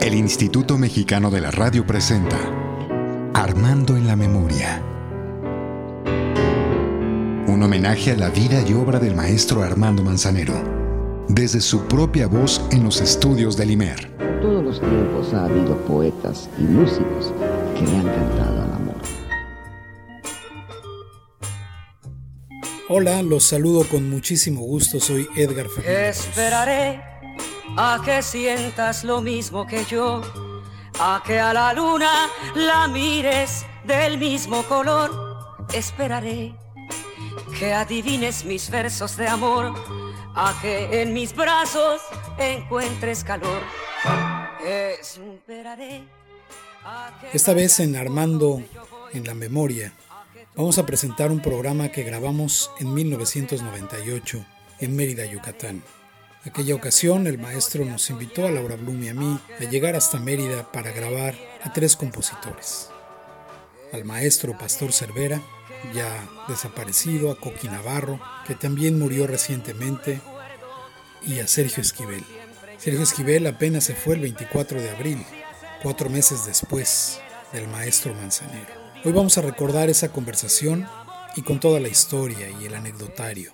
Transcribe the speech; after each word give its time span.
El 0.00 0.14
Instituto 0.14 0.78
Mexicano 0.78 1.30
de 1.30 1.40
la 1.40 1.50
Radio 1.50 1.84
presenta 1.86 2.38
Armando 3.34 3.96
en 3.96 4.06
la 4.06 4.16
Memoria. 4.16 4.82
Un 7.46 7.62
homenaje 7.62 8.12
a 8.12 8.16
la 8.16 8.30
vida 8.30 8.62
y 8.66 8.72
obra 8.72 8.98
del 8.98 9.14
maestro 9.14 9.62
Armando 9.62 10.02
Manzanero, 10.02 10.54
desde 11.28 11.60
su 11.60 11.86
propia 11.86 12.26
voz 12.26 12.62
en 12.70 12.84
los 12.84 13.00
estudios 13.00 13.56
del 13.56 13.72
IMER. 13.72 14.16
Todos 14.40 14.64
los 14.64 14.80
tiempos 14.80 15.34
ha 15.34 15.44
habido 15.44 15.76
poetas 15.84 16.48
y 16.58 16.62
músicos 16.62 17.34
que 17.74 17.84
le 17.84 17.96
han 17.96 18.04
cantado 18.04 18.62
al 18.62 18.72
amor. 18.72 18.96
Hola, 22.88 23.22
los 23.22 23.44
saludo 23.44 23.84
con 23.90 24.08
muchísimo 24.08 24.60
gusto, 24.60 25.00
soy 25.00 25.26
Edgar 25.36 25.66
Fernández. 25.68 26.28
Esperaré 26.28 27.15
a 27.76 28.00
que 28.02 28.22
sientas 28.22 29.04
lo 29.04 29.20
mismo 29.20 29.66
que 29.66 29.84
yo, 29.84 30.22
a 30.98 31.22
que 31.24 31.38
a 31.38 31.52
la 31.52 31.72
luna 31.74 32.28
la 32.54 32.88
mires 32.88 33.66
del 33.84 34.18
mismo 34.18 34.62
color. 34.64 35.10
Esperaré 35.72 36.54
que 37.58 37.72
adivines 37.74 38.44
mis 38.44 38.70
versos 38.70 39.16
de 39.16 39.28
amor, 39.28 39.74
a 40.34 40.58
que 40.62 41.02
en 41.02 41.12
mis 41.12 41.34
brazos 41.34 42.00
encuentres 42.38 43.24
calor. 43.24 43.60
Esperaré. 44.64 46.04
Esta 47.32 47.52
vez 47.52 47.80
en 47.80 47.96
Armando 47.96 48.62
en 49.12 49.24
la 49.24 49.34
Memoria 49.34 49.92
vamos 50.54 50.78
a 50.78 50.86
presentar 50.86 51.30
un 51.30 51.40
programa 51.40 51.90
que 51.90 52.04
grabamos 52.04 52.70
en 52.78 52.94
1998 52.94 54.44
en 54.80 54.96
Mérida, 54.96 55.26
Yucatán. 55.26 55.82
Aquella 56.46 56.76
ocasión 56.76 57.26
el 57.26 57.38
maestro 57.38 57.84
nos 57.84 58.08
invitó 58.08 58.46
a 58.46 58.52
Laura 58.52 58.76
Blum 58.76 59.02
y 59.02 59.08
a 59.08 59.14
mí 59.14 59.38
a 59.60 59.64
llegar 59.64 59.96
hasta 59.96 60.20
Mérida 60.20 60.70
para 60.70 60.92
grabar 60.92 61.34
a 61.64 61.72
tres 61.72 61.96
compositores. 61.96 62.88
Al 63.92 64.04
maestro 64.04 64.56
Pastor 64.56 64.92
Cervera, 64.92 65.42
ya 65.92 66.06
desaparecido, 66.46 67.32
a 67.32 67.40
Coqui 67.40 67.66
Navarro, 67.68 68.20
que 68.46 68.54
también 68.54 68.96
murió 68.96 69.26
recientemente, 69.26 70.20
y 71.26 71.40
a 71.40 71.48
Sergio 71.48 71.82
Esquivel. 71.82 72.24
Sergio 72.78 73.02
Esquivel 73.02 73.44
apenas 73.48 73.82
se 73.82 73.96
fue 73.96 74.14
el 74.14 74.20
24 74.20 74.80
de 74.80 74.90
abril, 74.90 75.26
cuatro 75.82 76.08
meses 76.10 76.46
después 76.46 77.18
del 77.52 77.66
maestro 77.66 78.14
Manzanero. 78.14 78.72
Hoy 79.04 79.10
vamos 79.10 79.36
a 79.36 79.42
recordar 79.42 79.90
esa 79.90 80.12
conversación 80.12 80.86
y 81.34 81.42
con 81.42 81.58
toda 81.58 81.80
la 81.80 81.88
historia 81.88 82.48
y 82.60 82.66
el 82.66 82.74
anecdotario. 82.76 83.52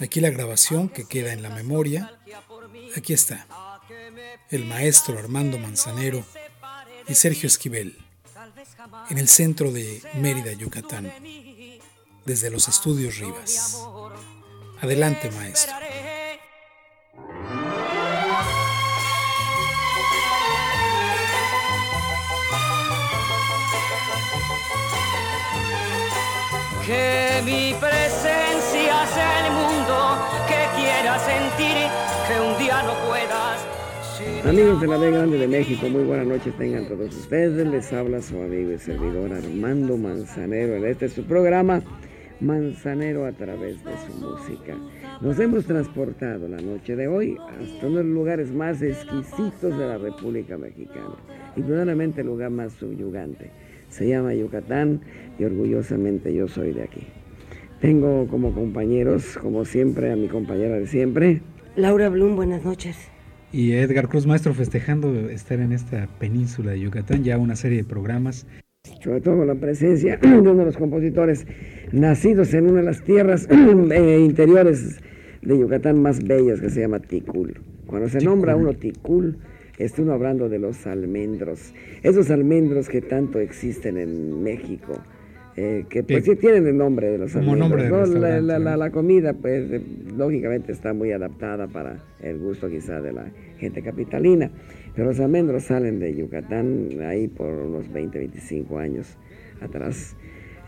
Aquí 0.00 0.20
la 0.20 0.30
grabación 0.30 0.88
que 0.88 1.04
queda 1.04 1.32
en 1.32 1.42
la 1.42 1.50
memoria. 1.50 2.18
Aquí 2.96 3.12
está. 3.12 3.46
El 4.50 4.64
maestro 4.64 5.18
Armando 5.18 5.58
Manzanero 5.58 6.24
y 7.08 7.14
Sergio 7.14 7.46
Esquivel 7.46 7.98
en 9.10 9.18
el 9.18 9.28
centro 9.28 9.72
de 9.72 10.02
Mérida, 10.14 10.52
Yucatán, 10.52 11.12
desde 12.24 12.50
los 12.50 12.68
estudios 12.68 13.18
Rivas. 13.18 13.80
Adelante, 14.80 15.30
maestro. 15.30 15.74
Que 26.84 27.42
mi 27.44 27.74
presencia 27.74 28.45
no 32.82 32.92
puedas. 33.08 33.66
Amigos 34.44 34.80
de 34.80 34.86
la 34.86 34.96
B 34.96 35.10
Grande 35.10 35.38
de 35.38 35.48
México, 35.48 35.88
muy 35.88 36.04
buenas 36.04 36.26
noches 36.26 36.56
tengan 36.56 36.86
todos 36.86 37.14
ustedes. 37.14 37.66
Les 37.66 37.92
habla 37.92 38.20
su 38.20 38.40
amigo 38.40 38.72
y 38.72 38.78
servidor 38.78 39.32
Armando 39.32 39.96
Manzanero 39.96 40.84
este 40.86 41.08
su 41.08 41.24
programa 41.24 41.82
Manzanero 42.40 43.24
a 43.26 43.32
través 43.32 43.82
de 43.84 43.92
su 44.06 44.20
música. 44.20 44.74
Nos 45.20 45.38
hemos 45.38 45.64
transportado 45.64 46.48
la 46.48 46.58
noche 46.58 46.96
de 46.96 47.08
hoy 47.08 47.36
hasta 47.60 47.86
uno 47.86 47.98
de 47.98 48.04
los 48.04 48.12
lugares 48.12 48.52
más 48.52 48.82
exquisitos 48.82 49.78
de 49.78 49.86
la 49.86 49.98
República 49.98 50.58
Mexicana, 50.58 51.16
indudablemente 51.56 52.20
el 52.20 52.26
lugar 52.26 52.50
más 52.50 52.72
subyugante. 52.74 53.50
Se 53.88 54.08
llama 54.08 54.34
Yucatán 54.34 55.00
y 55.38 55.44
orgullosamente 55.44 56.34
yo 56.34 56.48
soy 56.48 56.72
de 56.72 56.82
aquí. 56.82 57.06
Tengo 57.80 58.26
como 58.28 58.52
compañeros, 58.54 59.38
como 59.40 59.64
siempre, 59.64 60.12
a 60.12 60.16
mi 60.16 60.28
compañera 60.28 60.76
de 60.76 60.86
siempre. 60.86 61.42
Laura 61.76 62.08
Blum, 62.08 62.36
buenas 62.36 62.64
noches. 62.64 62.96
Y 63.52 63.72
Edgar 63.72 64.08
Cruz, 64.08 64.26
maestro, 64.26 64.54
festejando 64.54 65.28
estar 65.28 65.60
en 65.60 65.72
esta 65.72 66.08
península 66.18 66.70
de 66.70 66.80
Yucatán, 66.80 67.22
ya 67.22 67.36
una 67.36 67.54
serie 67.54 67.78
de 67.78 67.84
programas. 67.84 68.46
Sobre 69.04 69.20
todo 69.20 69.44
la 69.44 69.56
presencia 69.56 70.16
de 70.22 70.38
uno 70.38 70.54
de 70.54 70.64
los 70.64 70.78
compositores 70.78 71.46
nacidos 71.92 72.54
en 72.54 72.70
una 72.70 72.80
de 72.80 72.86
las 72.86 73.02
tierras 73.02 73.46
eh, 73.50 74.20
interiores 74.24 75.00
de 75.42 75.58
Yucatán 75.58 76.00
más 76.00 76.24
bellas 76.24 76.62
que 76.62 76.70
se 76.70 76.80
llama 76.80 76.98
Ticul. 77.00 77.60
Cuando 77.86 78.08
se 78.08 78.24
nombra 78.24 78.56
uno 78.56 78.72
Ticul, 78.72 79.36
está 79.76 80.00
uno 80.00 80.14
hablando 80.14 80.48
de 80.48 80.58
los 80.58 80.86
almendros. 80.86 81.74
Esos 82.02 82.30
almendros 82.30 82.88
que 82.88 83.02
tanto 83.02 83.38
existen 83.38 83.98
en 83.98 84.42
México. 84.42 84.98
Eh, 85.58 85.86
que 85.88 86.02
pues 86.02 86.24
sí 86.24 86.36
tienen 86.36 86.66
el 86.66 86.76
nombre 86.76 87.08
de 87.08 87.16
los 87.16 87.32
Como 87.32 87.56
nombre 87.56 87.84
de 87.84 87.88
¿no? 87.88 87.96
la, 87.96 88.02
restaurante, 88.04 88.42
la- 88.46 88.58
¿no? 88.58 88.64
la- 88.64 88.76
la 88.76 88.90
comida, 88.90 89.32
pues 89.32 89.70
eh, 89.72 89.80
lógicamente 90.14 90.70
está 90.70 90.92
muy 90.92 91.12
adaptada 91.12 91.66
para 91.66 92.04
el 92.20 92.38
gusto 92.38 92.68
quizá 92.68 93.00
de 93.00 93.12
la 93.14 93.24
gente 93.58 93.80
capitalina. 93.82 94.50
Pero 94.94 95.08
los 95.08 95.18
almendros 95.20 95.64
salen 95.64 95.98
de 95.98 96.14
Yucatán 96.14 96.88
ahí 97.06 97.28
por 97.28 97.48
unos 97.54 97.90
20, 97.90 98.18
25 98.18 98.78
años 98.78 99.16
atrás. 99.62 100.14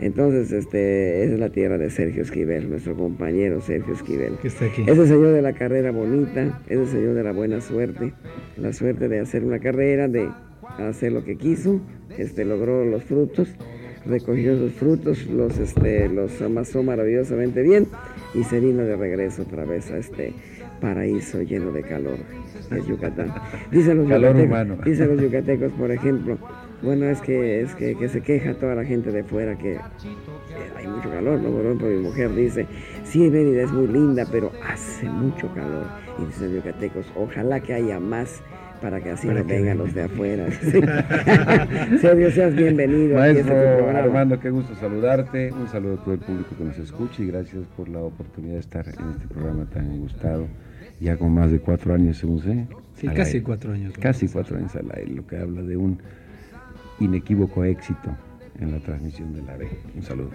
Entonces, 0.01 0.53
este, 0.53 1.25
es 1.25 1.39
la 1.39 1.51
tierra 1.51 1.77
de 1.77 1.91
Sergio 1.91 2.23
Esquivel, 2.23 2.71
nuestro 2.71 2.95
compañero 2.97 3.61
Sergio 3.61 3.93
Esquivel. 3.95 4.37
Que 4.41 4.49
está 4.49 4.67
aquí. 4.67 4.83
Es 4.87 4.97
el 4.97 5.07
señor 5.09 5.33
de 5.33 5.43
la 5.43 5.53
carrera 5.55 5.91
bonita, 5.91 6.63
es 6.69 6.79
el 6.79 6.87
señor 6.87 7.15
de 7.15 7.25
la 7.25 7.33
buena 7.33 7.61
suerte, 7.61 8.13
la 8.57 8.73
suerte 8.73 9.09
de 9.09 9.19
hacer 9.21 9.45
una 9.45 9.59
carrera, 9.59 10.07
de 10.09 10.29
hacer 10.79 11.13
lo 11.13 11.25
que 11.25 11.37
quiso, 11.37 11.81
este, 12.17 12.45
logró 12.45 12.85
los 12.85 13.03
frutos, 13.05 13.55
recogió 14.09 14.55
esos 14.55 14.73
frutos, 14.73 15.27
los, 15.27 15.59
este, 15.59 16.09
los 16.09 16.41
amasó 16.41 16.83
maravillosamente 16.83 17.63
bien 17.63 17.87
y 18.35 18.43
se 18.45 18.61
vino 18.61 18.83
de 18.83 18.97
regreso 18.97 19.43
otra 19.43 19.65
vez 19.65 19.91
a 19.91 19.99
este 19.99 20.33
paraíso 20.81 21.43
lleno 21.43 21.73
de 21.73 21.83
calor, 21.83 22.19
es 22.71 22.87
Yucatán. 22.87 23.35
Dicen 23.71 23.99
los, 23.99 24.09
Calor 24.09 24.37
yucatecos, 24.37 24.85
dicen 24.85 25.09
los 25.09 25.21
yucatecos, 25.21 25.73
por 25.73 25.91
ejemplo, 25.91 26.39
bueno, 26.83 27.07
es 27.07 27.21
que, 27.21 27.61
es 27.61 27.75
que, 27.75 27.97
que 27.97 28.09
se 28.09 28.21
queja 28.21 28.55
toda 28.55 28.75
la 28.75 28.85
gente 28.85 29.11
de 29.11 29.25
fuera 29.25 29.59
que 29.59 29.75
eh, 29.75 29.81
hay 30.77 30.87
mucho 30.87 31.11
calor, 31.11 31.41
¿no? 31.41 31.51
Por 31.51 31.65
ejemplo, 31.65 31.89
mi 31.89 31.99
mujer 31.99 32.35
dice, 32.35 32.67
sí, 33.05 33.29
Mérida 33.31 33.63
es 33.63 33.73
muy 33.73 33.89
linda, 33.89 34.25
pero 34.31 34.53
hace 34.65 35.07
mucho 35.07 35.53
calor. 35.55 35.87
Y 36.19 36.27
dicen 36.27 36.55
los 36.55 36.65
yucatecos, 36.65 37.07
ojalá 37.17 37.61
que 37.61 37.75
haya 37.75 37.99
más 37.99 38.41
para 38.81 39.01
que 39.01 39.11
así 39.11 39.27
Para 39.27 39.41
no 39.41 39.47
que 39.47 39.55
vengan 39.55 39.79
venga. 39.79 39.85
los 39.85 39.95
de 39.95 40.03
afuera. 40.03 40.47
Sergio, 42.01 42.31
seas 42.31 42.55
bienvenido. 42.55 43.23
este 43.25 43.45
Maestro 43.45 43.55
programa. 43.55 43.99
Armando, 43.99 44.41
qué 44.41 44.51
gusto 44.51 44.75
saludarte. 44.77 45.53
Un 45.53 45.69
saludo 45.69 45.95
a 45.95 46.05
todo 46.05 46.15
el 46.15 46.21
público 46.21 46.51
que 46.57 46.65
nos 46.65 46.79
escucha 46.79 47.23
y 47.23 47.27
gracias 47.27 47.65
por 47.77 47.89
la 47.89 48.01
oportunidad 48.01 48.55
de 48.55 48.61
estar 48.61 48.87
en 48.87 49.11
este 49.11 49.27
programa 49.29 49.67
tan 49.67 49.99
gustado. 50.01 50.47
Ya 51.01 51.17
con 51.17 51.33
más 51.33 51.51
de 51.53 51.61
cuatro 51.61 51.95
años, 51.95 52.19
según 52.19 52.41
sé. 52.41 52.67
Sí, 52.95 53.07
casi 53.09 53.35
aire. 53.35 53.43
cuatro 53.43 53.73
años. 53.73 53.95
Casi 53.99 54.29
cuatro 54.29 54.57
años 54.59 54.75
al 54.75 54.91
aire, 54.95 55.13
lo 55.15 55.27
que 55.27 55.37
habla 55.37 55.63
de 55.63 55.77
un 55.77 55.99
inequívoco 56.99 57.65
éxito 57.65 58.17
en 58.61 58.73
la 58.73 58.79
transmisión 58.81 59.33
de 59.33 59.43
la 59.43 59.57
B. 59.57 59.69
Un 59.95 60.03
saludo. 60.03 60.31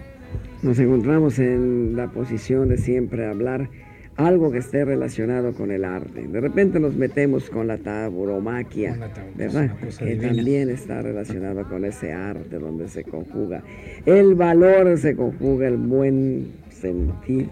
Nos 0.62 0.78
encontramos 0.78 1.38
en 1.38 1.94
la 1.96 2.08
posición 2.08 2.68
de 2.68 2.78
siempre 2.78 3.26
hablar 3.26 3.68
algo 4.16 4.50
que 4.52 4.58
esté 4.58 4.84
relacionado 4.84 5.52
con 5.54 5.70
el 5.70 5.84
arte. 5.84 6.26
De 6.26 6.40
repente 6.40 6.78
nos 6.78 6.94
metemos 6.94 7.50
con 7.50 7.66
la 7.66 7.78
tauromaquia, 7.78 8.96
tauromaquia, 8.98 9.32
¿verdad? 9.36 9.76
Que 9.98 10.16
también 10.16 10.70
está 10.70 11.02
relacionado 11.02 11.68
con 11.68 11.84
ese 11.84 12.12
arte 12.12 12.58
donde 12.58 12.88
se 12.88 13.04
conjuga 13.04 13.62
el 14.06 14.34
valor, 14.34 14.96
se 14.98 15.16
conjuga 15.16 15.68
el 15.68 15.76
buen 15.76 16.52
sentir, 16.70 17.48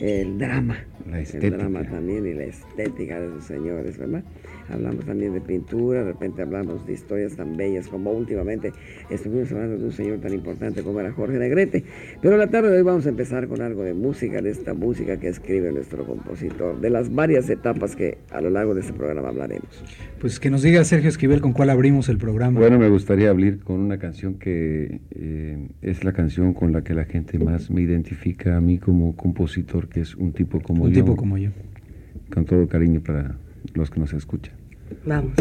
el 0.00 0.38
drama. 0.38 0.84
La 1.10 1.20
El 1.20 1.50
drama 1.50 1.84
también 1.84 2.26
y 2.26 2.34
la 2.34 2.44
estética 2.44 3.20
de 3.20 3.28
esos 3.28 3.44
señores, 3.44 3.96
¿verdad? 3.96 4.24
Hablamos 4.68 5.04
también 5.04 5.32
de 5.32 5.40
pintura, 5.40 6.00
de 6.00 6.12
repente 6.12 6.42
hablamos 6.42 6.86
de 6.86 6.92
historias 6.92 7.36
tan 7.36 7.56
bellas 7.56 7.88
como 7.88 8.10
últimamente 8.10 8.72
estuvimos 9.10 9.52
hablando 9.52 9.78
de 9.78 9.84
un 9.84 9.92
señor 9.92 10.18
tan 10.18 10.32
importante 10.32 10.82
como 10.82 11.00
era 11.00 11.12
Jorge 11.12 11.38
Negrete. 11.38 11.84
Pero 12.20 12.36
la 12.36 12.48
tarde 12.48 12.70
de 12.70 12.78
hoy 12.78 12.82
vamos 12.82 13.06
a 13.06 13.10
empezar 13.10 13.46
con 13.48 13.62
algo 13.62 13.82
de 13.82 13.94
música, 13.94 14.40
de 14.42 14.50
esta 14.50 14.74
música 14.74 15.18
que 15.18 15.28
escribe 15.28 15.72
nuestro 15.72 16.04
compositor, 16.04 16.80
de 16.80 16.90
las 16.90 17.14
varias 17.14 17.48
etapas 17.48 17.94
que 17.94 18.18
a 18.30 18.40
lo 18.40 18.50
largo 18.50 18.74
de 18.74 18.80
este 18.80 18.92
programa 18.92 19.28
hablaremos. 19.28 19.84
Pues 20.20 20.40
que 20.40 20.50
nos 20.50 20.62
diga 20.62 20.82
Sergio 20.84 21.08
Esquivel 21.08 21.40
con 21.40 21.52
cuál 21.52 21.70
abrimos 21.70 22.08
el 22.08 22.18
programa. 22.18 22.58
Bueno, 22.58 22.78
me 22.78 22.88
gustaría 22.88 23.30
abrir 23.30 23.60
con 23.60 23.80
una 23.80 23.98
canción 23.98 24.34
que 24.34 25.00
eh, 25.10 25.68
es 25.82 26.04
la 26.04 26.12
canción 26.12 26.54
con 26.54 26.72
la 26.72 26.82
que 26.82 26.94
la 26.94 27.04
gente 27.04 27.38
más 27.38 27.70
me 27.70 27.82
identifica 27.82 28.56
a 28.56 28.60
mí 28.60 28.78
como 28.78 29.16
compositor, 29.16 29.88
que 29.88 30.00
es 30.00 30.14
un 30.16 30.32
tipo 30.32 30.60
como 30.60 30.84
un 30.84 30.92
yo. 30.92 31.04
tipo 31.04 31.16
como 31.16 31.38
yo. 31.38 31.50
Con 32.32 32.44
todo 32.44 32.66
cariño 32.66 33.00
para 33.02 33.36
los 33.76 33.90
que 33.90 34.00
nos 34.00 34.12
escuchan. 34.12 34.54
Vamos. 35.04 35.34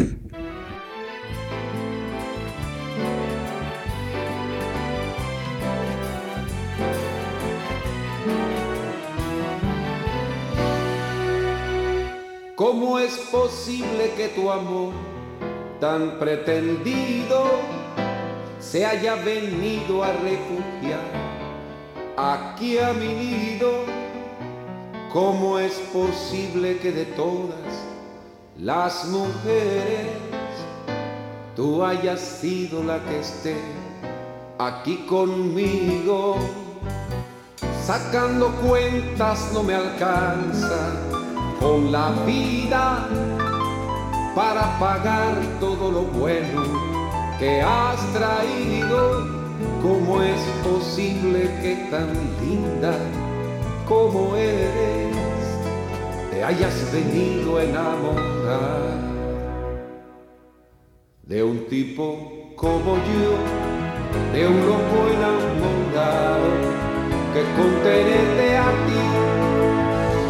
¿Cómo 12.56 13.00
es 13.00 13.18
posible 13.32 14.12
que 14.16 14.30
tu 14.30 14.50
amor 14.50 14.94
tan 15.82 16.18
pretendido 16.18 17.46
se 18.60 18.86
haya 18.86 19.16
venido 19.16 20.04
a 20.04 20.14
refugiar 20.14 21.02
aquí 22.18 22.78
a 22.78 22.94
mi 22.94 23.08
nido? 23.08 23.84
¿Cómo 25.12 25.60
es 25.60 25.74
posible 25.94 26.78
que 26.78 26.92
de 26.92 27.06
todas 27.06 27.85
las 28.58 29.06
mujeres 29.06 30.12
tú 31.56 31.84
hayas 31.84 32.20
sido 32.20 32.84
la 32.84 33.04
que 33.04 33.20
esté 33.20 33.58
aquí 34.58 35.06
conmigo? 35.08 36.38
Sacando 37.86 38.50
cuentas 38.68 39.52
no 39.54 39.62
me 39.62 39.76
alcanza 39.76 40.94
con 41.60 41.92
la 41.92 42.12
vida 42.26 43.08
para 44.34 44.80
pagar 44.80 45.36
todo 45.60 45.92
lo 45.92 46.02
bueno 46.02 46.64
que 47.40 47.62
has 47.62 48.02
traído. 48.14 49.36
¿Cómo 49.82 50.22
es 50.22 50.42
posible 50.64 51.44
que 51.62 51.88
tan 51.92 52.12
linda 52.42 52.98
como 53.88 54.36
eres 54.36 55.25
te 56.36 56.44
hayas 56.44 56.92
venido 56.92 57.58
a 57.58 57.64
enamorar 57.64 58.82
de 61.24 61.42
un 61.42 61.66
tipo 61.68 62.52
como 62.58 62.98
yo, 62.98 63.32
de 64.34 64.46
un 64.46 64.60
loco 64.68 64.98
enamorado 65.16 66.50
que 67.34 67.42
con 67.56 67.72
tenerte 67.84 68.58
a 68.58 68.70
ti 68.86 69.02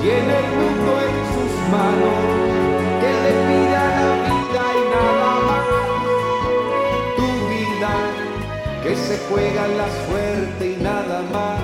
tiene 0.03 0.33
el 0.43 0.49
mundo 0.59 0.91
en 1.07 1.15
manos 1.71 2.21
que 3.01 3.11
le 3.23 3.31
pida 3.47 3.81
la 3.97 4.11
vida 4.27 4.63
y 4.77 4.83
nada 4.93 5.31
más. 5.47 5.65
Tu 7.17 7.27
vida 7.49 7.93
que 8.83 8.95
se 8.95 9.17
juega 9.27 9.67
la 9.69 9.87
suerte 10.05 10.71
y 10.71 10.83
nada 10.83 11.23
más 11.33 11.61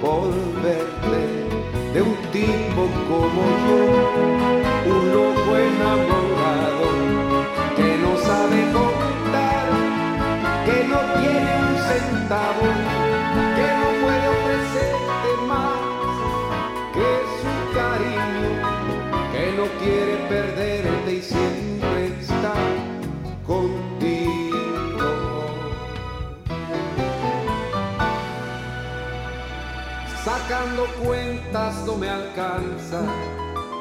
por 0.00 0.32
verte 0.64 1.49
de 1.92 2.02
un 2.02 2.16
tipo 2.32 2.82
como 3.08 3.42
yo, 3.66 3.80
un 4.92 5.02
loco 5.12 5.50
enamorado 5.56 6.86
que 7.76 7.88
no 8.02 8.12
sabe 8.28 8.58
contar, 8.72 9.66
que 10.66 10.76
no 10.92 11.00
tiene 11.20 11.52
un 11.68 11.76
centavo, 11.88 12.64
que 13.56 13.68
no 13.80 13.88
puede 14.02 14.26
ofrecerte 14.36 15.30
más 15.48 15.80
que 16.94 17.08
su 17.40 17.52
cariño 17.74 18.80
no 19.56 19.66
quiere 19.78 20.16
perderte 20.28 21.12
y 21.12 21.22
siempre 21.22 21.69
Sacando 30.50 30.86
cuentas 31.04 31.76
no 31.86 31.94
me 31.94 32.08
alcanza 32.08 33.00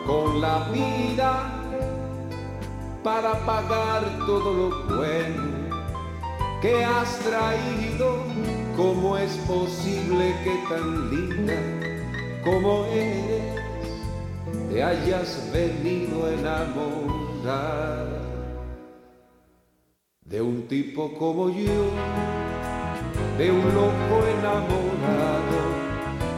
con 0.05 0.39
la 0.39 0.69
vida 0.69 1.51
para 3.03 3.33
pagar 3.43 4.03
todo 4.27 4.53
lo 4.53 4.95
bueno 4.95 5.41
que 6.61 6.85
has 6.85 7.17
traído. 7.21 8.17
¿Cómo 8.77 9.17
es 9.17 9.35
posible 9.47 10.35
que 10.43 10.61
tan 10.69 11.09
linda 11.09 11.59
como 12.43 12.85
eres? 12.85 13.63
te 14.69 14.83
hayas 14.83 15.49
venido 15.51 16.27
a 16.27 18.05
de 20.23 20.39
un 20.39 20.67
tipo 20.67 21.17
como 21.17 21.49
yo, 21.49 21.89
de 23.39 23.51
un 23.51 23.65
loco 23.73 24.27
enamorado 24.37 25.78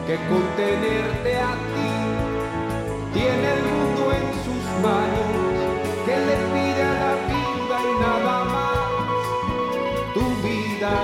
que 0.06 0.16
con 0.28 0.42
tenerte 0.56 1.38
a 1.38 1.52
ti 1.74 1.94
tiene 3.14 3.46
el 3.56 3.62
mundo 3.72 4.12
en 4.18 4.26
sus 4.44 4.64
manos, 4.82 5.54
que 6.06 6.16
le 6.28 6.36
pide 6.52 6.82
a 6.82 6.94
la 7.04 7.14
vida 7.30 7.76
y 7.90 7.92
nada 8.00 8.44
más, 8.44 8.78
tu 10.14 10.24
vida 10.46 10.94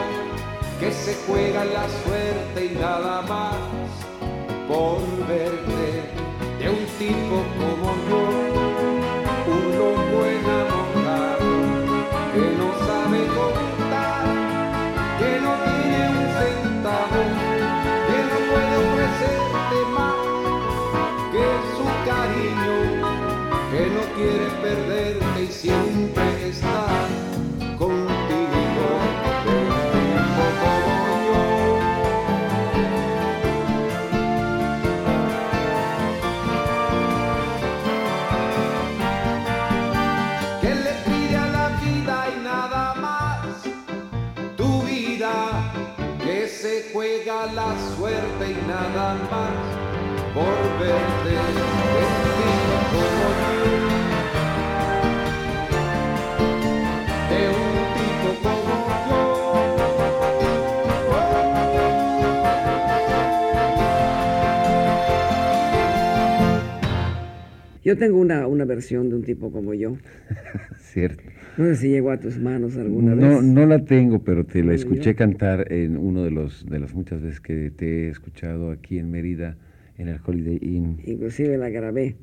que 0.80 0.92
se 0.92 1.14
juega 1.26 1.64
la 1.64 1.86
suerte 2.04 2.66
y 2.72 2.78
nada 2.78 3.22
más. 3.22 3.56
Por 4.68 5.00
verte 5.26 5.82
de 6.58 6.68
un 6.68 6.84
tipo 6.98 7.36
como 7.58 7.94
la 48.18 48.26
suerte 48.26 48.50
y 48.50 48.54
nada 48.66 49.14
más 49.30 49.52
por 50.34 50.56
verte 50.80 51.30
de 57.30 57.42
un 57.48 57.74
tipo 57.94 58.30
como 58.42 58.82
yo. 59.08 59.18
Yo 67.84 67.96
tengo 67.96 68.18
una, 68.18 68.46
una 68.46 68.64
versión 68.64 69.08
de 69.08 69.14
un 69.16 69.22
tipo 69.22 69.50
como 69.50 69.74
yo. 69.74 69.96
Cierto. 70.78 71.27
No 71.58 71.64
sé 71.64 71.74
si 71.74 71.88
llegó 71.88 72.12
a 72.12 72.20
tus 72.20 72.38
manos 72.38 72.76
alguna 72.76 73.16
no, 73.16 73.28
vez. 73.28 73.42
No 73.42 73.66
la 73.66 73.84
tengo, 73.84 74.20
pero 74.20 74.46
te 74.46 74.62
la 74.62 74.74
escuché 74.74 75.16
cantar 75.16 75.72
en 75.72 75.96
uno 75.96 76.22
de 76.22 76.30
los 76.30 76.64
de 76.64 76.78
las 76.78 76.94
muchas 76.94 77.20
veces 77.20 77.40
que 77.40 77.72
te 77.72 78.06
he 78.06 78.08
escuchado 78.10 78.70
aquí 78.70 79.00
en 79.00 79.10
Mérida, 79.10 79.56
en 79.98 80.06
el 80.06 80.20
Holiday 80.24 80.60
Inn. 80.62 81.00
Inclusive 81.04 81.58
la 81.58 81.68
grabé, 81.68 82.14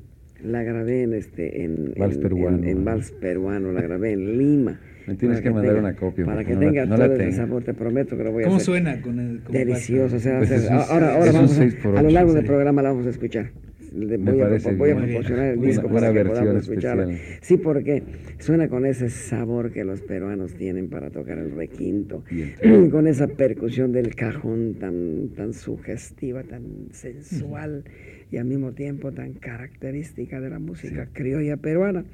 la 0.42 0.62
grabé 0.62 1.02
en 1.02 1.12
este 1.12 1.64
en 1.64 1.92
Vals 1.98 2.16
peruano, 2.16 2.66
en, 2.66 2.82
Vals 2.82 3.10
peruano, 3.10 3.72
la 3.72 3.82
grabé 3.82 4.12
en 4.12 4.38
Lima. 4.38 4.80
Me 5.06 5.16
tienes 5.16 5.42
que, 5.42 5.50
mandar 5.50 5.76
una 5.76 5.94
copia. 5.94 6.24
Para 6.24 6.42
que 6.42 6.56
tenga 6.56 6.88
todo 6.88 7.04
ese 7.04 7.32
sabor, 7.32 7.62
te 7.62 7.74
prometo 7.74 8.16
que 8.16 8.24
lo 8.24 8.32
voy 8.32 8.44
a 8.44 8.46
hacer. 8.46 8.52
¿Cómo 8.52 8.60
suena 8.60 9.02
con 9.02 9.20
el 9.20 9.44
Delicioso, 9.44 10.16
o 10.16 10.18
sea, 10.18 10.38
pues 10.38 10.70
ahora, 10.70 11.14
ahora 11.14 11.32
vamos 11.32 11.58
a, 11.58 11.62
a, 11.62 12.02
lo 12.02 12.08
largo 12.08 12.32
del 12.32 12.46
programa 12.46 12.80
la 12.80 12.88
vamos 12.88 13.06
a 13.06 13.10
escuchar 13.10 13.50
voy, 13.96 14.40
a, 14.40 14.72
voy 14.72 14.90
a, 14.90 14.96
proporcionar 14.96 15.46
el 15.48 15.60
disco 15.60 15.88
para 15.88 16.12
que 16.12 16.24
podamos 16.24 16.56
escucharla. 16.56 17.08
Sí, 17.40 17.56
porque 17.56 18.02
suena 18.38 18.68
con 18.68 18.86
ese 18.86 19.08
sabor 19.08 19.72
que 19.72 19.84
los 19.84 20.02
peruanos 20.02 20.54
tienen 20.54 20.88
para 20.88 21.10
tocar 21.10 21.38
el 21.38 21.52
requinto, 21.52 22.24
con 22.90 23.06
esa 23.06 23.26
percusión 23.26 23.92
del 23.92 24.14
cajón 24.14 24.74
tan, 24.78 25.30
tan 25.36 25.52
sugestiva, 25.52 26.42
tan 26.42 26.88
sensual 26.92 27.84
y 28.30 28.36
al 28.38 28.44
mismo 28.44 28.72
tiempo 28.72 29.12
tan 29.12 29.34
característica 29.34 30.40
de 30.40 30.50
la 30.50 30.58
música 30.58 31.08
criolla 31.12 31.56
peruana. 31.56 32.04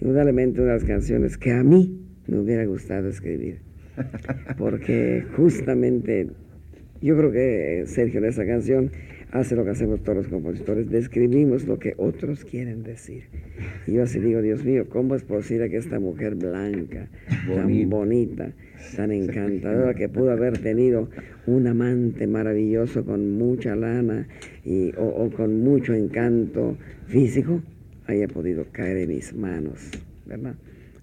Indudablemente 0.00 0.60
una 0.60 0.72
de 0.72 0.78
las 0.78 0.84
canciones 0.84 1.38
que 1.38 1.52
a 1.52 1.62
mí 1.62 2.00
me 2.26 2.38
hubiera 2.38 2.64
gustado 2.64 3.08
escribir, 3.08 3.58
porque 4.58 5.24
justamente 5.36 6.28
yo 7.02 7.16
creo 7.16 7.32
que 7.32 7.84
Sergio 7.86 8.18
en 8.18 8.26
esa 8.26 8.46
canción 8.46 8.90
hace 9.32 9.54
lo 9.54 9.64
que 9.64 9.70
hacemos 9.70 10.02
todos 10.02 10.18
los 10.18 10.28
compositores, 10.28 10.90
describimos 10.90 11.66
lo 11.66 11.78
que 11.78 11.94
otros 11.96 12.44
quieren 12.44 12.82
decir. 12.82 13.24
Y 13.86 13.94
yo 13.94 14.02
así 14.02 14.18
digo, 14.18 14.42
Dios 14.42 14.64
mío, 14.64 14.88
¿cómo 14.88 15.14
es 15.14 15.22
posible 15.22 15.70
que 15.70 15.76
esta 15.76 16.00
mujer 16.00 16.34
blanca, 16.34 17.08
tan 17.46 17.88
bonita, 17.88 18.52
tan 18.96 19.12
encantadora, 19.12 19.94
que 19.94 20.08
pudo 20.08 20.32
haber 20.32 20.58
tenido 20.58 21.08
un 21.46 21.66
amante 21.66 22.26
maravilloso 22.26 23.04
con 23.04 23.38
mucha 23.38 23.76
lana 23.76 24.26
y, 24.64 24.92
o, 24.96 25.30
con 25.30 25.62
mucho 25.62 25.94
encanto 25.94 26.76
físico, 27.06 27.62
haya 28.06 28.26
podido 28.26 28.66
caer 28.72 28.96
en 28.96 29.08
mis 29.10 29.32
manos? 29.32 29.90
¿verdad? 30.26 30.54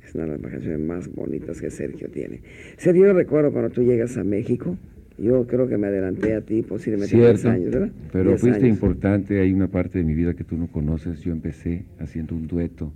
Es 0.05 0.15
una 0.15 0.25
de 0.25 0.37
las 0.37 0.51
canciones 0.51 0.79
más 0.79 1.13
bonitas 1.13 1.61
que 1.61 1.69
Sergio 1.69 2.09
tiene. 2.09 2.41
Sergio, 2.77 3.07
yo 3.07 3.13
recuerdo 3.13 3.51
cuando 3.51 3.69
tú 3.69 3.83
llegas 3.83 4.17
a 4.17 4.23
México, 4.23 4.77
yo 5.17 5.47
creo 5.47 5.67
que 5.67 5.77
me 5.77 5.87
adelanté 5.87 6.35
a 6.35 6.41
ti 6.41 6.61
posiblemente 6.61 7.15
Cierto, 7.15 7.49
años, 7.49 7.71
¿verdad? 7.71 7.89
Pero 8.11 8.29
Diez 8.29 8.41
fuiste 8.41 8.65
años. 8.65 8.75
importante, 8.75 9.39
hay 9.39 9.51
una 9.53 9.67
parte 9.67 9.97
de 9.99 10.03
mi 10.03 10.13
vida 10.13 10.33
que 10.35 10.43
tú 10.43 10.57
no 10.57 10.67
conoces. 10.67 11.21
Yo 11.21 11.31
empecé 11.31 11.85
haciendo 11.99 12.35
un 12.35 12.47
dueto 12.47 12.93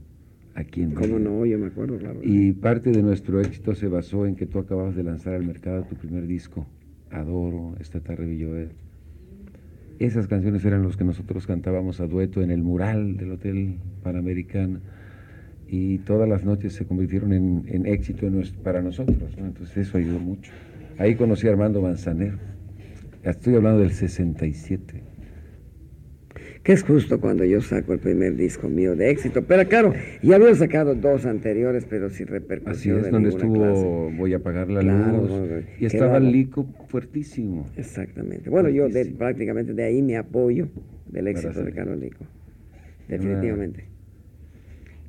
aquí 0.54 0.82
en 0.84 0.92
¿Cómo 0.92 1.14
Mérida. 1.16 1.30
no? 1.30 1.46
Yo 1.46 1.58
me 1.58 1.68
acuerdo, 1.68 1.98
claro. 1.98 2.20
Y 2.24 2.52
parte 2.54 2.92
de 2.92 3.02
nuestro 3.02 3.42
éxito 3.42 3.74
se 3.74 3.88
basó 3.88 4.26
en 4.26 4.36
que 4.36 4.46
tú 4.46 4.60
acababas 4.60 4.96
de 4.96 5.04
lanzar 5.04 5.34
al 5.34 5.46
mercado 5.46 5.84
tu 5.84 5.96
primer 5.96 6.28
disco, 6.28 6.68
Adoro, 7.10 7.76
Esta 7.80 8.00
tarde 8.00 8.26
vi 8.26 8.38
llover. 8.38 8.70
Esas 10.00 10.28
canciones 10.28 10.64
eran 10.66 10.82
los 10.82 10.98
que 10.98 11.04
nosotros 11.04 11.46
cantábamos 11.46 12.00
a 12.02 12.08
dueto 12.08 12.42
en 12.42 12.50
el 12.52 12.64
mural 12.64 13.18
del 13.18 13.32
Hotel 13.34 13.76
Panamericana 14.04 14.80
y 15.68 16.00
todas 16.00 16.28
las 16.28 16.44
noches 16.44 16.74
se 16.74 16.86
convirtieron 16.86 17.34
en, 17.34 17.64
en 17.68 17.86
éxito 17.86 18.26
en 18.26 18.42
para 18.64 18.82
nosotros. 18.82 19.38
¿no? 19.38 19.46
Entonces 19.46 19.78
eso 19.78 19.98
ayudó 19.98 20.20
mucho. 20.20 20.52
Ahí 21.02 21.16
conocí 21.16 21.48
a 21.48 21.50
Armando 21.50 21.82
Manzanero. 21.82 22.38
Estoy 23.24 23.56
hablando 23.56 23.80
del 23.80 23.90
67. 23.92 25.02
Que 26.62 26.74
es 26.74 26.84
justo 26.84 27.20
cuando 27.20 27.44
yo 27.44 27.60
saco 27.60 27.94
el 27.94 27.98
primer 27.98 28.36
disco 28.36 28.70
mío 28.70 28.96
de 28.96 29.10
éxito. 29.10 29.42
Pero 29.46 29.68
claro, 29.68 29.96
ya 30.22 30.36
había 30.36 30.54
sacado 30.54 30.94
dos 30.94 31.26
anteriores, 31.26 31.88
pero 31.90 32.12
sin 32.12 32.28
Así 32.28 32.34
repercusión 32.34 32.98
es, 33.00 33.06
de 33.06 33.10
donde 33.10 33.30
estuvo 33.30 33.54
clase. 33.56 34.16
Voy 34.16 34.34
a 34.34 34.38
apagar 34.38 34.70
la 34.70 34.82
Claro, 34.82 35.18
luz. 35.22 35.30
bueno, 35.32 35.66
y 35.80 35.86
estaba. 35.88 36.20
Lico 36.20 36.68
fuertísimo. 36.88 37.68
Exactamente. 37.78 38.52
Bueno, 38.52 38.70
yo 38.70 38.88
de- 38.88 39.06
prácticamente 39.06 39.74
de 39.74 39.84
ahí 39.84 40.04
me 40.04 40.18
apoyo 40.18 40.68
del 41.08 41.30
éxito 41.30 41.64
de. 41.64 41.72
Carlos 41.72 42.00
Lico. 42.00 42.26
Una- 42.26 43.18
Definitivamente. 43.18 43.86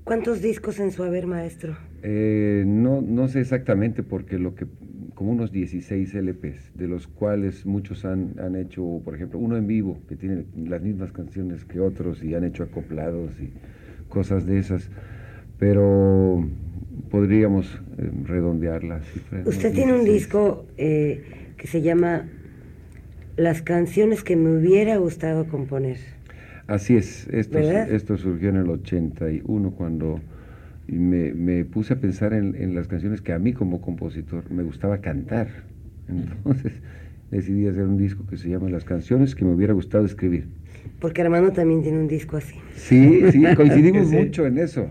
¿Cuántos 0.05 0.41
discos 0.41 0.81
en 0.81 0.91
su 0.91 1.03
haber, 1.05 1.27
maestro? 1.27 1.77
Eh, 2.03 2.65
no, 2.67 3.03
no 3.03 3.29
sé 3.29 3.41
exactamente 3.41 4.03
porque 4.03 4.39
lo 4.39 4.55
que 4.55 4.67
como 5.14 5.33
unos 5.33 5.52
16 5.52 6.14
LPs, 6.14 6.73
de 6.75 6.88
los 6.88 7.07
cuales 7.07 7.66
muchos 7.66 8.04
han, 8.04 8.35
han 8.38 8.57
hecho, 8.57 9.00
por 9.04 9.14
ejemplo, 9.14 9.38
uno 9.38 9.57
en 9.57 9.66
vivo, 9.66 9.99
que 10.09 10.16
tiene 10.16 10.45
las 10.57 10.83
mismas 10.83 11.12
canciones 11.12 11.64
que 11.64 11.81
otros 11.81 12.23
y 12.23 12.35
han 12.35 12.45
hecho 12.45 12.62
acoplados 12.62 13.33
y 13.40 13.52
cosas 14.09 14.47
de 14.47 14.59
esas, 14.59 14.90
pero 15.59 16.47
podríamos 17.11 17.81
eh, 17.99 18.11
redondear. 18.25 18.83
Usted 19.45 19.73
tiene 19.73 19.92
un 19.92 20.04
16. 20.04 20.14
disco 20.14 20.66
eh, 20.76 21.23
que 21.57 21.66
se 21.66 21.83
llama 21.83 22.28
Las 23.37 23.62
canciones 23.62 24.25
que 24.25 24.37
me 24.37 24.57
hubiera 24.57 24.97
gustado 24.97 25.47
componer. 25.47 25.99
Así 26.66 26.97
es, 26.97 27.28
esto, 27.28 27.59
¿Verdad? 27.59 27.90
esto 27.90 28.16
surgió 28.16 28.49
en 28.49 28.57
el 28.57 28.71
81 28.71 29.71
cuando 29.73 30.21
me, 30.89 31.33
me 31.35 31.65
puse 31.65 31.95
a 31.95 32.01
pensar 32.01 32.33
en, 32.33 32.55
en 32.57 32.75
las 32.75 32.89
canciones 32.89 33.21
que 33.21 33.33
a 33.33 33.39
mí 33.39 33.53
como 33.53 33.81
compositor 33.81 34.51
me 34.51 34.62
gustaba 34.62 34.99
cantar. 34.99 35.49
Entonces 36.09 36.73
decidí 37.31 37.67
hacer 37.67 37.85
un 37.85 37.97
disco 37.99 38.25
que 38.29 38.37
se 38.37 38.49
llama 38.49 38.69
Las 38.69 38.85
canciones 38.85 39.35
que 39.35 39.45
me 39.45 39.53
hubiera 39.53 39.73
gustado 39.73 40.05
escribir. 40.05 40.49
Porque 41.01 41.23
Armando 41.23 41.51
también 41.53 41.83
tiene 41.83 41.99
un 41.99 42.09
disco 42.09 42.37
así. 42.37 42.57
Sí, 42.75 43.23
sí, 43.33 43.43
coincidimos 43.57 44.09
Sí. 44.09 44.17
mucho 44.17 44.47
en 44.47 44.59
eso. 44.59 44.89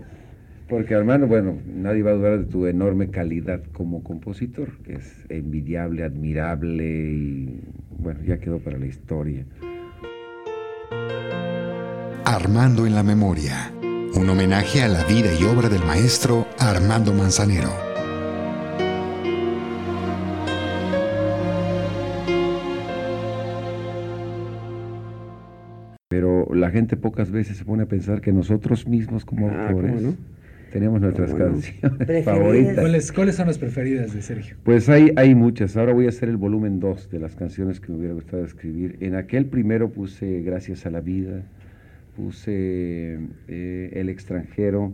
Porque 0.68 0.94
Armando, 0.94 1.26
bueno, 1.26 1.58
nadie 1.66 2.02
va 2.02 2.12
a 2.12 2.14
dudar 2.14 2.38
de 2.38 2.44
tu 2.46 2.66
enorme 2.66 3.08
calidad 3.10 3.62
como 3.72 4.02
compositor, 4.02 4.70
que 4.84 4.94
es 4.94 5.26
envidiable, 5.28 6.02
admirable 6.02 6.84
y 7.12 7.60
bueno, 7.98 8.20
ya 8.26 8.38
quedó 8.38 8.58
para 8.58 8.78
la 8.78 8.86
historia. 8.86 9.44
Armando 12.24 12.86
en 12.86 12.94
la 12.94 13.02
memoria. 13.02 13.70
Un 14.14 14.28
homenaje 14.28 14.82
a 14.82 14.88
la 14.88 15.04
vida 15.04 15.30
y 15.38 15.44
obra 15.44 15.68
del 15.68 15.84
maestro 15.84 16.46
Armando 16.58 17.12
Manzanero. 17.12 17.70
Pero 26.08 26.46
la 26.54 26.70
gente 26.70 26.96
pocas 26.96 27.30
veces 27.30 27.56
se 27.56 27.64
pone 27.64 27.84
a 27.84 27.86
pensar 27.86 28.20
que 28.20 28.32
nosotros 28.32 28.86
mismos 28.86 29.24
como 29.24 29.48
Ah, 29.48 29.68
autores 29.68 29.94
¿cómo 29.94 30.10
no? 30.10 30.16
tenemos 30.70 31.00
nuestras 31.00 31.32
canciones 31.34 31.74
Preferidas. 31.80 32.24
favoritas. 32.24 32.74
¿Cuáles, 32.76 33.12
¿Cuáles 33.12 33.34
son 33.36 33.46
las 33.46 33.58
preferidas 33.58 34.14
de 34.14 34.22
Sergio? 34.22 34.56
Pues 34.62 34.88
hay, 34.88 35.12
hay 35.16 35.34
muchas. 35.34 35.76
Ahora 35.76 35.92
voy 35.94 36.06
a 36.06 36.10
hacer 36.10 36.28
el 36.28 36.36
volumen 36.36 36.80
2 36.80 37.10
de 37.10 37.18
las 37.18 37.34
canciones 37.34 37.80
que 37.80 37.92
me 37.92 37.98
hubiera 37.98 38.14
gustado 38.14 38.44
escribir. 38.44 38.96
En 39.00 39.14
aquel 39.14 39.46
primero 39.46 39.90
puse 39.90 40.42
Gracias 40.42 40.84
a 40.86 40.90
la 40.90 41.00
vida, 41.00 41.42
puse 42.16 43.18
eh, 43.48 43.90
El 43.94 44.08
extranjero, 44.08 44.92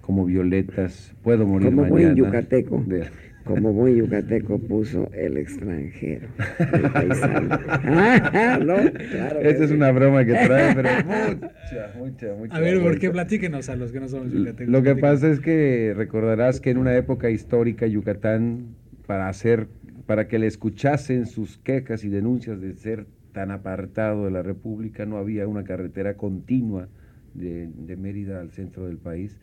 como 0.00 0.24
Violetas, 0.26 1.14
Puedo 1.22 1.46
morir 1.46 1.66
Como 1.68 1.82
mañana. 1.82 1.90
buen 1.90 2.14
yucateco. 2.16 2.82
de- 2.86 3.04
Como 3.44 3.72
buen 3.74 3.94
yucateco 3.96 4.58
puso 4.58 5.10
el 5.12 5.36
extranjero. 5.36 6.28
El 6.72 6.90
paisano. 6.90 7.48
Ah, 7.68 8.58
no, 8.64 8.74
claro. 9.10 9.40
Esta 9.40 9.64
es 9.64 9.70
sí. 9.70 9.76
una 9.76 9.92
broma 9.92 10.24
que 10.24 10.32
trae, 10.32 10.74
pero 10.74 10.88
mucha, 11.04 11.92
mucha, 11.98 12.34
mucha. 12.38 12.56
A 12.56 12.60
ver, 12.60 12.80
¿por 12.80 12.98
qué? 12.98 13.10
Platíquenos 13.10 13.68
a 13.68 13.76
los 13.76 13.92
que 13.92 14.00
no 14.00 14.08
somos 14.08 14.32
yucatecos. 14.32 14.72
Lo 14.72 14.82
que 14.82 14.94
platíquenos. 14.94 15.00
pasa 15.20 15.30
es 15.30 15.40
que 15.40 15.92
recordarás 15.94 16.60
que 16.60 16.70
en 16.70 16.78
una 16.78 16.96
época 16.96 17.28
histórica 17.28 17.86
Yucatán, 17.86 18.76
para 19.06 19.28
hacer, 19.28 19.66
para 20.06 20.26
que 20.26 20.38
le 20.38 20.46
escuchasen 20.46 21.26
sus 21.26 21.58
quejas 21.58 22.02
y 22.04 22.08
denuncias 22.08 22.60
de 22.62 22.72
ser 22.74 23.04
tan 23.34 23.50
apartado 23.50 24.24
de 24.24 24.30
la 24.30 24.42
República, 24.42 25.04
no 25.04 25.18
había 25.18 25.46
una 25.46 25.64
carretera 25.64 26.16
continua 26.16 26.88
de, 27.34 27.68
de 27.76 27.96
Mérida 27.96 28.40
al 28.40 28.50
centro 28.52 28.86
del 28.86 28.96
país. 28.96 29.36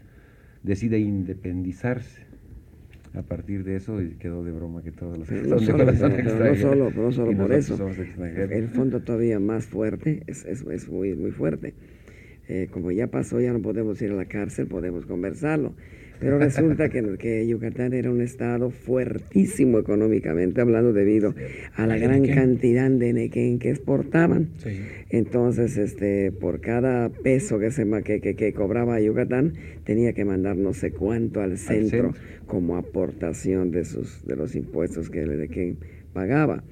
Decide 0.64 0.98
independizarse. 0.98 2.32
A 3.14 3.24
partir 3.24 3.66
de 3.66 3.76
eso 3.76 4.02
y 4.02 4.12
quedó 4.12 4.42
de 4.46 4.54
broma 4.54 4.82
que 4.84 4.94
todos 4.94 5.18
los 5.18 5.30
no 5.30 5.60
solo, 5.60 5.84
no 5.84 6.56
solo, 6.56 6.92
no 6.92 7.12
solo 7.12 7.38
por 7.38 7.52
eso. 7.52 7.78
El 8.24 8.70
fondo 8.70 9.02
todavía 9.02 9.38
más 9.38 9.66
fuerte, 9.66 10.24
es, 10.28 10.46
es, 10.46 10.62
es 10.62 10.88
muy, 10.88 11.14
muy 11.14 11.32
fuerte. 11.32 11.74
Eh, 12.48 12.70
como 12.72 12.90
ya 12.92 13.08
pasó, 13.08 13.42
ya 13.42 13.52
no 13.52 13.62
podemos 13.62 14.02
ir 14.02 14.12
a 14.12 14.16
la 14.16 14.26
cárcel, 14.26 14.68
podemos 14.68 15.06
conversarlo. 15.06 15.74
Pero 16.22 16.38
resulta 16.38 16.88
que, 16.90 17.18
que 17.18 17.48
Yucatán 17.48 17.94
era 17.94 18.10
un 18.12 18.22
estado 18.22 18.70
fuertísimo 18.70 19.80
económicamente 19.80 20.62
hablando 20.62 20.94
debido 20.94 21.34
a 21.76 21.88
la 21.88 21.98
gran 21.98 22.22
nequén. 22.22 22.36
cantidad 22.36 22.90
de 22.92 23.12
nequén 23.14 23.60
que 23.60 23.72
exportaban. 23.72 24.50
Sí. 24.58 24.70
Entonces, 25.10 25.78
este, 25.78 26.32
por 26.32 26.62
cada 26.62 27.10
peso 27.10 27.60
que, 27.60 27.72
se, 27.72 27.86
que, 28.04 28.22
que, 28.22 28.36
que 28.36 28.54
cobraba 28.54 29.02
Yucatán, 29.02 29.54
tenía 29.84 30.14
que 30.14 30.24
mandar 30.24 30.56
no 30.56 30.74
sé 30.74 30.92
cuánto 30.92 31.42
al 31.42 31.58
centro, 31.58 32.14
centro. 32.14 32.22
como 32.46 32.78
aportación 32.78 33.72
de, 33.72 33.84
sus, 33.84 34.26
de 34.26 34.36
los 34.36 34.56
impuestos 34.56 35.10
que 35.10 35.24
el 35.24 35.32
Enequén 35.32 35.78
pagaba. 36.14 36.64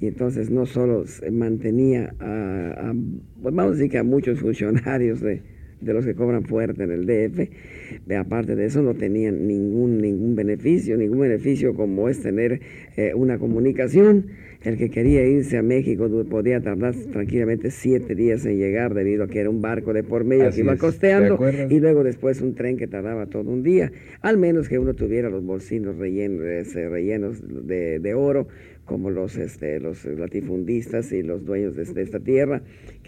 Y 0.00 0.06
entonces 0.06 0.50
no 0.50 0.66
solo 0.66 1.04
mantenía 1.32 2.14
a, 2.20 2.90
a- 2.90 2.94
vamos 3.42 3.64
a 3.64 3.70
decir 3.76 3.90
que 3.90 3.98
a 3.98 4.02
muchos 4.04 4.40
funcionarios 4.40 5.20
de, 5.20 5.42
de 5.80 5.92
los 5.94 6.04
que 6.04 6.14
cobran 6.14 6.44
fuerte 6.44 6.84
en 6.84 6.90
el 6.90 7.06
DF, 7.06 7.48
aparte 8.18 8.56
de 8.56 8.66
eso 8.66 8.82
no 8.82 8.94
tenían 8.94 9.46
ningún, 9.46 9.98
ningún 9.98 10.34
beneficio, 10.34 10.96
ningún 10.96 11.20
beneficio 11.20 11.74
como 11.74 12.08
es 12.08 12.22
tener 12.22 12.60
eh, 12.96 13.12
una 13.14 13.38
comunicación. 13.38 14.26
El 14.62 14.76
que 14.76 14.90
quería 14.90 15.26
irse 15.26 15.56
a 15.56 15.62
México 15.62 16.06
podía 16.28 16.60
tardar 16.60 16.94
tranquilamente 16.94 17.70
siete 17.70 18.14
días 18.14 18.44
en 18.44 18.58
llegar 18.58 18.92
debido 18.92 19.24
a 19.24 19.26
que 19.26 19.40
era 19.40 19.48
un 19.48 19.62
barco 19.62 19.94
de 19.94 20.02
por 20.02 20.24
medio 20.24 20.48
Así 20.48 20.56
que 20.56 20.64
iba 20.64 20.74
es, 20.74 20.78
¿te 20.78 20.84
costeando 20.84 21.38
y 21.70 21.80
luego 21.80 22.04
después 22.04 22.42
un 22.42 22.54
tren 22.54 22.76
que 22.76 22.86
tardaba 22.86 23.24
todo 23.24 23.50
un 23.50 23.62
día, 23.62 23.90
al 24.20 24.36
menos 24.36 24.68
que 24.68 24.78
uno 24.78 24.92
tuviera 24.92 25.30
los 25.30 25.42
bolsillos 25.42 25.96
rellenos, 25.96 26.74
rellenos 26.74 27.42
de, 27.66 28.00
de 28.00 28.14
oro, 28.14 28.48
como 28.84 29.08
los, 29.08 29.36
este, 29.36 29.78
los 29.78 30.04
latifundistas 30.04 31.12
y 31.12 31.22
los 31.22 31.44
dueños 31.46 31.76
de, 31.76 31.84
de 31.84 32.02
esta 32.02 32.18
tierra, 32.18 32.60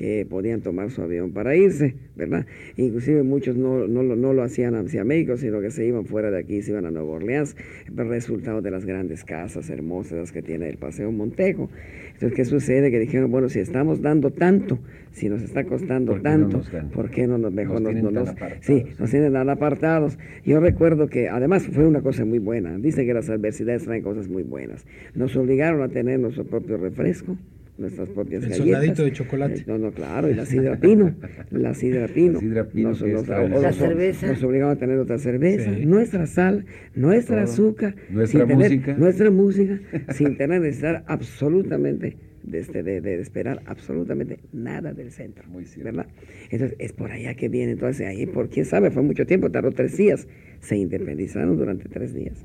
que 0.03 0.27
podían 0.29 0.63
tomar 0.63 0.91
su 0.91 1.01
avión 1.01 1.31
para 1.31 1.55
irse, 1.55 1.95
¿verdad? 2.17 2.45
Inclusive 2.77 3.23
muchos 3.23 3.57
no, 3.57 3.87
no, 3.87 4.03
lo- 4.03 4.17
no 4.17 4.33
lo 4.33 4.43
hacían 4.43 4.75
hacia 4.75 5.05
México, 5.05 5.37
sino 5.37 5.61
que 5.61 5.71
se 5.71 5.87
iban 5.87 6.07
fuera 6.07 6.33
de 6.33 6.39
aquí, 6.41 6.61
se 6.61 6.73
iban 6.73 6.87
a 6.87 6.91
Nueva 6.91 7.13
Orleans, 7.13 7.55
resultado 7.95 8.63
de 8.63 8.73
las 8.73 8.85
grandes 8.85 9.23
casas 9.23 9.71
hermosas 9.71 10.33
que 10.33 10.43
tiene 10.43 10.69
el 10.69 10.77
Paseo 10.77 11.13
Montejo. 11.13 11.71
Entonces, 12.15 12.33
¿qué 12.35 12.45
sucede? 12.45 12.91
Que 12.91 12.99
dijeron, 12.99 13.31
bueno, 13.31 13.49
si 13.49 13.61
estamos 13.61 14.03
dando 14.03 14.33
tanto, 14.33 14.81
si 15.13 15.29
nos 15.29 15.41
está 15.41 15.63
costando 15.65 16.13
¿Por 16.13 16.19
no 16.19 16.23
tanto, 16.25 16.63
dan? 16.73 16.89
¿por 16.91 17.09
qué 17.09 17.29
no 17.29 17.39
nos 17.39 17.53
mejor 17.53 17.81
Nos 17.81 17.95
nos, 17.95 18.03
no 18.03 18.11
nos- 18.11 18.29
apartados. 18.31 18.65
sí, 18.67 18.85
nos 18.99 19.09
tienen 19.11 19.33
tan 19.35 19.49
apartados. 19.51 20.19
Yo 20.45 20.59
recuerdo 20.59 21.07
que 21.07 21.29
además 21.29 21.65
fue 21.69 21.87
una 21.87 22.01
cosa 22.01 22.25
muy 22.25 22.41
buena. 22.41 22.77
Dicen 22.77 23.07
que 23.07 23.15
las 23.15 23.31
adversidades 23.31 23.85
traen 23.85 24.03
cosas 24.03 24.27
muy 24.29 24.43
buenas. 24.43 24.85
Nos 25.15 25.37
obligaron 25.37 25.81
a 25.81 25.89
tener 25.91 26.19
nuestro 26.19 26.43
propio 26.45 26.77
refresco, 26.77 27.37
nuestras 27.79 28.09
propias 28.11 28.43
El 28.45 28.51
galletas. 28.51 28.67
soldadito 28.67 29.05
de 29.05 29.13
chocolate. 29.13 29.55
Eh, 29.61 29.65
No, 29.67 29.79
no, 29.79 29.93
claro, 29.93 30.31
y 30.31 30.35
la 30.35 30.45
sidra 30.47 30.79
pino, 30.79 31.15
la 31.51 31.75
sidra 31.75 32.07
pino. 32.07 32.35
La 32.35 32.41
sidra 32.41 32.65
pino 32.69 32.89
Nos- 32.91 33.03
que 33.03 33.13
nos- 33.13 33.29
el- 33.29 33.51
La 33.51 33.61
nos- 33.61 33.77
cerveza. 33.77 34.27
Nos 34.29 34.43
obligaron 34.45 34.73
a 34.77 34.79
tener 34.79 34.99
otra 34.99 35.19
cerveza, 35.19 35.75
Sí. 35.75 35.87
nuestra 35.87 36.27
sal, 36.27 36.65
nuestra 36.95 37.37
Todo. 37.43 37.45
azúcar, 37.45 37.95
Nuestra 38.11 38.47
tener- 38.47 38.57
música. 38.57 38.95
nuestra 38.97 39.31
música, 39.31 39.81
sin 40.13 40.37
tener 40.37 40.61
necesidad 40.61 41.05
absolutamente 41.07 42.17
de, 42.43 42.59
este, 42.59 42.83
de, 42.83 43.21
esperar 43.21 43.63
absolutamente 43.67 44.41
nada 44.53 44.93
del 44.93 45.11
centro. 45.13 45.45
Muy 45.49 45.65
¿Verdad? 45.83 46.07
Entonces, 46.51 46.77
es 46.81 46.93
por 46.93 47.11
allá 47.13 47.35
que 47.35 47.49
viene. 47.49 47.73
Entonces, 47.73 48.07
ahí, 48.07 48.27
por 48.27 48.49
quién 48.51 48.67
sabe, 48.67 48.91
fue 48.91 49.03
mucho 49.03 49.25
tiempo, 49.27 49.51
tardó 49.51 49.71
tres 49.71 49.97
días. 49.97 50.27
Se 50.61 50.77
independizaron 50.77 51.57
durante 51.57 51.89
tres 51.89 52.13
días. 52.15 52.45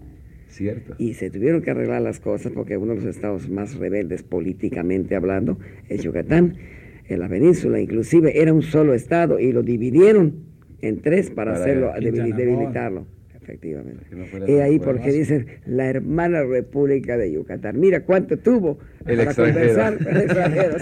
Cierto. 0.58 0.96
Y 0.98 1.14
se 1.14 1.30
tuvieron 1.30 1.62
que 1.62 1.70
arreglar 1.70 2.02
las 2.02 2.20
cosas 2.20 2.52
porque 2.52 2.78
uno 2.78 2.96
de 2.96 3.02
los 3.02 3.16
estados 3.16 3.48
más 3.48 3.76
rebeldes 3.76 4.24
políticamente 4.24 5.16
hablando 5.16 5.60
es 5.88 6.02
Yucatán. 6.02 6.56
En 7.08 7.20
la 7.20 7.30
península, 7.30 7.80
inclusive, 7.80 8.42
era 8.42 8.52
un 8.52 8.64
solo 8.64 8.96
estado 8.96 9.40
y 9.40 9.52
lo 9.52 9.62
dividieron 9.62 10.48
en 10.82 11.02
tres 11.02 11.30
para, 11.30 11.54
hacerlo, 11.54 11.92
debilitarlo 12.02 13.06
efectivamente. 13.48 14.04
y 14.48 14.56
ahí 14.56 14.80
porque 14.80 15.12
dicen 15.12 15.48
la 15.66 15.90
hermana 15.90 16.44
República 16.44 17.18
de 17.18 17.32
Yucatán. 17.32 17.80
Mira 17.80 18.02
cuánto 18.02 18.38
tuvo 18.38 18.80
el 19.06 19.18
para 19.18 19.34
conversar 19.34 19.98
el 20.00 20.18
extranjero. 20.22 20.78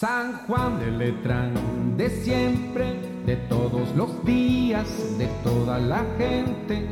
San 0.00 0.46
Juan 0.46 0.80
de 0.80 0.90
Letrán, 0.92 1.52
de 1.98 2.08
siempre, 2.08 2.94
de 3.26 3.36
todos 3.36 3.94
los 3.94 4.24
días, 4.24 4.88
de 5.18 5.26
toda 5.44 5.78
la 5.78 6.02
gente. 6.16 6.88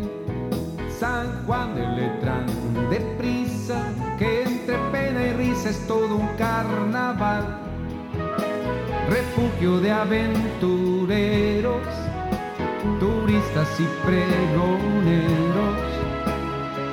San 0.90 1.46
Juan 1.46 1.74
de 1.74 1.86
Letrán, 1.86 2.44
de 2.90 3.00
prisa, 3.16 3.82
que 4.18 4.42
entre 4.42 4.76
pena 4.92 5.26
y 5.26 5.32
risa 5.32 5.70
es 5.70 5.86
todo 5.86 6.16
un 6.16 6.28
carnaval. 6.36 7.44
Refugio 9.08 9.80
de 9.80 9.90
aventureros, 9.90 11.86
turistas 13.00 13.68
y 13.80 13.86
pregoneros, 14.04 15.78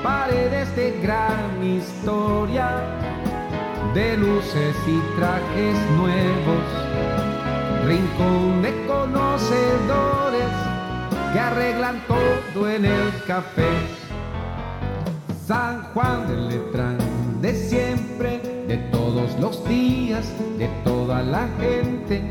paredes 0.02 0.74
de 0.78 0.98
gran 1.02 1.62
historia, 1.62 3.25
de 3.96 4.18
luces 4.18 4.76
y 4.86 5.00
trajes 5.18 5.78
nuevos, 5.92 6.66
rincón 7.86 8.62
de 8.62 8.86
conocedores 8.86 10.50
que 11.32 11.40
arreglan 11.40 12.04
todo 12.06 12.70
en 12.70 12.84
el 12.84 13.24
café. 13.26 13.70
San 15.48 15.82
Juan 15.94 16.28
de 16.28 16.36
Letrán, 16.36 16.98
de 17.42 17.56
siempre, 17.56 18.66
de 18.68 18.76
todos 18.92 19.40
los 19.40 19.66
días, 19.66 20.26
de 20.58 20.68
toda 20.84 21.24
la 21.24 21.48
gente. 21.58 22.22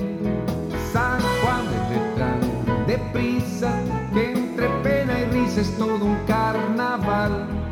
San 0.93 1.19
Juan 1.41 1.65
de 1.71 1.97
Letrán, 1.97 2.87
de 2.87 2.99
prisa, 3.11 3.73
que 4.13 4.33
entre 4.33 4.69
pena 4.83 5.19
y 5.19 5.25
risa 5.33 5.63
es 5.63 5.79
todo 5.79 6.05
un 6.05 6.19
carnaval. 6.27 7.64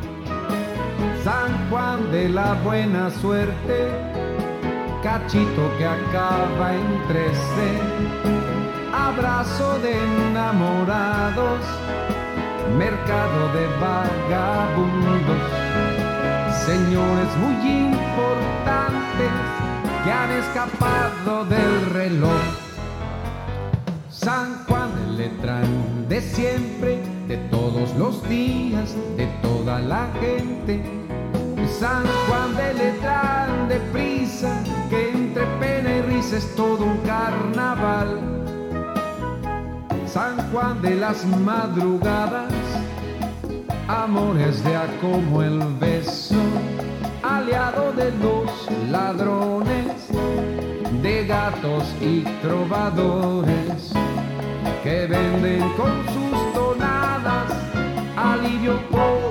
San 1.24 1.70
Juan 1.70 2.10
de 2.10 2.28
la 2.28 2.54
buena 2.64 3.10
suerte, 3.10 3.88
cachito 5.02 5.70
que 5.78 5.86
acaba 5.86 6.74
en 6.74 7.06
trece, 7.08 7.68
abrazo 8.92 9.78
de 9.78 9.92
enamorados 9.92 11.60
mercado 12.76 13.52
de 13.52 13.66
vagabundos, 13.78 15.42
señores 16.64 17.28
muy 17.38 17.70
importantes 17.86 19.32
que 20.04 20.12
han 20.12 20.30
escapado 20.32 21.44
del 21.44 21.86
reloj. 21.92 22.42
San 24.10 24.64
Juan 24.66 24.90
de 24.94 25.28
Letrán 25.28 26.08
de 26.08 26.20
siempre, 26.20 26.98
de 27.28 27.36
todos 27.50 27.94
los 27.96 28.26
días, 28.28 28.94
de 29.16 29.26
toda 29.42 29.80
la 29.80 30.08
gente. 30.20 31.01
San 31.69 32.04
Juan 32.26 32.57
de 32.57 32.75
Letrán 32.75 33.69
de 33.69 33.78
prisa, 33.92 34.62
que 34.90 35.11
entre 35.11 35.45
pena 35.61 35.90
y 35.90 36.02
risa 36.02 36.37
es 36.37 36.54
todo 36.54 36.85
un 36.85 36.99
carnaval. 36.99 38.21
San 40.07 40.37
Juan 40.51 40.83
de 40.83 40.96
las 40.96 41.25
madrugadas 41.25 42.53
amores 43.88 44.62
de 44.64 44.77
a 44.77 44.87
como 45.01 45.42
el 45.42 45.59
beso, 45.79 46.35
aliado 47.22 47.92
de 47.92 48.11
los 48.12 48.51
ladrones, 48.90 50.09
de 51.03 51.27
gatos 51.27 51.85
y 52.01 52.20
trovadores, 52.42 53.92
que 54.83 55.07
venden 55.07 55.61
con 55.75 56.05
sus 56.14 56.53
tonadas 56.55 57.53
alivio 58.16 58.81
pobre 58.90 59.21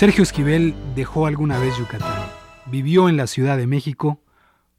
Sergio 0.00 0.22
Esquivel 0.22 0.74
dejó 0.94 1.26
alguna 1.26 1.58
vez 1.58 1.76
Yucatán, 1.76 2.30
vivió 2.64 3.10
en 3.10 3.18
la 3.18 3.26
Ciudad 3.26 3.58
de 3.58 3.66
México, 3.66 4.18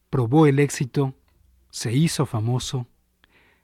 probó 0.09 0.47
el 0.47 0.57
éxito, 0.57 1.13
se 1.69 1.93
hizo 1.93 2.25
famoso, 2.25 2.87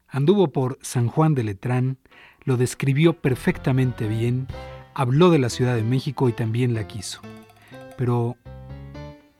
anduvo 0.07 0.51
por 0.51 0.77
San 0.83 1.07
Juan 1.07 1.33
de 1.33 1.43
Letrán, 1.43 1.97
lo 2.43 2.57
describió 2.57 3.13
perfectamente 3.13 4.07
bien, 4.07 4.45
habló 4.93 5.31
de 5.31 5.39
la 5.39 5.49
Ciudad 5.49 5.75
de 5.75 5.81
México 5.81 6.29
y 6.29 6.33
también 6.33 6.75
la 6.75 6.85
quiso. 6.85 7.21
Pero 7.97 8.37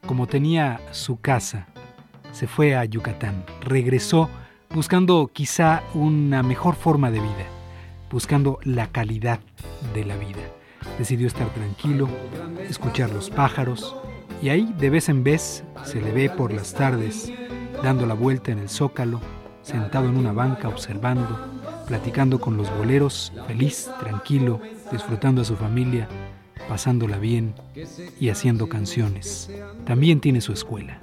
como 0.08 0.26
tenía 0.26 0.82
su 0.94 1.22
casa, 1.22 1.68
se 2.32 2.48
fue 2.48 2.76
a 2.76 2.84
Yucatán, 2.84 3.46
regresó 3.62 4.28
buscando 4.74 5.30
quizá 5.32 5.84
una 5.94 6.42
mejor 6.42 6.74
forma 6.74 7.12
de 7.12 7.20
vida, 7.20 7.46
buscando 8.10 8.58
la 8.64 8.88
calidad 8.88 9.40
de 9.94 10.04
la 10.04 10.18
vida. 10.18 10.57
Decidió 10.98 11.28
estar 11.28 11.50
tranquilo, 11.54 12.08
escuchar 12.70 13.12
los 13.12 13.30
pájaros, 13.30 13.96
y 14.42 14.50
ahí 14.50 14.74
de 14.78 14.90
vez 14.90 15.10
en 15.10 15.24
vez 15.24 15.64
se 15.84 16.02
le 16.02 16.12
ve 16.12 16.30
por 16.30 16.54
las 16.54 16.74
tardes 16.74 17.32
dando 17.84 18.06
la 18.06 18.14
vuelta 18.14 18.52
en 18.52 18.60
el 18.60 18.70
zócalo, 18.70 19.22
sentado 19.62 20.10
en 20.10 20.18
una 20.18 20.32
banca 20.32 20.68
observando, 20.68 21.40
platicando 21.88 22.40
con 22.40 22.58
los 22.58 22.76
boleros, 22.78 23.32
feliz, 23.48 23.90
tranquilo, 24.00 24.60
disfrutando 24.92 25.42
a 25.42 25.46
su 25.46 25.56
familia, 25.56 26.08
pasándola 26.68 27.18
bien 27.18 27.54
y 28.20 28.30
haciendo 28.30 28.68
canciones. 28.68 29.50
También 29.86 30.20
tiene 30.20 30.42
su 30.42 30.54
escuela. 30.54 31.00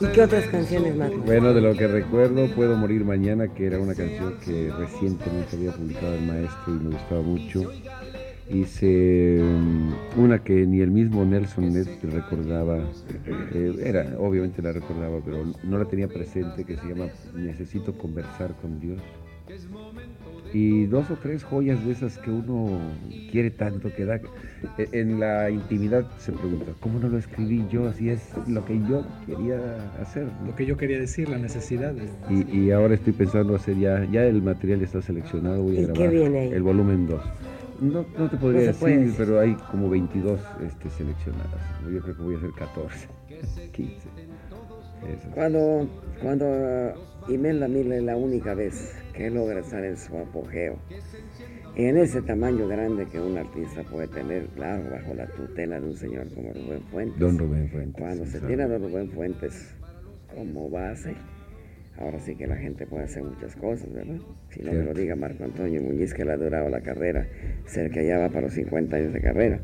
¿Y 0.00 0.06
qué 0.06 0.22
otras 0.22 0.46
canciones 0.46 0.96
más? 0.96 1.10
Bueno, 1.24 1.52
de 1.52 1.60
lo 1.60 1.74
que 1.74 1.86
recuerdo, 1.86 2.46
Puedo 2.54 2.76
Morir 2.76 3.04
Mañana, 3.04 3.48
que 3.48 3.66
era 3.66 3.78
una 3.78 3.94
canción 3.94 4.38
que 4.44 4.70
recientemente 4.78 5.56
había 5.56 5.72
publicado 5.72 6.14
el 6.14 6.26
maestro 6.26 6.74
y 6.74 6.78
me 6.78 6.90
gustaba 6.90 7.22
mucho 7.22 7.72
hice 8.48 9.40
mm, 9.42 10.20
una 10.20 10.42
que 10.42 10.66
ni 10.66 10.80
el 10.80 10.90
mismo 10.90 11.24
Nelson 11.24 11.72
Ned 11.72 11.88
recordaba, 12.02 12.78
eh, 13.54 13.74
era, 13.82 14.14
obviamente 14.18 14.62
la 14.62 14.72
recordaba, 14.72 15.20
pero 15.24 15.44
no 15.64 15.78
la 15.78 15.84
tenía 15.86 16.08
presente, 16.08 16.64
que 16.64 16.76
se 16.76 16.86
llama 16.86 17.06
Necesito 17.34 17.96
conversar 17.96 18.54
con 18.60 18.80
Dios. 18.80 19.00
Y 20.52 20.86
dos 20.86 21.10
o 21.10 21.16
tres 21.16 21.44
joyas 21.44 21.84
de 21.84 21.92
esas 21.92 22.18
que 22.18 22.30
uno 22.30 22.80
quiere 23.30 23.50
tanto 23.50 23.92
que 23.94 24.04
da. 24.04 24.20
E, 24.78 24.88
en 24.92 25.20
la 25.20 25.50
intimidad 25.50 26.06
se 26.18 26.32
pregunta, 26.32 26.72
¿cómo 26.80 26.98
no 26.98 27.08
lo 27.08 27.18
escribí 27.18 27.64
yo? 27.70 27.88
Así 27.88 28.10
es 28.10 28.32
lo 28.48 28.64
que 28.64 28.80
yo 28.88 29.04
quería 29.26 29.58
hacer. 30.00 30.26
Lo 30.46 30.54
que 30.54 30.66
yo 30.66 30.76
quería 30.76 30.98
decir, 30.98 31.28
la 31.28 31.38
necesidad. 31.38 31.94
Y, 32.30 32.58
y, 32.58 32.70
ahora 32.70 32.94
estoy 32.94 33.12
pensando 33.12 33.54
hacer 33.54 33.78
ya, 33.78 34.04
ya 34.10 34.24
el 34.24 34.42
material 34.42 34.82
está 34.82 35.02
seleccionado, 35.02 35.62
voy 35.62 35.78
a 35.78 35.86
grabar 35.88 36.12
el 36.12 36.62
volumen 36.62 37.06
2. 37.06 37.22
No, 37.80 38.04
te 38.04 38.36
podría 38.36 38.72
decir, 38.72 39.14
pero 39.16 39.40
hay 39.40 39.54
como 39.70 39.90
22 39.90 40.40
este, 40.66 40.90
seleccionadas. 40.90 41.60
Yo 41.82 42.00
creo 42.00 42.16
que 42.16 42.22
voy 42.22 42.34
a 42.34 42.38
hacer 42.38 42.50
14, 42.52 43.08
15. 43.72 44.08
Cuando, 45.34 45.88
cuando 46.22 46.46
Imelda 47.28 47.68
Miller 47.68 47.98
es 47.98 48.04
la 48.04 48.16
única 48.16 48.54
vez 48.54 48.94
que 49.12 49.30
logra 49.30 49.60
estar 49.60 49.84
en 49.84 49.96
su 49.96 50.16
apogeo, 50.16 50.78
en 51.76 51.98
ese 51.98 52.22
tamaño 52.22 52.66
grande 52.66 53.06
que 53.06 53.20
un 53.20 53.36
artista 53.36 53.82
puede 53.82 54.08
tener, 54.08 54.46
claro, 54.48 54.82
bajo 54.90 55.14
la 55.14 55.26
tutela 55.26 55.78
de 55.78 55.86
un 55.86 55.96
señor 55.96 56.28
como 56.34 56.52
Rubén 56.52 56.82
Fuentes. 56.90 57.18
Don 57.18 57.38
Rubén 57.38 57.68
Fuentes. 57.68 58.02
Cuando 58.02 58.26
se 58.26 58.40
tiene 58.40 58.62
a 58.62 58.68
Don 58.68 58.82
Rubén 58.82 59.10
Fuentes 59.10 59.74
como 60.34 60.70
base, 60.70 61.14
ahora 61.98 62.18
sí 62.18 62.34
que 62.36 62.46
la 62.46 62.56
gente 62.56 62.86
puede 62.86 63.04
hacer 63.04 63.22
muchas 63.22 63.56
cosas, 63.56 63.92
¿verdad? 63.92 64.16
Si 64.50 64.60
no 64.62 64.72
me 64.72 64.84
lo 64.84 64.92
diga 64.92 65.16
Marco 65.16 65.44
Antonio 65.44 65.80
Muñiz, 65.82 66.14
que 66.14 66.24
le 66.24 66.32
ha 66.32 66.36
durado 66.36 66.68
la 66.68 66.80
carrera, 66.80 67.26
cerca 67.64 68.02
ya 68.02 68.18
va 68.18 68.28
para 68.28 68.42
los 68.42 68.52
50 68.54 68.96
años 68.96 69.12
de 69.12 69.20
carrera. 69.20 69.60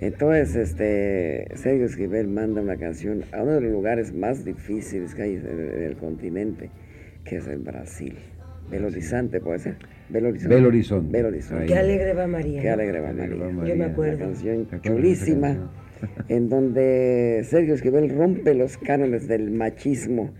Entonces, 0.00 0.56
este, 0.56 1.46
Sergio 1.54 1.86
Esquivel 1.86 2.28
manda 2.28 2.60
una 2.60 2.76
canción 2.76 3.22
a 3.32 3.42
uno 3.42 3.52
de 3.52 3.60
los 3.60 3.72
lugares 3.72 4.14
más 4.14 4.44
difíciles 4.44 5.14
que 5.14 5.22
hay 5.22 5.34
en 5.34 5.82
el, 5.82 5.96
continente, 5.96 6.70
que 7.24 7.36
es 7.36 7.46
el 7.46 7.58
Brasil. 7.58 8.16
Belo 8.70 8.86
Horizonte, 8.86 9.40
¿puede 9.40 9.58
ser? 9.58 9.76
Belo 10.08 10.28
Horizonte. 10.28 10.54
Belo 11.10 11.28
Horizonte. 11.28 11.66
Qué 11.66 11.76
alegre 11.76 12.14
va 12.14 12.26
María. 12.26 12.62
Qué 12.62 12.70
alegre 12.70 13.00
va 13.00 13.12
María. 13.12 13.66
Yo 13.66 13.76
me 13.76 13.84
acuerdo. 13.84 14.16
Una 14.16 14.26
canción 14.26 14.68
chulísima, 14.82 15.70
en 16.28 16.48
donde 16.48 17.42
Sergio 17.44 17.74
Esquivel 17.74 18.08
rompe 18.10 18.54
los 18.54 18.78
cánones 18.78 19.28
del 19.28 19.50
machismo 19.50 20.32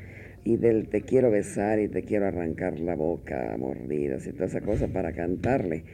y 0.45 0.57
del 0.57 0.89
te 0.89 1.03
quiero 1.03 1.31
besar 1.31 1.81
y 1.81 1.89
te 1.89 2.03
quiero 2.03 2.27
arrancar 2.27 2.79
la 2.79 2.95
boca, 2.95 3.55
mordidas 3.59 4.27
y 4.27 4.33
toda 4.33 4.47
esa 4.47 4.61
cosa 4.61 4.89
para 4.89 5.13
cantarle 5.13 5.85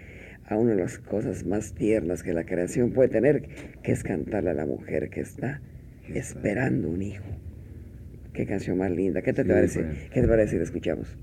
a 0.48 0.56
una 0.56 0.70
de 0.70 0.82
las 0.82 0.98
cosas 0.98 1.44
más 1.44 1.74
tiernas 1.74 2.22
que 2.22 2.32
la 2.32 2.44
creación 2.44 2.92
puede 2.92 3.08
tener, 3.08 3.48
que 3.82 3.92
es 3.92 4.02
cantarle 4.04 4.50
a 4.50 4.54
la 4.54 4.66
mujer 4.66 5.10
que 5.10 5.20
está 5.20 5.60
esperando 6.08 6.88
un 6.88 7.02
hijo. 7.02 7.24
Qué 8.32 8.46
canción 8.46 8.78
más 8.78 8.90
linda. 8.90 9.22
¿Qué 9.22 9.32
te, 9.32 9.44
te 9.44 9.52
parece? 9.52 9.82
Pues. 9.82 10.10
¿Qué 10.10 10.20
te 10.20 10.28
parece 10.28 10.56
si 10.56 10.62
escuchamos? 10.62 11.16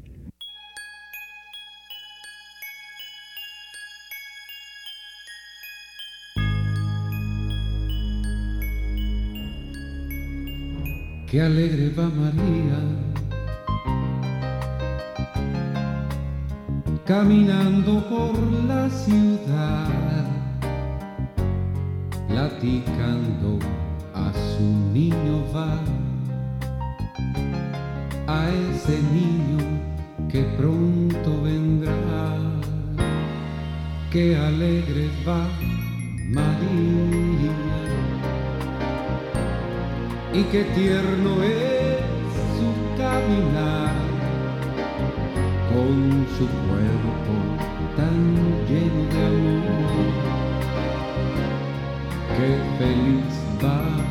Qué 11.29 11.41
alegre 11.41 11.89
va 11.97 12.09
María 12.09 13.12
caminando 17.05 18.01
por 18.07 18.37
la 18.65 18.89
ciudad, 18.89 20.25
platicando 22.29 23.59
a 24.13 24.31
su 24.31 24.63
niño 24.93 25.43
va, 25.53 25.77
a 28.27 28.49
ese 28.49 29.01
niño 29.11 29.59
que 30.31 30.43
pronto 30.57 31.41
vendrá, 31.41 32.37
que 34.09 34.37
alegre 34.37 35.09
va 35.27 35.45
María, 36.29 37.53
y 40.33 40.43
qué 40.43 40.63
tierno 40.75 41.43
es 41.43 41.99
su 42.55 42.97
caminar 42.97 43.82
con 45.83 46.25
su 46.37 46.45
cuerpo 46.67 47.35
tan 47.97 48.17
lleno 48.67 49.03
de 49.11 49.25
amor. 49.25 50.13
Qué 52.35 52.49
feliz 52.77 53.33
va 53.61 54.02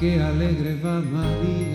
qué 0.00 0.18
alegre 0.18 0.76
va 0.82 1.02
María, 1.02 1.69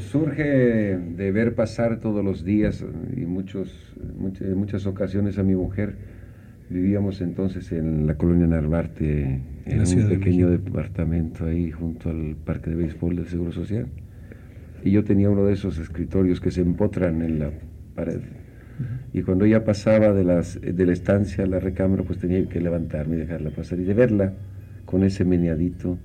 surge 0.00 0.98
de 0.98 1.32
ver 1.32 1.54
pasar 1.54 2.00
todos 2.00 2.24
los 2.24 2.44
días 2.44 2.84
y 3.16 3.26
muchos, 3.26 3.94
muchas 4.18 4.86
ocasiones 4.86 5.38
a 5.38 5.42
mi 5.42 5.54
mujer. 5.54 5.94
Vivíamos 6.68 7.20
entonces 7.20 7.70
en 7.72 8.06
la 8.06 8.16
colonia 8.16 8.46
Narvarte, 8.46 9.40
en, 9.66 9.80
un 9.80 10.08
pequeño 10.08 10.50
departamento 10.50 11.46
ahí 11.46 11.70
junto 11.70 12.10
al 12.10 12.34
parque 12.44 12.70
de 12.70 12.76
béisbol 12.76 13.16
del 13.16 13.26
Seguro 13.28 13.52
Social. 13.52 13.86
Y 14.82 14.90
yo 14.90 15.04
tenía 15.04 15.30
uno 15.30 15.44
de 15.44 15.52
esos 15.52 15.78
escritorios 15.78 16.40
que 16.40 16.50
se 16.50 16.60
empotran 16.60 17.22
en 17.22 17.38
la 17.38 17.50
pared. 17.94 18.20
Y 19.12 19.22
cuando 19.22 19.44
ella 19.44 19.64
pasaba 19.64 20.12
de, 20.12 20.24
las, 20.24 20.60
de 20.60 20.86
la 20.86 20.92
estancia 20.92 21.44
a 21.44 21.46
la 21.46 21.60
recámara, 21.60 22.02
pues 22.02 22.18
tenía 22.18 22.44
que 22.46 22.60
levantarme 22.60 23.16
y 23.16 23.20
dejarla 23.20 23.50
pasar. 23.50 23.78
Y 23.78 23.84
de 23.84 23.94
verla 23.94 24.34
con 24.84 25.02
ese 25.04 25.24
meneadito, 25.24 25.98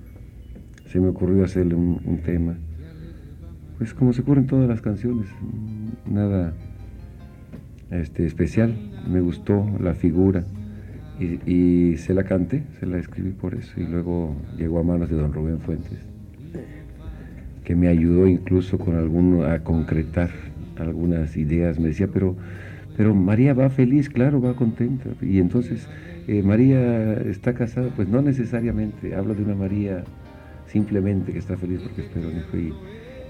se 0.86 1.00
me 1.00 1.08
ocurrió 1.08 1.44
hacerle 1.44 1.74
un, 1.74 2.20
tema. 2.24 2.56
Pues 3.78 3.94
como 3.94 4.12
se 4.12 4.22
ocurren 4.22 4.46
todas 4.46 4.68
las 4.68 4.80
canciones, 4.80 5.28
nada 6.06 6.52
este, 7.90 8.26
especial. 8.26 8.74
Me 9.08 9.20
gustó 9.20 9.66
la 9.80 9.94
figura 9.94 10.44
y, 11.46 11.96
se 11.98 12.14
la 12.14 12.24
canté, 12.24 12.64
se 12.80 12.86
la 12.86 12.98
escribí 12.98 13.30
por 13.30 13.54
eso. 13.54 13.80
Y 13.80 13.84
luego 13.84 14.34
llegó 14.56 14.80
a 14.80 14.82
manos 14.82 15.10
de 15.10 15.16
don 15.16 15.32
Rubén 15.32 15.60
Fuentes, 15.60 15.98
que 17.64 17.76
me 17.76 17.88
ayudó 17.88 18.26
incluso 18.26 18.78
con 18.78 18.96
alguno 18.96 19.44
a 19.44 19.60
concretar 19.60 20.30
algunas 20.78 21.36
ideas. 21.36 21.78
Me 21.78 21.88
decía, 21.88 22.08
pero, 22.08 22.36
pero 22.96 23.14
María 23.14 23.54
va 23.54 23.70
feliz, 23.70 24.08
claro, 24.08 24.40
va 24.40 24.54
contenta. 24.54 25.10
Y 25.20 25.38
entonces, 25.38 25.88
eh, 26.26 26.42
María 26.42 27.14
está 27.14 27.54
casada, 27.54 27.90
pues 27.94 28.08
no 28.08 28.22
necesariamente, 28.22 29.14
hablo 29.14 29.34
de 29.34 29.42
una 29.42 29.54
María 29.54 30.04
simplemente 30.66 31.32
que 31.32 31.38
está 31.38 31.56
feliz 31.56 31.80
porque 31.82 32.02
espero 32.02 32.30
hijo. 32.30 32.56
Y 32.56 32.72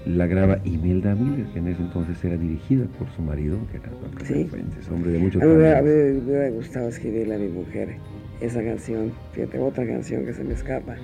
la 0.05 0.27
graba 0.27 0.59
Imelda 0.65 1.15
Miller, 1.15 1.45
que 1.53 1.59
en 1.59 1.67
ese 1.67 1.81
entonces 1.81 2.23
era 2.23 2.37
dirigida 2.37 2.85
por 2.99 3.09
su 3.11 3.21
marido, 3.21 3.57
que 3.71 3.77
era 3.77 3.89
¿Sí? 4.25 4.45
Fuentes, 4.45 4.89
hombre 4.89 5.11
de 5.11 5.19
mucho 5.19 5.41
A 5.41 5.45
mí 5.45 5.53
me 5.53 6.11
hubiera 6.19 6.49
gustado 6.49 6.89
escribirle 6.89 7.35
a 7.35 7.37
mi 7.37 7.47
mujer 7.47 7.95
esa 8.41 8.63
canción, 8.63 9.13
fíjate, 9.31 9.59
otra 9.59 9.85
canción 9.85 10.25
que 10.25 10.33
se 10.33 10.43
me 10.43 10.53
escapa. 10.53 10.95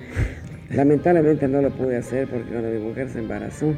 Lamentablemente 0.71 1.47
no 1.47 1.61
lo 1.61 1.71
pude 1.71 1.97
hacer 1.97 2.27
porque 2.27 2.49
cuando 2.49 2.69
mi 2.69 2.79
mujer 2.79 3.09
se 3.09 3.19
embarazó, 3.19 3.73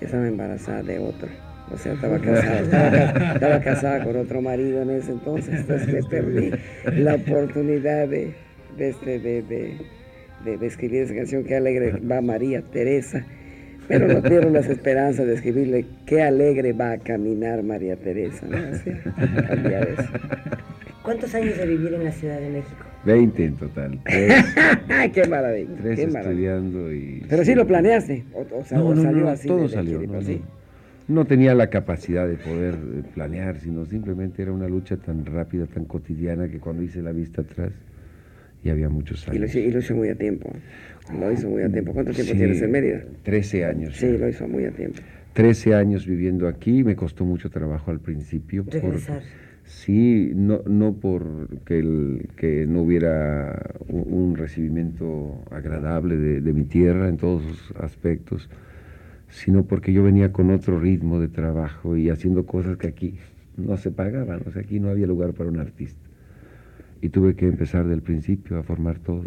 estaba 0.00 0.28
embarazada 0.28 0.82
de 0.82 0.98
otro. 0.98 1.28
O 1.72 1.76
sea, 1.78 1.94
estaba 1.94 2.18
casada, 2.20 3.32
estaba, 3.34 3.60
casada 3.60 4.04
con 4.04 4.16
otro 4.16 4.42
marido 4.42 4.82
en 4.82 4.90
ese 4.90 5.12
entonces, 5.12 5.60
entonces 5.60 5.88
me 5.92 6.02
perdí 6.02 6.50
la 6.92 7.14
oportunidad 7.14 8.08
de, 8.08 8.34
de, 8.76 8.88
este, 8.90 9.18
de, 9.18 9.42
de, 9.42 10.66
escribir 10.66 11.02
esa 11.02 11.14
canción, 11.14 11.44
Qué 11.44 11.56
alegre 11.56 12.00
va 12.00 12.20
María 12.20 12.62
Teresa. 12.62 13.24
Pero 13.88 14.06
no 14.06 14.22
pierdo 14.22 14.50
las 14.50 14.68
esperanzas 14.68 15.26
de 15.26 15.34
escribirle 15.34 15.86
Qué 16.06 16.22
alegre 16.22 16.72
va 16.72 16.92
a 16.92 16.98
caminar 16.98 17.62
María 17.62 17.96
Teresa. 17.96 18.46
¿Cuántos 21.02 21.34
años 21.34 21.56
de 21.56 21.66
vivir 21.66 21.94
en 21.94 22.04
la 22.04 22.12
Ciudad 22.12 22.38
de 22.38 22.50
México? 22.50 22.84
Veinte 23.04 23.44
en 23.44 23.56
total. 23.56 23.98
qué 24.04 25.26
maravilla. 25.28 25.70
Tres 25.80 25.96
qué 25.98 26.04
estudiando 26.04 26.92
y... 26.92 27.24
Pero 27.28 27.44
sí 27.44 27.54
lo 27.54 27.66
planeaste, 27.66 28.24
o, 28.34 28.64
sea, 28.64 28.78
no, 28.78 28.94
no, 28.94 29.02
salió 29.02 29.24
no, 29.24 29.30
así. 29.30 29.48
Todo 29.48 29.68
salió, 29.68 30.02
no 31.08 31.24
tenía 31.24 31.54
la 31.54 31.70
capacidad 31.70 32.28
de 32.28 32.36
poder 32.36 32.74
eh, 32.74 33.02
planear, 33.14 33.58
sino 33.60 33.86
simplemente 33.86 34.42
era 34.42 34.52
una 34.52 34.68
lucha 34.68 34.98
tan 34.98 35.24
rápida, 35.24 35.64
tan 35.66 35.86
cotidiana, 35.86 36.48
que 36.48 36.58
cuando 36.58 36.82
hice 36.82 37.00
la 37.00 37.12
vista 37.12 37.40
atrás, 37.40 37.72
y 38.62 38.70
había 38.70 38.88
muchos 38.88 39.28
años. 39.28 39.54
Y 39.54 39.70
lo, 39.70 39.78
hizo 39.78 39.94
muy 39.94 40.08
a 40.08 40.14
tiempo. 40.14 40.50
Lo 41.18 41.32
hizo 41.32 41.48
muy 41.48 41.62
a 41.62 41.68
tiempo. 41.70 41.92
¿Cuánto 41.92 42.12
tiempo 42.12 42.32
tienes 42.34 42.60
en 42.60 42.70
Mérida? 42.70 43.04
Trece 43.22 43.64
años. 43.64 43.96
Sí, 43.96 44.06
lo 44.18 44.28
hizo 44.28 44.48
muy 44.48 44.64
a 44.64 44.72
tiempo. 44.72 45.00
Trece 45.32 45.74
años 45.74 46.06
viviendo 46.06 46.48
aquí, 46.48 46.82
me 46.82 46.96
costó 46.96 47.24
mucho 47.24 47.50
trabajo 47.50 47.90
al 47.90 48.00
principio. 48.00 48.64
Regresar. 48.66 49.22
sí, 49.64 50.32
no, 50.34 50.62
no 50.66 50.94
por 50.94 51.48
que, 51.64 51.78
el, 51.78 52.28
que 52.36 52.66
no 52.66 52.82
hubiera 52.82 53.74
un, 53.86 54.36
recibimiento 54.36 55.44
agradable 55.50 56.16
de, 56.16 56.40
de 56.40 56.52
mi 56.52 56.64
tierra 56.64 57.08
en 57.08 57.18
todos 57.18 57.42
sus 57.44 57.76
aspectos, 57.76 58.50
sino 59.28 59.64
porque 59.64 59.92
yo 59.92 60.02
venía 60.02 60.32
con 60.32 60.50
otro 60.50 60.80
ritmo 60.80 61.20
de 61.20 61.28
trabajo 61.28 61.96
y 61.96 62.10
haciendo 62.10 62.44
cosas 62.46 62.76
que 62.76 62.88
aquí 62.88 63.14
no 63.56 63.76
se 63.76 63.90
pagaban, 63.90 64.42
o 64.46 64.50
sea, 64.50 64.62
aquí 64.62 64.80
no 64.80 64.88
había 64.88 65.06
lugar 65.06 65.32
para 65.34 65.50
un 65.50 65.58
artista. 65.58 66.07
Y 67.00 67.10
tuve 67.10 67.34
que 67.34 67.46
empezar 67.46 67.86
del 67.86 68.02
principio 68.02 68.58
a 68.58 68.62
formar 68.62 68.98
todo. 68.98 69.24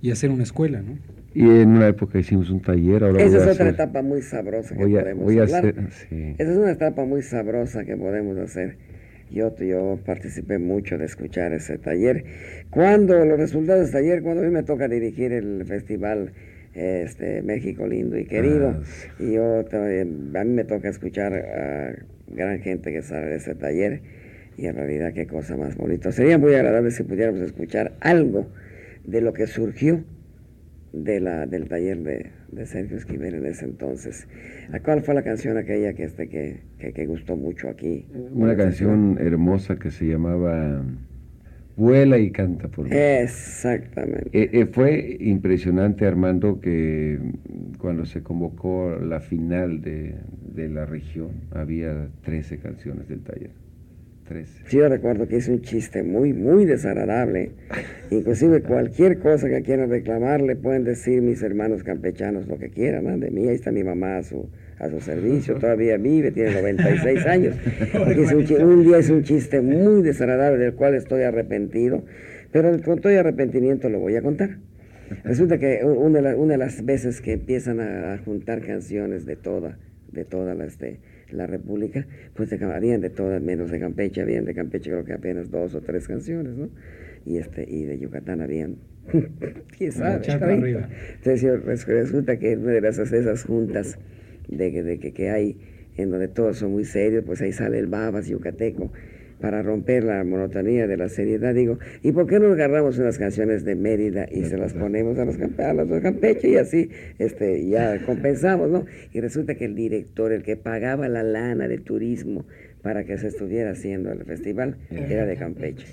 Y 0.00 0.10
hacer 0.10 0.30
una 0.30 0.42
escuela, 0.42 0.80
¿no? 0.80 0.98
Y 1.34 1.42
en 1.42 1.70
una 1.70 1.88
época 1.88 2.18
hicimos 2.18 2.50
un 2.50 2.60
taller. 2.60 3.04
Ahora 3.04 3.22
Esa 3.22 3.38
es 3.38 3.46
otra 3.54 3.68
etapa 3.68 4.02
muy 4.02 4.22
sabrosa 4.22 4.74
que 4.74 4.84
podemos 4.84 5.30
hablar. 5.30 5.74
Esa 6.10 6.52
es 6.52 6.56
una 6.56 6.72
etapa 6.72 7.04
muy 7.04 7.22
sabrosa 7.22 7.84
que 7.84 7.96
podemos 7.96 8.38
hacer. 8.38 8.76
Yo, 9.30 9.54
yo 9.56 9.98
participé 10.06 10.58
mucho 10.58 10.96
de 10.96 11.04
escuchar 11.04 11.52
ese 11.52 11.76
taller. 11.76 12.24
Cuando 12.70 13.24
los 13.24 13.38
resultados 13.38 13.82
del 13.82 13.92
taller, 13.92 14.22
cuando 14.22 14.42
a 14.42 14.46
mí 14.46 14.50
me 14.50 14.62
toca 14.62 14.88
dirigir 14.88 15.32
el 15.32 15.66
festival 15.66 16.32
este, 16.74 17.42
México 17.42 17.86
lindo 17.86 18.18
y 18.18 18.24
querido. 18.24 18.70
Ah, 18.70 18.82
y 19.18 19.32
yo 19.32 19.60
a 19.60 20.44
mí 20.44 20.50
me 20.50 20.64
toca 20.64 20.88
escuchar 20.88 21.34
a 21.34 21.94
gran 22.28 22.60
gente 22.60 22.90
que 22.90 23.02
sale 23.02 23.26
de 23.26 23.36
ese 23.36 23.54
taller 23.54 24.00
y 24.58 24.66
en 24.66 24.74
realidad 24.74 25.12
qué 25.14 25.26
cosa 25.26 25.56
más 25.56 25.76
bonita. 25.76 26.10
Sería 26.10 26.36
muy 26.36 26.52
agradable 26.54 26.90
si 26.90 27.04
pudiéramos 27.04 27.40
escuchar 27.40 27.92
algo 28.00 28.48
de 29.04 29.20
lo 29.20 29.32
que 29.32 29.46
surgió 29.46 30.02
de 30.92 31.20
la, 31.20 31.46
del 31.46 31.68
taller 31.68 31.98
de, 31.98 32.32
de 32.50 32.66
Sergio 32.66 32.96
Esquivel 32.96 33.34
en 33.34 33.46
ese 33.46 33.66
entonces. 33.66 34.26
¿Cuál 34.84 35.02
fue 35.02 35.14
la 35.14 35.22
canción 35.22 35.56
aquella 35.56 35.94
que, 35.94 36.04
este, 36.04 36.28
que, 36.28 36.62
que, 36.78 36.92
que 36.92 37.06
gustó 37.06 37.36
mucho 37.36 37.68
aquí? 37.68 38.06
Una 38.32 38.56
canción 38.56 39.16
hermosa 39.20 39.76
que 39.76 39.92
se 39.92 40.06
llamaba 40.06 40.82
vuela 41.76 42.18
y 42.18 42.32
canta 42.32 42.66
por 42.66 42.86
mí. 42.86 42.90
Exactamente. 42.96 44.28
Eh, 44.32 44.50
eh, 44.52 44.66
fue 44.66 45.18
impresionante, 45.20 46.04
Armando, 46.04 46.60
que 46.60 47.20
cuando 47.78 48.04
se 48.04 48.24
convocó 48.24 48.96
la 49.00 49.20
final 49.20 49.80
de, 49.80 50.16
de, 50.52 50.68
la 50.68 50.84
región, 50.84 51.30
había 51.52 52.08
13 52.24 52.58
canciones 52.58 53.08
del 53.08 53.20
taller. 53.20 53.67
13. 54.28 54.62
Sí, 54.66 54.76
yo 54.76 54.88
recuerdo 54.88 55.26
que 55.26 55.36
es 55.36 55.48
un 55.48 55.62
chiste 55.62 56.02
muy, 56.02 56.32
muy 56.32 56.64
desagradable. 56.64 57.52
Inclusive 58.10 58.62
cualquier 58.62 59.18
cosa 59.18 59.48
que 59.48 59.62
quieran 59.62 59.90
reclamar, 59.90 60.40
le 60.42 60.56
pueden 60.56 60.84
decir 60.84 61.22
mis 61.22 61.42
hermanos 61.42 61.82
campechanos 61.82 62.46
lo 62.46 62.58
que 62.58 62.70
quieran, 62.70 63.20
de 63.20 63.30
mí, 63.30 63.48
ahí 63.48 63.54
está 63.54 63.72
mi 63.72 63.84
mamá, 63.84 64.22
su 64.22 64.48
a 64.78 64.88
su 64.88 65.00
servicio, 65.00 65.54
todavía 65.60 65.96
vive, 65.96 66.30
tiene 66.30 66.54
96 66.54 67.26
años. 67.26 67.56
un, 68.60 68.84
día 68.84 68.98
es 68.98 69.10
un 69.10 69.22
chiste 69.22 69.60
muy 69.60 70.02
desagradable 70.02 70.58
del 70.58 70.74
cual 70.74 70.94
estoy 70.94 71.22
arrepentido, 71.22 72.04
pero 72.52 72.80
con 72.82 73.00
todo 73.00 73.18
arrepentimiento 73.18 73.88
lo 73.88 74.00
voy 74.00 74.16
a 74.16 74.22
contar. 74.22 74.58
Resulta 75.24 75.58
que 75.58 75.82
una 75.84 76.20
de, 76.20 76.58
las 76.58 76.84
veces 76.84 77.22
que 77.22 77.32
empiezan 77.32 77.80
a, 77.80 78.18
juntar 78.24 78.60
canciones 78.60 79.24
de 79.24 79.36
toda, 79.36 79.78
de 80.12 80.24
toda 80.24 80.54
la, 80.54 80.66
este, 80.66 81.00
la 81.30 81.46
República, 81.46 82.06
pues 82.34 82.50
de, 82.50 82.64
habían 82.64 83.00
de 83.00 83.10
todas, 83.10 83.42
menos 83.42 83.70
de 83.70 83.80
Campeche, 83.80 84.20
habían 84.20 84.44
de 84.44 84.54
Campeche 84.54 84.90
creo 84.90 85.04
que 85.04 85.12
apenas 85.12 85.50
dos 85.50 85.74
o 85.74 85.80
tres 85.80 86.08
canciones, 86.08 86.56
¿no? 86.56 86.70
Y, 87.26 87.38
este, 87.38 87.66
y 87.68 87.84
de 87.84 87.98
Yucatán 87.98 88.40
habían, 88.40 88.76
quién 89.78 89.92
sabe, 89.92 90.86
Entonces 91.14 91.84
resulta 91.86 92.38
que 92.38 92.56
una 92.56 92.72
de 92.72 92.88
esas 92.88 93.44
juntas 93.44 93.98
de, 94.48 94.98
que, 94.98 95.12
que, 95.12 95.30
hay 95.30 95.58
en 95.96 96.10
donde 96.10 96.28
todos 96.28 96.58
son 96.58 96.72
muy 96.72 96.84
serios, 96.84 97.24
pues 97.24 97.40
ahí 97.42 97.52
sale 97.52 97.78
el 97.78 97.86
babas 97.86 98.28
yucateco 98.28 98.92
para 99.40 99.62
romper 99.62 100.04
la 100.04 100.24
monotonía 100.24 100.86
de 100.86 100.96
la 100.96 101.08
seriedad. 101.08 101.54
Digo, 101.54 101.78
¿y 102.02 102.12
por 102.12 102.26
qué 102.26 102.38
no 102.40 102.52
agarramos 102.52 102.98
unas 102.98 103.18
canciones 103.18 103.64
de 103.64 103.74
Mérida 103.74 104.26
y 104.30 104.44
se 104.44 104.56
las 104.56 104.74
ponemos 104.74 105.18
a 105.18 105.24
los, 105.24 105.36
a 105.58 105.72
los 105.72 106.02
Campeche 106.02 106.48
y 106.48 106.56
así 106.56 106.90
este, 107.18 107.66
ya 107.68 108.02
compensamos, 108.06 108.70
¿no? 108.70 108.86
Y 109.12 109.20
resulta 109.20 109.54
que 109.54 109.64
el 109.64 109.74
director, 109.74 110.32
el 110.32 110.42
que 110.42 110.56
pagaba 110.56 111.08
la 111.08 111.22
lana 111.22 111.68
de 111.68 111.78
turismo 111.78 112.44
para 112.88 113.04
que 113.04 113.18
se 113.18 113.28
estuviera 113.28 113.72
haciendo 113.72 114.10
el 114.10 114.24
festival 114.24 114.78
era 114.88 115.26
de 115.26 115.36
Campeche. 115.36 115.84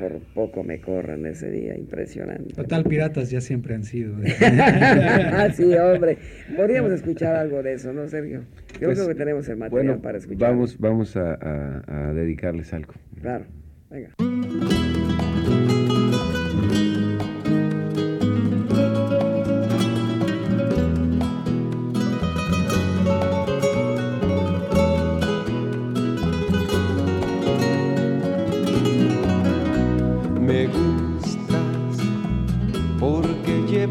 Por 0.00 0.18
poco 0.32 0.64
me 0.64 0.80
corran 0.80 1.26
ese 1.26 1.50
día, 1.50 1.76
impresionante. 1.76 2.54
Total, 2.54 2.84
piratas 2.84 3.30
ya 3.30 3.42
siempre 3.42 3.74
han 3.74 3.84
sido. 3.84 4.16
sí, 5.54 5.74
hombre. 5.74 6.16
Podríamos 6.56 6.90
escuchar 6.92 7.36
algo 7.36 7.62
de 7.62 7.74
eso, 7.74 7.92
¿no, 7.92 8.08
Sergio? 8.08 8.44
Yo 8.80 8.86
pues, 8.86 8.96
creo 8.96 9.08
que 9.08 9.14
tenemos 9.14 9.46
el 9.50 9.58
material 9.58 9.98
para 9.98 10.16
escuchar. 10.16 10.52
Vamos, 10.52 10.78
vamos 10.78 11.14
a, 11.18 11.38
a 11.86 12.14
dedicarles 12.14 12.72
algo. 12.72 12.94
Claro, 13.20 13.44
venga. 13.90 14.14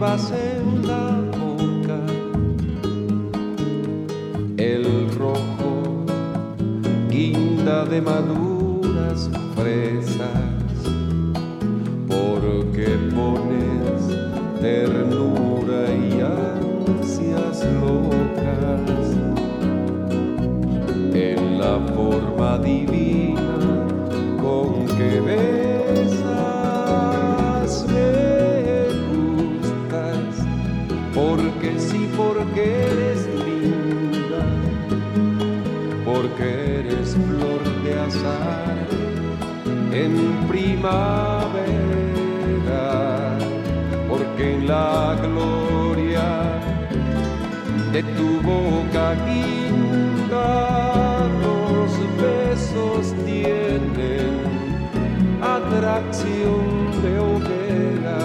va 0.01 0.17
la 0.87 1.11
boca, 1.37 1.99
el 4.57 4.85
rojo, 5.15 6.05
guinda 7.07 7.85
de 7.85 8.01
maduras 8.01 9.29
fresas, 9.55 10.79
porque 12.07 12.87
pones 13.13 14.01
ternura 14.59 15.81
y 15.93 16.19
ansias 16.21 17.63
locas 17.79 19.05
en 21.13 21.59
la 21.59 21.79
forma 21.93 22.57
divina. 22.57 23.10
Primavera, 40.81 42.17
porque 44.09 44.55
en 44.55 44.67
la 44.67 45.15
gloria 45.21 46.59
de 47.93 48.01
tu 48.01 48.41
boca 48.41 49.13
guinda 49.27 50.49
los 51.43 51.91
besos 52.17 53.13
tienen 53.25 54.33
atracción 55.41 56.91
de 57.03 57.19
hoguera. 57.19 58.19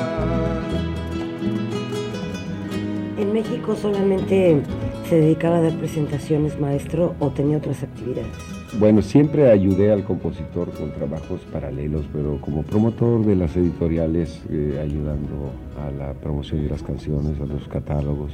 ¿En 3.18 3.32
México 3.34 3.76
solamente 3.76 4.62
se 5.08 5.16
dedicaba 5.16 5.58
a 5.58 5.60
dar 5.60 5.74
presentaciones, 5.74 6.58
maestro, 6.58 7.14
o 7.20 7.28
tenía 7.30 7.58
otras 7.58 7.82
actividades? 7.82 8.55
Bueno, 8.78 9.00
siempre 9.00 9.50
ayudé 9.50 9.90
al 9.90 10.04
compositor 10.04 10.70
con 10.72 10.90
trabajos 10.90 11.40
paralelos, 11.50 12.04
pero 12.12 12.38
como 12.42 12.62
promotor 12.62 13.24
de 13.24 13.34
las 13.34 13.56
editoriales, 13.56 14.42
eh, 14.50 14.78
ayudando 14.82 15.50
a 15.80 15.90
la 15.92 16.12
promoción 16.12 16.62
de 16.62 16.68
las 16.68 16.82
canciones, 16.82 17.40
a 17.40 17.46
los 17.46 17.66
catálogos. 17.68 18.32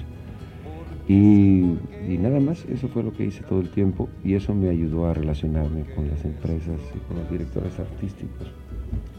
Y, 1.06 1.78
nada 2.18 2.40
más, 2.40 2.64
eso 2.64 2.88
fue 2.88 3.04
lo 3.04 3.12
que 3.12 3.24
hice 3.26 3.44
todo 3.44 3.60
el 3.60 3.70
tiempo 3.70 4.08
y 4.24 4.34
eso 4.34 4.52
me 4.52 4.68
ayudó 4.68 5.06
a 5.06 5.14
relacionarme 5.14 5.84
con 5.94 6.08
las 6.08 6.24
empresas 6.24 6.80
y 6.92 6.98
con 7.06 7.18
los 7.18 7.30
directores 7.30 7.78
artísticos. 7.78 8.48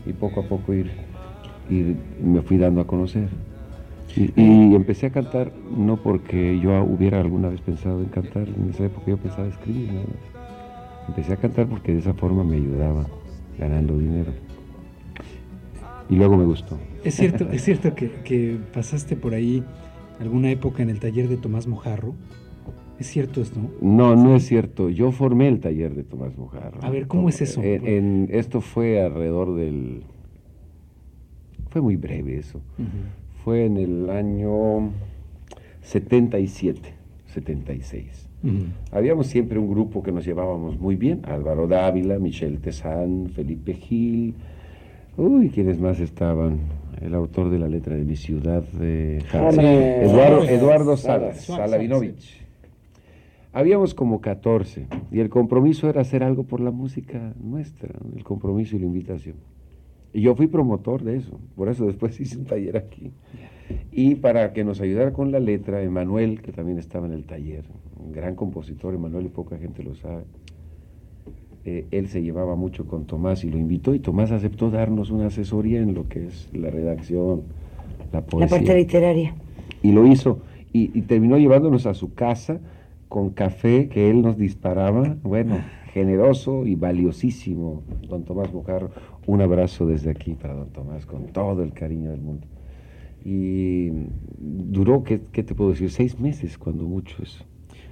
Y 0.06 0.12
poco 0.12 0.42
a 0.42 0.44
poco 0.44 0.74
ir, 0.74 0.92
ir 1.70 1.96
me 2.22 2.42
fui 2.42 2.58
dando 2.58 2.82
a 2.82 2.88
conocer. 2.88 3.30
Y, 4.18 4.30
y 4.36 4.76
empecé 4.76 5.06
a 5.06 5.12
cantar 5.12 5.54
no 5.72 5.96
porque 5.96 6.60
yo 6.60 6.84
hubiera 6.84 7.22
alguna 7.22 7.48
vez 7.48 7.62
pensado 7.62 8.02
en 8.02 8.10
cantar, 8.10 8.50
en 8.50 8.70
esa 8.72 8.86
época 8.86 9.06
yo 9.08 9.18
pensaba 9.18 9.48
escribir 9.48 9.88
nada 9.88 10.06
más. 10.06 10.33
Empecé 11.08 11.34
a 11.34 11.38
cantar 11.38 11.68
porque 11.68 11.94
de 11.94 12.00
esa 12.00 12.14
forma 12.14 12.44
me 12.44 12.56
ayudaba 12.58 13.06
ganando 13.58 13.98
dinero. 13.98 14.32
Y 16.10 16.16
luego 16.16 16.38
me 16.38 16.46
gustó. 16.46 16.78
Es 17.04 17.16
cierto, 17.16 17.50
es 17.52 17.64
cierto 17.64 17.96
que, 17.96 18.10
que 18.24 18.58
pasaste 18.74 19.16
por 19.16 19.34
ahí 19.34 19.64
alguna 20.20 20.52
época 20.52 20.84
en 20.84 20.90
el 20.90 21.00
taller 21.00 21.28
de 21.28 21.38
Tomás 21.38 21.68
Mojarro. 21.68 22.14
¿Es 23.00 23.08
cierto 23.08 23.42
esto? 23.42 23.60
No, 23.82 24.16
no 24.16 24.36
es 24.36 24.46
cierto. 24.46 24.90
Yo 24.90 25.12
formé 25.12 25.48
el 25.48 25.60
taller 25.60 25.96
de 25.96 26.04
Tomás 26.04 26.38
Mojarro. 26.38 26.80
A 26.84 26.90
ver, 26.90 27.08
¿cómo 27.08 27.28
es 27.30 27.42
eso? 27.42 27.62
En, 27.62 27.88
en- 27.88 28.28
esto 28.32 28.62
fue 28.62 29.02
alrededor 29.02 29.56
del... 29.56 30.04
Fue 31.70 31.82
muy 31.82 31.96
breve 31.98 32.38
eso. 32.38 32.62
Fue 33.44 33.66
en 33.66 33.78
el 33.78 34.10
año 34.10 34.92
77, 35.82 36.94
76. 37.34 38.23
Ujú. 38.44 38.66
Habíamos 38.92 39.28
siempre 39.28 39.58
un 39.58 39.70
grupo 39.70 40.04
que 40.04 40.12
nos 40.12 40.26
llevábamos 40.26 40.80
muy 40.80 40.96
bien. 40.96 41.22
Álvaro 41.24 41.68
Dávila, 41.68 42.20
Michel 42.20 42.60
Tezán, 42.60 43.30
Felipe 43.34 43.74
Gil. 43.74 44.36
Uy, 45.16 45.50
¿quiénes 45.50 45.80
más 45.80 46.00
estaban? 46.00 46.60
El 47.02 47.16
autor 47.16 47.50
de 47.50 47.60
la 47.60 47.68
letra 47.68 47.96
de 47.96 48.04
mi 48.04 48.16
ciudad, 48.16 48.64
de 48.64 49.24
Hombre, 49.34 50.06
Eduardo, 50.06 50.44
Eduardo 50.44 50.98
Salas, 50.98 51.42
Salavinovich. 51.42 52.42
Habíamos 53.52 53.94
como 53.94 54.20
14 54.20 54.88
y 55.12 55.20
el 55.20 55.30
compromiso 55.30 55.88
era 55.88 56.02
hacer 56.02 56.24
algo 56.24 56.44
por 56.44 56.60
la 56.60 56.72
música 56.72 57.34
nuestra, 57.40 57.90
el 58.16 58.24
compromiso 58.24 58.76
y 58.76 58.80
la 58.80 58.86
invitación. 58.88 59.36
Y 60.14 60.22
yo 60.22 60.36
fui 60.36 60.48
promotor 60.48 61.04
de 61.04 61.18
eso, 61.18 61.40
por 61.56 61.70
eso 61.70 61.86
después 61.86 62.20
hice 62.22 62.38
un 62.38 62.46
taller 62.46 62.78
aquí. 62.78 63.12
Y 63.92 64.16
para 64.16 64.54
que 64.54 64.64
nos 64.64 64.82
ayudara 64.82 65.14
con 65.14 65.32
la 65.32 65.40
letra, 65.40 65.82
Emanuel, 65.82 66.42
que 66.42 66.52
también 66.52 66.78
estaba 66.78 67.08
en 67.08 67.14
el 67.14 67.26
taller, 67.26 67.64
un 67.98 68.12
gran 68.12 68.36
compositor, 68.36 68.94
Emanuel 68.94 69.26
y 69.26 69.30
poca 69.30 69.58
gente 69.58 69.84
lo 69.84 69.96
sabe, 69.96 70.26
eh, 71.66 71.88
él 71.92 72.10
se 72.10 72.22
llevaba 72.22 72.56
mucho 72.56 72.86
con 72.88 73.06
Tomás 73.06 73.44
y 73.46 73.50
lo 73.50 73.58
invitó 73.58 73.96
y 73.96 74.00
Tomás 74.00 74.32
aceptó 74.32 74.70
darnos 74.70 75.12
una 75.12 75.28
asesoría 75.28 75.80
en 75.80 75.94
lo 75.94 76.10
que 76.10 76.28
es 76.28 76.50
la 76.54 76.70
redacción, 76.70 77.44
la 78.12 78.22
La 78.22 78.26
poesía 78.26 78.50
parte 78.50 78.76
literaria. 78.76 79.34
y 79.82 79.92
lo 79.94 80.06
hizo 80.06 80.42
y, 80.74 80.98
y 80.98 81.04
terminó 81.04 81.38
llevándonos 81.38 81.86
a 81.86 81.94
su 81.94 82.14
casa 82.14 82.60
con 83.08 83.30
café 83.30 83.88
que 83.90 84.10
él 84.10 84.22
nos 84.22 84.38
disparaba, 84.38 85.18
bueno, 85.24 85.58
generoso 85.94 86.66
y 86.66 86.76
valiosísimo, 86.76 87.84
don 88.10 88.26
Tomás 88.26 88.52
Mojarro. 88.52 88.92
Un 89.26 89.42
abrazo 89.42 89.86
desde 89.86 90.10
aquí 90.12 90.34
para 90.34 90.54
don 90.54 90.70
Tomás 90.70 91.06
con 91.06 91.28
todo 91.28 91.64
el 91.64 91.72
cariño 91.74 92.12
del 92.12 92.22
mundo. 92.22 92.46
Y 93.26 93.90
duró, 94.38 95.04
¿qué, 95.04 95.22
qué 95.32 95.44
te 95.44 95.56
puedo 95.56 95.70
decir? 95.72 95.90
Seis 95.92 96.20
meses, 96.20 96.58
cuando 96.58 96.84
mucho 96.86 97.16
eso. 97.24 97.44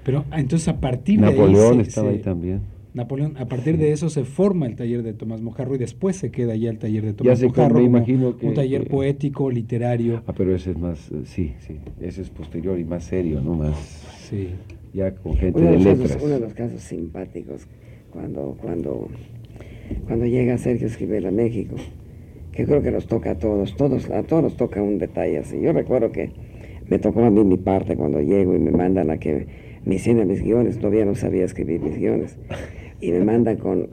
Pero 0.04 0.26
ah, 0.32 0.39
entonces 0.41 0.67
a 0.67 0.80
partir 0.82 1.20
de 1.22 1.28
ahí 1.28 1.32
Napoleón 1.34 1.80
estaba 1.80 2.10
se- 2.10 2.15
ahí 2.15 2.22
también. 2.22 2.62
Napoleón, 2.94 3.38
a 3.38 3.46
partir 3.46 3.78
de 3.78 3.94
eso 3.94 4.10
se 4.10 4.26
forma 4.26 4.65
el 4.65 4.76
taller 4.76 5.02
de 5.04 5.13
Tomás 5.13 5.41
Mojarro 5.41 5.76
y 5.76 5.78
después 5.78 6.17
se 6.17 6.30
queda 6.32 6.54
ya 6.58 6.70
el 6.70 6.78
taller 6.80 7.04
de 7.04 7.12
Ya 7.12 7.15
Tomás 7.15 7.39
sé, 7.39 7.48
Mojarro 7.48 7.76
me 7.76 7.84
imagino 7.86 8.36
que- 8.38 8.48
un 8.48 8.54
taller 8.54 8.84
que- 8.84 8.89
poético, 8.89 9.50
literario. 9.50 10.24
Ah, 10.28 10.34
pero 10.36 10.54
ese 10.54 10.72
es 10.72 10.78
más, 10.78 11.10
eh, 11.12 11.22
sí, 11.24 11.54
sí, 11.60 11.78
ese 12.02 12.24
es 12.24 12.30
posterior 12.30 12.78
y 12.78 12.84
más 12.84 13.06
serio, 13.06 13.39
¿no? 13.39 13.54
Más, 13.56 13.78
Sí. 14.30 14.50
ya 14.94 15.15
con 15.15 15.36
gente 15.38 15.58
Uno 15.62 15.72
de, 15.72 15.78
de 15.78 15.84
letras. 15.86 16.12
casos, 16.12 16.24
uno 16.24 16.34
de 16.34 16.39
los 16.41 16.54
casos 16.54 16.82
simpáticos 16.82 17.65
cuando, 18.12 18.58
cuando, 18.62 19.08
cuando 20.08 20.25
llega 20.25 20.58
Sergio 20.58 20.88
Esquivel 20.88 21.25
a 21.25 21.32
México, 21.32 21.75
que 22.51 22.65
creo 22.65 22.82
que 22.82 22.91
nos 22.91 23.08
toca 23.08 23.32
a 23.32 23.38
todos, 23.38 23.75
todos, 23.75 24.10
a 24.10 24.23
todos 24.23 24.43
nos 24.43 24.58
toca 24.58 24.82
un 24.82 24.97
detalle 24.97 25.39
así. 25.39 25.60
Yo 25.60 25.73
recuerdo 25.73 26.12
que 26.12 26.32
me 26.88 26.99
tocó 26.99 27.23
a 27.23 27.30
mí 27.30 27.43
mi 27.43 27.58
parte 27.58 27.95
cuando 27.95 28.21
llego 28.21 28.56
y 28.56 28.60
me 28.60 28.71
mandan 28.71 29.12
a 29.12 29.17
que 29.17 29.47
me 29.86 29.95
hicieran 29.95 30.27
mis 30.27 30.43
guiones, 30.43 30.77
todavía 30.77 31.06
no 31.06 31.15
sabía 31.15 31.45
escribir 31.45 31.82
mis 31.82 31.97
guiones, 31.97 32.38
y 33.00 33.12
me 33.12 33.23
mandan 33.23 33.58
con, 33.58 33.89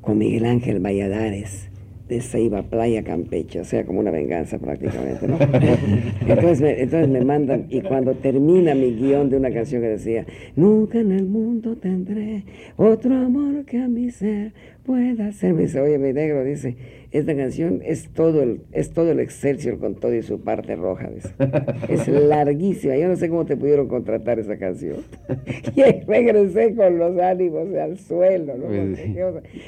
con 0.00 0.18
Miguel 0.18 0.46
Ángel 0.46 0.80
Valladares 0.80 1.68
de 2.08 2.22
Ceiba, 2.22 2.62
Playa 2.62 3.04
Campeche, 3.04 3.60
o 3.60 3.64
sea, 3.64 3.84
como 3.84 4.00
una 4.00 4.10
venganza 4.10 4.58
prácticamente, 4.58 5.28
¿no? 5.28 5.38
Entonces 6.26 6.60
me, 6.62 6.80
entonces 6.80 7.08
me 7.08 7.22
mandan, 7.22 7.66
y 7.68 7.82
cuando 7.82 8.14
termina 8.14 8.74
mi 8.74 8.92
guion 8.92 9.28
de 9.28 9.36
una 9.36 9.50
canción 9.50 9.82
que 9.82 9.88
decía, 9.88 10.24
nunca 10.56 10.98
en 10.98 11.12
el 11.12 11.26
mundo 11.26 11.76
tendré 11.76 12.44
otro 12.76 13.14
amor 13.14 13.66
que 13.66 13.78
a 13.78 13.88
mi 13.88 14.10
ser 14.10 14.52
pueda 14.88 15.30
ser, 15.32 15.54
dice, 15.54 15.82
oye, 15.82 15.98
mi 15.98 16.14
negro, 16.14 16.42
dice, 16.44 16.74
esta 17.10 17.34
canción 17.34 17.80
es 17.84 18.10
todo 18.12 18.42
el, 18.42 18.60
es 18.72 18.90
todo 18.92 19.10
el 19.12 19.20
Excelsior 19.20 19.78
con 19.78 19.94
todo 19.94 20.14
y 20.14 20.22
su 20.22 20.40
parte 20.40 20.76
roja, 20.76 21.08
dice. 21.08 21.28
Es 21.88 22.06
larguísima, 22.08 22.96
yo 22.96 23.08
no 23.08 23.16
sé 23.16 23.28
cómo 23.28 23.46
te 23.46 23.56
pudieron 23.56 23.88
contratar 23.88 24.38
esa 24.38 24.58
canción. 24.58 24.96
Y 25.74 25.82
ahí 25.82 26.02
regresé 26.06 26.74
con 26.74 26.98
los 26.98 27.18
ánimos 27.20 27.74
al 27.74 27.98
suelo, 27.98 28.56
¿no? 28.56 28.66
Pues. 28.66 28.98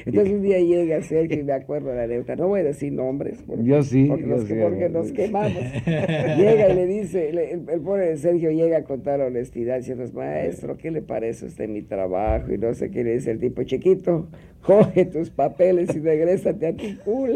Entonces 0.05 0.33
un 0.33 0.41
día 0.41 0.59
llega 0.59 1.01
Sergio 1.01 1.39
y 1.39 1.43
me 1.43 1.53
acuerdo 1.53 1.89
de 1.89 1.95
la 1.95 2.03
anécdota, 2.03 2.35
no 2.35 2.47
voy 2.49 2.59
a 2.61 2.63
decir 2.63 2.91
nombres, 2.93 3.41
porque, 3.47 3.63
Yo 3.63 3.81
sí, 3.83 4.05
porque, 4.05 4.23
yo 4.23 4.27
nos, 4.29 4.43
sí, 4.43 4.53
porque 4.61 4.85
amor. 4.85 4.91
nos 5.03 5.11
quemamos. 5.11 5.61
llega 5.85 6.69
y 6.69 6.75
le 6.75 6.85
dice, 6.87 7.31
le- 7.33 7.51
el, 7.53 7.69
el 7.69 7.81
pobre 7.81 8.17
Sergio 8.17 8.51
llega 8.51 8.83
con 8.83 9.01
toda 9.01 9.17
la 9.17 9.25
honestidad, 9.25 9.77
diciendo, 9.77 10.03
maestro, 10.13 10.77
¿qué 10.77 10.91
le 10.91 11.01
parece 11.01 11.45
a 11.45 11.47
usted 11.47 11.67
mi 11.69 11.81
trabajo? 11.81 12.51
Y 12.53 12.57
no 12.57 12.73
sé 12.73 12.91
qué 12.91 13.03
le 13.03 13.13
dice 13.13 13.31
el 13.31 13.39
tipo, 13.39 13.63
chiquito, 13.63 14.27
coge 14.61 15.05
tus 15.05 15.29
papeles 15.29 15.95
y 15.95 15.99
regrésate 15.99 16.67
a 16.67 16.73
tu 16.75 16.85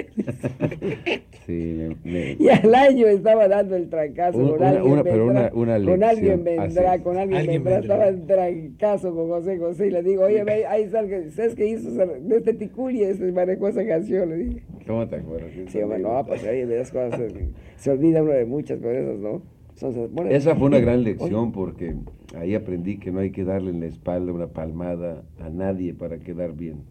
cule. 0.03 1.21
Sí, 1.45 1.75
me- 2.03 2.11
me- 2.11 2.31
Y 2.39 2.49
al 2.49 2.73
año 2.75 3.07
estaba 3.07 3.47
dando 3.47 3.75
el 3.75 3.89
trancazo 3.89 4.37
Un- 4.37 4.49
con 4.49 4.57
una- 4.59 4.69
alguien 4.69 4.91
una- 4.93 5.03
pero 5.03 5.25
vendrá, 5.27 5.51
una- 5.53 5.85
con 5.85 6.03
alguien 6.03 6.43
vendrá, 6.43 6.91
así. 6.93 7.03
con 7.03 7.17
alguien, 7.17 7.39
Alguien 7.39 7.63
vendrá, 7.63 7.79
vendrá. 7.79 8.07
estaba 8.07 8.07
en 8.09 8.27
trancazo 8.27 9.13
con 9.15 9.27
José 9.29 9.57
José 9.57 9.87
y 9.87 9.91
le 9.91 10.03
digo, 10.03 10.23
oye, 10.23 10.43
ve, 10.43 10.65
ahí 10.65 10.89
salga, 10.89 11.17
¿sabes 11.31 11.55
qué 11.55 11.67
hizo 11.67 11.91
de 11.91 12.37
este 12.37 12.53
ticuli? 12.53 13.03
Este 13.03 13.31
manejó 13.31 13.67
esa 13.67 13.85
canción, 13.85 14.29
le 14.29 14.35
dije. 14.37 14.63
¿Cómo 14.87 15.07
te 15.07 15.15
acuerdas? 15.17 15.51
Sí, 15.67 15.81
hombre, 15.81 15.99
no, 15.99 16.25
pues 16.25 16.43
oye, 16.43 16.65
de 16.65 16.75
esas 16.81 16.91
cosas, 16.91 17.19
se, 17.31 17.47
se 17.77 17.91
olvida 17.91 18.21
uno 18.23 18.31
de 18.31 18.45
muchas 18.45 18.79
cosas, 18.79 19.17
¿no? 19.19 19.41
Bueno, 19.81 20.29
Esa 20.31 20.55
fue 20.55 20.67
una 20.67 20.79
gran 20.79 20.99
oye, 20.99 21.11
lección 21.11 21.51
porque 21.51 21.95
ahí 22.35 22.55
aprendí 22.55 22.97
que 22.97 23.11
no 23.11 23.19
hay 23.19 23.31
que 23.31 23.43
darle 23.43 23.71
en 23.71 23.81
la 23.81 23.87
espalda 23.87 24.31
una 24.31 24.47
palmada 24.47 25.23
a 25.39 25.49
nadie 25.49 25.93
para 25.93 26.19
quedar 26.19 26.53
bien. 26.53 26.83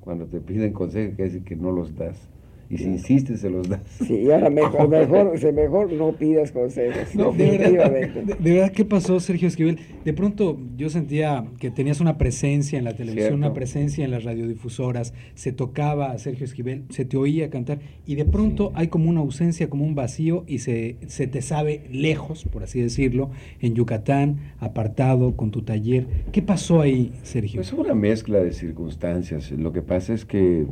Cuando 0.00 0.26
te 0.26 0.40
piden 0.40 0.72
consejos, 0.72 1.16
que 1.16 1.22
decir 1.22 1.44
que 1.44 1.56
no 1.56 1.70
los 1.70 1.94
das. 1.94 2.28
Y 2.70 2.76
si 2.76 2.84
insistes, 2.84 3.40
se 3.40 3.48
los 3.48 3.68
das. 3.68 3.80
Sí, 4.06 4.30
ahora 4.30 4.50
mejor, 4.50 4.88
mejor, 4.88 5.52
mejor 5.54 5.92
no 5.92 6.12
pidas 6.12 6.52
consejos. 6.52 7.14
No, 7.14 7.32
de, 7.32 7.58
verdad, 7.58 7.90
de, 7.90 8.52
verdad, 8.52 8.72
¿qué 8.72 8.84
pasó, 8.84 9.18
Sergio 9.20 9.48
Esquivel? 9.48 9.78
De 10.04 10.12
pronto 10.12 10.58
yo 10.76 10.90
sentía 10.90 11.46
que 11.58 11.70
tenías 11.70 12.00
una 12.00 12.18
presencia 12.18 12.78
en 12.78 12.84
la 12.84 12.94
televisión, 12.94 13.34
una 13.34 13.54
presencia 13.54 14.04
en 14.04 14.10
las 14.10 14.24
radiodifusoras, 14.24 15.14
se 15.34 15.52
tocaba 15.52 16.10
a 16.10 16.18
Sergio 16.18 16.44
Esquivel, 16.44 16.84
se 16.90 17.06
te 17.06 17.16
oía 17.16 17.48
cantar, 17.48 17.78
y 18.06 18.16
de 18.16 18.26
pronto 18.26 18.72
hay 18.74 18.88
como 18.88 19.08
una 19.08 19.20
ausencia, 19.20 19.70
como 19.70 19.84
un 19.84 19.94
vacío, 19.94 20.44
y 20.46 20.58
se, 20.58 20.96
se 21.06 21.26
te 21.26 21.40
sabe 21.40 21.84
lejos, 21.90 22.44
por 22.44 22.62
así 22.62 22.82
decirlo, 22.82 23.30
en 23.60 23.74
Yucatán, 23.74 24.52
apartado, 24.58 25.36
con 25.36 25.50
tu 25.50 25.62
taller. 25.62 26.06
¿Qué 26.32 26.42
pasó 26.42 26.80
ahí, 26.80 27.12
Sergio? 27.22 27.60
Es 27.60 27.70
pues 27.70 27.80
una 27.80 27.94
mezcla 27.94 28.38
de 28.40 28.52
circunstancias. 28.52 29.50
Lo 29.52 29.72
que 29.72 29.82
pasa 29.82 30.12
es 30.12 30.24
que 30.24 30.66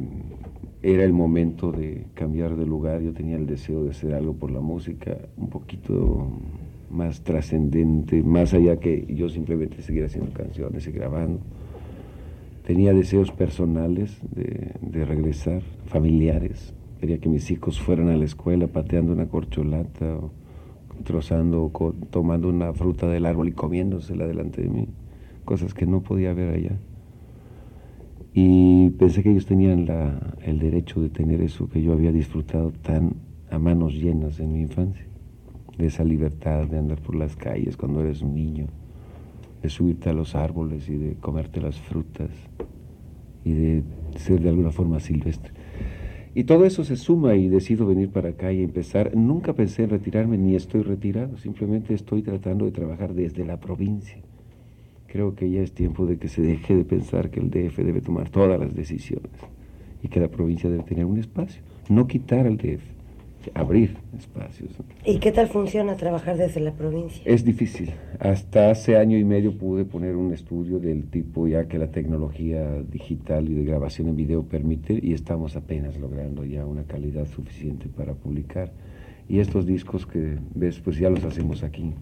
era 0.82 1.04
el 1.04 1.12
momento 1.12 1.72
de 1.72 2.06
cambiar 2.14 2.56
de 2.56 2.66
lugar, 2.66 3.00
yo 3.00 3.12
tenía 3.12 3.36
el 3.36 3.46
deseo 3.46 3.84
de 3.84 3.90
hacer 3.90 4.14
algo 4.14 4.34
por 4.34 4.50
la 4.50 4.60
música, 4.60 5.16
un 5.36 5.48
poquito 5.48 6.30
más 6.90 7.22
trascendente, 7.22 8.22
más 8.22 8.54
allá 8.54 8.78
que 8.78 9.06
yo 9.08 9.28
simplemente 9.28 9.82
seguir 9.82 10.04
haciendo 10.04 10.32
canciones 10.32 10.86
y 10.86 10.92
grabando. 10.92 11.40
Tenía 12.64 12.92
deseos 12.92 13.30
personales 13.30 14.20
de, 14.34 15.04
regresar, 15.04 15.62
familiares. 15.86 16.74
Quería 17.00 17.18
que 17.18 17.28
mis 17.28 17.50
hijos 17.50 17.80
fueran 17.80 18.08
a 18.08 18.16
la 18.16 18.24
escuela 18.24 18.66
pateando 18.66 19.12
una 19.12 19.26
corcholata 19.26 20.16
o 20.16 20.32
trozando 21.04 21.70
o 21.72 21.92
tomando 22.10 22.48
una 22.48 22.72
fruta 22.72 23.06
del 23.08 23.26
árbol 23.26 23.48
y 23.48 23.52
comiéndosela 23.52 24.26
delante 24.26 24.62
de 24.62 24.68
mí. 24.68 24.88
Cosas 25.44 25.74
que 25.74 25.86
no 25.86 26.02
podía 26.02 26.32
ver 26.32 26.54
allá. 26.54 26.76
Y 28.38 28.90
pensé 28.90 29.22
que 29.22 29.30
ellos 29.30 29.46
tenían 29.46 29.88
el 30.42 30.58
derecho 30.58 31.00
de 31.00 31.08
tener 31.08 31.40
eso 31.40 31.70
que 31.70 31.80
yo 31.80 31.94
había 31.94 32.12
disfrutado 32.12 32.70
tan 32.70 33.14
a 33.50 33.58
manos 33.58 33.94
llenas 33.94 34.40
en 34.40 34.52
mi 34.52 34.60
infancia, 34.60 35.06
de 35.78 35.86
esa 35.86 36.04
libertad 36.04 36.66
de 36.66 36.76
andar 36.76 37.00
por 37.00 37.14
las 37.14 37.34
calles 37.34 37.78
cuando 37.78 38.02
eres 38.02 38.20
un 38.20 38.34
niño, 38.34 38.66
de 39.62 39.70
subirte 39.70 40.10
a 40.10 40.12
los 40.12 40.34
árboles 40.34 40.86
y 40.90 40.98
de 40.98 41.14
comerte 41.14 41.62
las 41.62 41.80
frutas 41.80 42.28
y 43.42 43.54
de 43.54 43.82
ser 44.16 44.42
de 44.42 44.50
alguna 44.50 44.70
forma 44.70 45.00
silvestre. 45.00 45.54
Y 46.34 46.44
todo 46.44 46.66
eso 46.66 46.84
se 46.84 46.96
suma 46.96 47.36
y 47.36 47.48
decido 47.48 47.86
venir 47.86 48.10
para 48.10 48.28
acá 48.28 48.52
y 48.52 48.62
empezar. 48.62 49.16
Nunca 49.16 49.54
pensé 49.54 49.84
en 49.84 49.88
retirarme 49.88 50.36
ni 50.36 50.56
estoy 50.56 50.82
retirado, 50.82 51.38
simplemente 51.38 51.94
estoy 51.94 52.20
tratando 52.20 52.66
de 52.66 52.72
trabajar 52.72 53.14
desde 53.14 53.46
la 53.46 53.58
provincia 53.60 54.25
creo 55.16 55.34
que 55.34 55.50
ya 55.50 55.62
es 55.62 55.72
tiempo 55.72 56.04
de 56.04 56.18
que 56.18 56.28
se 56.28 56.42
deje 56.42 56.76
de 56.76 56.84
pensar 56.84 57.30
que 57.30 57.40
el 57.40 57.48
DF 57.48 57.78
debe 57.78 58.02
tomar 58.02 58.28
todas 58.28 58.60
las 58.60 58.74
decisiones 58.74 59.30
y 60.02 60.08
que 60.08 60.20
la 60.20 60.28
provincia 60.28 60.68
debe 60.68 60.82
tener 60.82 61.06
un 61.06 61.18
espacio, 61.18 61.62
no 61.88 62.06
quitar 62.06 62.46
al 62.46 62.58
DF, 62.58 62.82
abrir 63.54 63.96
espacios. 64.14 64.72
¿Y 65.06 65.18
qué 65.18 65.32
tal 65.32 65.48
funciona 65.48 65.96
trabajar 65.96 66.36
desde 66.36 66.60
la 66.60 66.72
provincia? 66.72 67.22
Es 67.24 67.46
difícil. 67.46 67.92
Hasta 68.18 68.70
hace 68.70 68.98
año 68.98 69.16
y 69.16 69.24
medio 69.24 69.56
pude 69.56 69.86
poner 69.86 70.16
un 70.16 70.34
estudio 70.34 70.80
del 70.80 71.04
tipo 71.06 71.48
ya 71.48 71.66
que 71.66 71.78
la 71.78 71.90
tecnología 71.90 72.82
digital 72.82 73.48
y 73.48 73.54
de 73.54 73.64
grabación 73.64 74.08
en 74.08 74.16
video 74.16 74.42
permite 74.42 75.00
y 75.02 75.14
estamos 75.14 75.56
apenas 75.56 75.98
logrando 75.98 76.44
ya 76.44 76.66
una 76.66 76.84
calidad 76.84 77.26
suficiente 77.26 77.88
para 77.88 78.12
publicar. 78.12 78.70
Y 79.28 79.40
estos 79.40 79.66
discos 79.66 80.06
que 80.06 80.38
ves, 80.54 80.78
pues 80.80 80.98
ya 80.98 81.10
los 81.10 81.24
hacemos 81.24 81.64
aquí. 81.64 81.94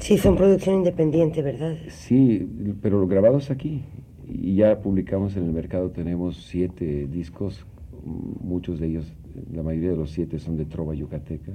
Sí, 0.00 0.18
son 0.18 0.36
producción 0.36 0.76
independiente, 0.76 1.40
¿verdad? 1.40 1.76
Sí, 1.88 2.48
pero 2.80 3.06
grabados 3.06 3.50
aquí. 3.50 3.82
Y 4.28 4.56
ya 4.56 4.80
publicamos 4.80 5.36
en 5.36 5.44
el 5.44 5.52
mercado, 5.52 5.90
tenemos 5.90 6.44
siete 6.44 7.06
discos, 7.06 7.64
muchos 8.04 8.80
de 8.80 8.88
ellos, 8.88 9.12
la 9.52 9.62
mayoría 9.62 9.90
de 9.90 9.96
los 9.96 10.10
siete 10.10 10.38
son 10.40 10.56
de 10.56 10.64
trova 10.64 10.94
yucateca, 10.94 11.52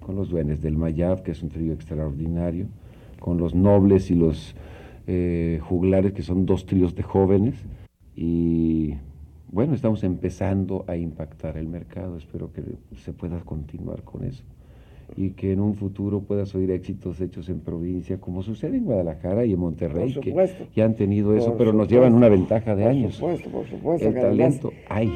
con 0.00 0.14
los 0.16 0.28
duenes 0.28 0.60
del 0.60 0.76
Mayab, 0.76 1.22
que 1.22 1.30
es 1.30 1.42
un 1.42 1.48
trío 1.48 1.72
extraordinario, 1.72 2.66
con 3.18 3.38
los 3.38 3.54
nobles 3.54 4.10
y 4.10 4.14
los 4.14 4.54
eh, 5.06 5.58
juglares, 5.62 6.12
que 6.12 6.22
son 6.22 6.44
dos 6.44 6.66
tríos 6.66 6.94
de 6.94 7.02
jóvenes. 7.02 7.54
Y 8.14 8.94
bueno, 9.50 9.74
estamos 9.74 10.04
empezando 10.04 10.84
a 10.86 10.96
impactar 10.96 11.56
el 11.56 11.68
mercado, 11.68 12.18
espero 12.18 12.52
que 12.52 12.62
se 12.96 13.12
pueda 13.14 13.40
continuar 13.40 14.02
con 14.02 14.24
eso 14.24 14.44
y 15.16 15.30
que 15.30 15.52
en 15.52 15.60
un 15.60 15.74
futuro 15.74 16.20
puedas 16.20 16.54
oír 16.54 16.70
éxitos 16.70 17.20
hechos 17.20 17.48
en 17.48 17.60
provincia, 17.60 18.18
como 18.18 18.42
sucede 18.42 18.76
en 18.76 18.84
Guadalajara 18.84 19.44
y 19.44 19.52
en 19.52 19.60
Monterrey, 19.60 20.14
que 20.20 20.34
ya 20.74 20.84
han 20.84 20.96
tenido 20.96 21.36
eso, 21.36 21.56
pero 21.56 21.72
nos 21.72 21.88
llevan 21.88 22.14
una 22.14 22.28
ventaja 22.28 22.74
de 22.74 22.84
años. 22.86 23.18
Por 23.18 23.36
supuesto, 23.36 23.50
por 23.50 23.68
supuesto. 23.68 24.08
El 24.08 24.14
talento 24.14 24.72
hay. 24.88 25.12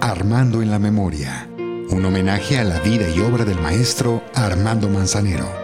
Armando 0.00 0.62
en 0.62 0.70
la 0.70 0.78
memoria, 0.78 1.48
un 1.90 2.04
homenaje 2.04 2.58
a 2.58 2.64
la 2.64 2.80
vida 2.80 3.04
y 3.14 3.20
obra 3.20 3.44
del 3.44 3.60
maestro 3.60 4.22
Armando 4.34 4.88
Manzanero. 4.88 5.63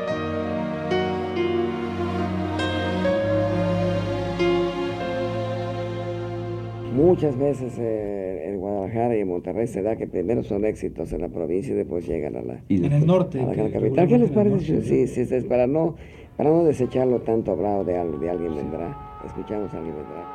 Muchas 7.00 7.38
veces 7.38 7.78
eh, 7.78 8.50
en 8.50 8.58
Guadalajara 8.58 9.16
y 9.16 9.20
en 9.20 9.28
Monterrey 9.28 9.66
se 9.66 9.80
da 9.80 9.96
que 9.96 10.06
primero 10.06 10.42
son 10.42 10.66
éxitos 10.66 11.10
en 11.14 11.22
la 11.22 11.28
provincia 11.28 11.72
y 11.72 11.76
después 11.76 12.06
llegan 12.06 12.36
a 12.36 12.42
la, 12.42 12.60
en 12.68 12.92
el 12.92 13.06
norte, 13.06 13.40
a 13.40 13.46
la, 13.46 13.70
capital. 13.70 14.06
¿Qué 14.06 14.18
les 14.18 14.30
parece? 14.30 14.82
Sí, 14.82 15.06
sí, 15.06 15.24
sí, 15.24 15.40
para 15.48 15.66
no, 15.66 15.96
para 16.36 16.50
no 16.50 16.62
desecharlo 16.62 17.22
tanto 17.22 17.56
bravo 17.56 17.84
de, 17.84 17.94
de 17.94 18.30
alguien 18.30 18.54
vendrá. 18.54 18.94
Escuchamos 19.24 19.72
a 19.72 19.78
alguien 19.78 19.94
vendrá. 19.96 20.26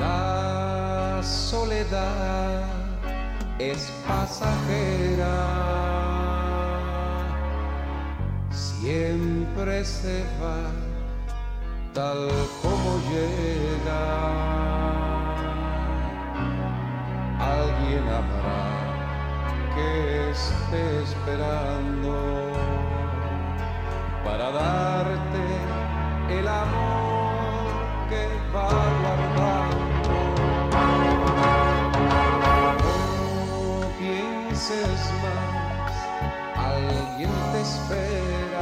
La 0.00 1.22
soledad 1.22 2.64
es 3.58 3.92
pasajera 4.08 5.73
siempre 8.84 9.82
se 9.82 10.24
va 10.40 10.60
tal 11.94 12.28
como 12.60 13.00
llega. 13.10 14.02
Alguien 17.56 18.04
habrá 18.18 18.64
que 19.74 19.88
esté 20.32 21.02
esperando 21.02 22.12
para 24.22 24.50
darte 24.50 25.44
el 26.38 26.46
amor 26.46 27.64
que 28.10 28.22
va 28.54 28.68
guardando. 29.00 30.14
No 33.80 33.88
pienses 33.98 35.00
más, 35.24 35.94
alguien 36.72 37.30
te 37.52 37.60
espera. 37.62 38.53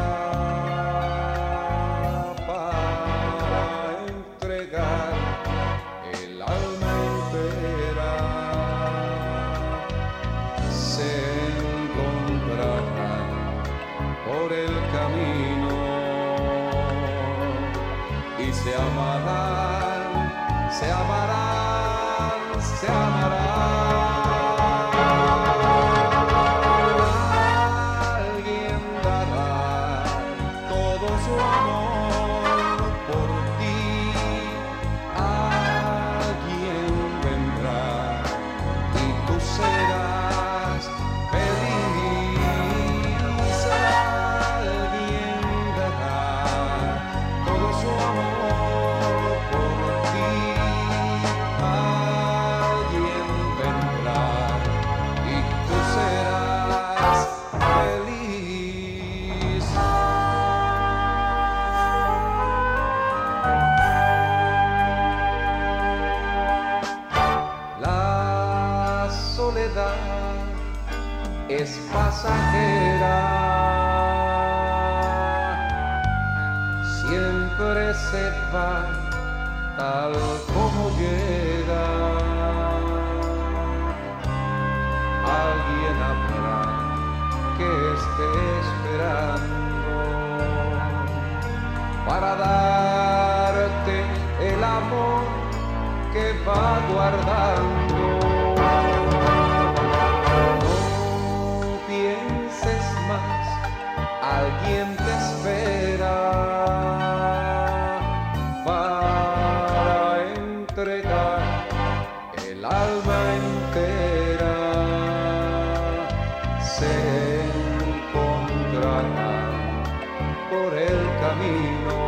Por 120.62 120.78
el 120.78 120.96
camino 121.20 122.01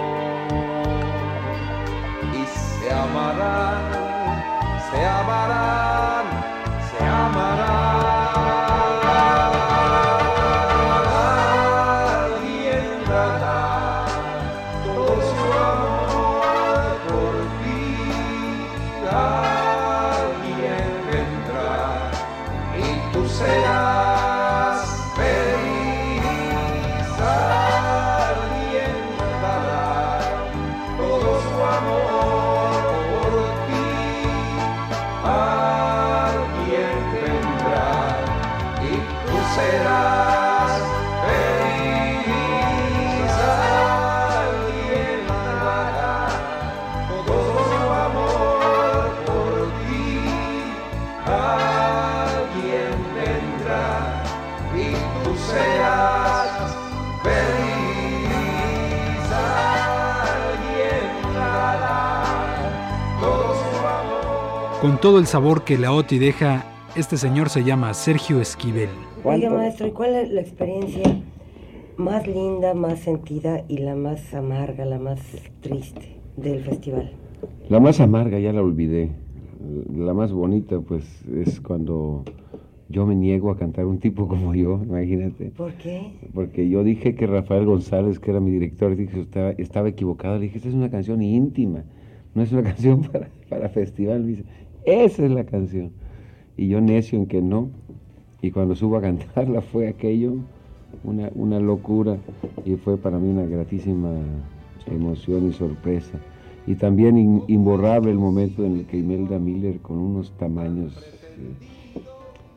todo 65.04 65.18
el 65.18 65.26
sabor 65.26 65.64
que 65.64 65.76
la 65.76 65.92
OTI 65.92 66.18
deja, 66.18 66.64
este 66.96 67.18
señor 67.18 67.50
se 67.50 67.62
llama 67.62 67.92
Sergio 67.92 68.40
Esquivel. 68.40 68.88
Oiga, 69.22 69.50
maestro, 69.50 69.86
¿y 69.86 69.90
cuál 69.90 70.14
es 70.14 70.30
la 70.30 70.40
experiencia 70.40 71.02
más 71.98 72.26
linda, 72.26 72.72
más 72.72 73.00
sentida 73.00 73.66
y 73.68 73.76
la 73.76 73.96
más 73.96 74.32
amarga, 74.32 74.86
la 74.86 74.98
más 74.98 75.20
triste 75.60 76.16
del 76.38 76.64
festival? 76.64 77.12
La 77.68 77.80
más 77.80 78.00
amarga 78.00 78.38
ya 78.38 78.54
la 78.54 78.62
olvidé. 78.62 79.10
La 79.94 80.14
más 80.14 80.32
bonita, 80.32 80.80
pues, 80.80 81.04
es 81.36 81.60
cuando 81.60 82.24
yo 82.88 83.04
me 83.04 83.14
niego 83.14 83.50
a 83.50 83.58
cantar 83.58 83.84
un 83.84 83.98
tipo 83.98 84.26
como 84.26 84.54
yo, 84.54 84.80
imagínate. 84.84 85.50
¿Por 85.50 85.74
qué? 85.74 86.14
Porque 86.32 86.66
yo 86.70 86.82
dije 86.82 87.14
que 87.14 87.26
Rafael 87.26 87.66
González, 87.66 88.18
que 88.18 88.30
era 88.30 88.40
mi 88.40 88.52
director, 88.52 88.96
dije 88.96 89.12
que 89.12 89.20
estaba, 89.20 89.50
estaba 89.50 89.86
equivocado. 89.86 90.36
Le 90.36 90.44
dije, 90.44 90.56
esta 90.56 90.70
es 90.70 90.74
una 90.74 90.90
canción 90.90 91.20
íntima, 91.20 91.84
no 92.34 92.40
es 92.40 92.50
una 92.52 92.62
canción 92.70 93.02
para, 93.02 93.28
para 93.50 93.68
festival. 93.68 94.22
Me 94.22 94.28
dice, 94.28 94.44
esa 94.84 95.24
es 95.24 95.30
la 95.30 95.44
canción. 95.44 95.92
Y 96.56 96.68
yo 96.68 96.80
necio 96.80 97.18
en 97.18 97.26
que 97.26 97.42
no. 97.42 97.70
Y 98.42 98.50
cuando 98.50 98.74
subo 98.74 98.96
a 98.96 99.00
cantarla 99.00 99.60
fue 99.72 99.88
aquello, 99.88 100.34
una, 101.02 101.30
una 101.34 101.60
locura. 101.60 102.18
Y 102.64 102.76
fue 102.76 102.96
para 102.96 103.18
mí 103.18 103.28
una 103.28 103.46
gratísima 103.46 104.10
emoción 104.86 105.48
y 105.48 105.52
sorpresa. 105.52 106.18
Y 106.66 106.76
también 106.76 107.42
imborrable 107.46 108.10
el 108.10 108.18
momento 108.18 108.64
en 108.64 108.78
el 108.78 108.86
que 108.86 108.98
Imelda 108.98 109.38
Miller, 109.38 109.80
con 109.80 109.98
unos 109.98 110.32
tamaños 110.38 110.96
eh, 110.96 111.74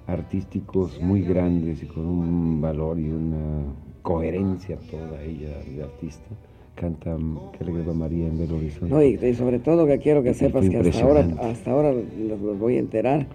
artísticos 0.08 1.02
muy 1.02 1.22
grandes 1.22 1.84
y 1.84 1.86
con 1.88 2.06
un 2.06 2.62
valor 2.62 3.00
y 3.00 3.10
una 3.10 3.66
coherencia 4.02 4.78
toda 4.90 5.22
ella 5.22 5.58
de 5.66 5.84
artista, 5.84 6.26
canta 6.80 7.18
que 7.58 7.66
le 7.66 7.74
graba 7.74 7.94
María 7.94 8.28
en 8.28 8.38
Belo 8.38 8.56
Horizonte. 8.56 8.94
No, 8.94 9.04
y, 9.04 9.20
y 9.22 9.34
sobre 9.34 9.60
todo 9.60 9.86
que 9.86 9.98
quiero 10.00 10.24
que 10.24 10.34
sepas 10.34 10.70
que 10.70 10.78
hasta 10.78 11.04
ahora, 11.04 11.28
hasta 11.42 11.72
ahora 11.72 11.92
los, 11.92 12.40
los 12.40 12.60
voy 12.60 12.78
a 12.78 12.80
enterar. 12.80 13.28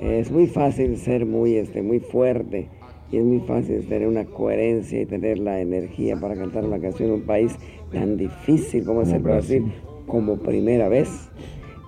Es 0.00 0.30
muy 0.30 0.46
fácil 0.46 0.96
ser 0.96 1.26
muy, 1.26 1.56
este, 1.56 1.82
muy 1.82 1.98
fuerte 1.98 2.68
y 3.10 3.16
es 3.16 3.24
muy 3.24 3.40
fácil 3.40 3.84
tener 3.86 4.06
una 4.06 4.24
coherencia 4.24 5.00
y 5.00 5.06
tener 5.06 5.38
la 5.38 5.60
energía 5.60 6.16
para 6.16 6.34
cantar 6.34 6.64
una 6.64 6.78
canción 6.78 7.08
en 7.08 7.14
un 7.16 7.22
país 7.22 7.56
tan 7.92 8.16
difícil 8.16 8.84
como 8.84 9.02
es 9.02 9.12
el 9.12 9.22
Brasil, 9.22 9.62
Brasil. 9.62 9.82
como 10.06 10.36
primera 10.36 10.88
vez. 10.88 11.08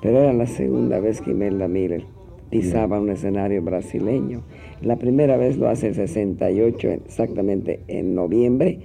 Pero 0.03 0.19
era 0.19 0.33
la 0.33 0.47
segunda 0.47 0.99
vez 0.99 1.21
que 1.21 1.33
Imelda 1.33 1.69
Miller 1.69 2.05
pisaba 2.51 3.01
un 3.01 3.11
escenario 3.11 3.63
brasileño. 3.63 4.43
La 4.83 4.97
primera 4.97 5.37
vez 5.37 5.57
lo 5.57 5.69
hace 5.69 5.89
el 5.89 5.95
68, 5.95 6.89
exactamente 6.89 7.81
en 7.87 8.15
noviembre, 8.15 8.79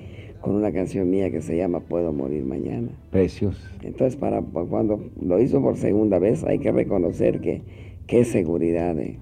con 0.46 0.56
una 0.56 0.72
canción 0.72 1.10
mía 1.10 1.32
que 1.32 1.42
se 1.42 1.58
llama 1.58 1.80
Puedo 1.80 2.14
morir 2.14 2.46
mañana. 2.46 2.90
Precios. 3.12 3.58
Entonces, 3.82 4.16
para 4.16 4.42
para 4.42 4.66
cuando 4.68 5.00
lo 5.22 5.40
hizo 5.42 5.60
por 5.62 5.76
segunda 5.76 6.20
vez, 6.20 6.44
hay 6.44 6.60
que 6.60 6.72
reconocer 6.72 7.42
que 7.42 7.64
qué 8.06 8.24
seguridad 8.24 8.96
de, 8.96 9.18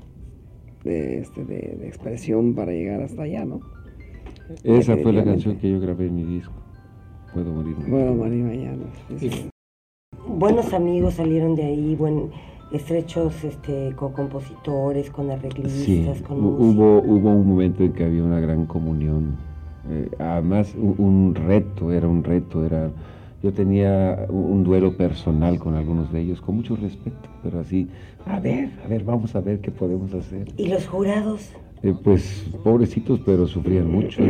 de, 0.83 1.19
este, 1.19 1.45
de- 1.45 1.77
de 1.79 1.87
expresión 1.87 2.53
para 2.55 2.73
llegar 2.73 3.01
hasta 3.01 3.23
allá, 3.23 3.45
¿no? 3.45 3.61
Esa 4.63 4.97
fue 4.97 5.13
la 5.13 5.23
canción 5.23 5.55
que 5.57 5.71
yo 5.71 5.79
grabé 5.79 6.07
en 6.07 6.15
mi 6.15 6.23
disco. 6.25 6.51
Puedo 7.33 7.53
morir. 7.53 7.75
Mañana. 7.87 8.83
sí, 9.17 9.29
sí. 9.29 9.49
Buenos 10.27 10.73
amigos 10.73 11.13
salieron 11.15 11.55
de 11.55 11.63
ahí, 11.63 11.95
buen, 11.95 12.29
estrechos 12.73 13.43
este, 13.43 13.93
con 13.95 14.11
compositores, 14.13 15.09
con 15.09 15.29
arreglistas, 15.31 16.17
Sí, 16.17 16.23
con 16.27 16.41
músicos. 16.41 16.75
hubo, 16.75 16.97
hubo 17.01 17.29
un 17.31 17.47
momento 17.47 17.83
en 17.83 17.93
que 17.93 18.03
había 18.03 18.23
una 18.23 18.39
gran 18.39 18.65
comunión. 18.65 19.37
Eh, 19.89 20.09
además, 20.19 20.73
un, 20.75 20.95
un 20.97 21.35
reto, 21.35 21.91
era 21.91 22.07
un 22.07 22.23
reto, 22.23 22.65
era... 22.65 22.89
Yo 23.41 23.51
tenía 23.51 24.25
un, 24.29 24.63
duelo 24.63 24.95
personal 24.95 25.59
con 25.59 25.75
algunos 25.75 26.13
de 26.13 26.21
ellos, 26.21 26.39
con 26.39 26.55
mucho 26.55 26.77
respeto, 26.77 27.27
pero 27.43 27.59
así, 27.59 27.89
a 28.25 28.39
ver, 28.39 28.69
a 28.85 28.87
ver, 28.87 29.03
vamos 29.03 29.35
a 29.35 29.41
ver 29.41 29.59
qué 29.59 29.69
podemos 29.69 30.13
hacer. 30.13 30.47
¿Y 30.55 30.67
los 30.67 30.87
jurados? 30.87 31.51
Eh, 31.83 31.93
pues 32.01 32.49
pobrecitos, 32.63 33.19
pero 33.25 33.45
sufrían 33.45 33.91
mucho. 33.91 34.23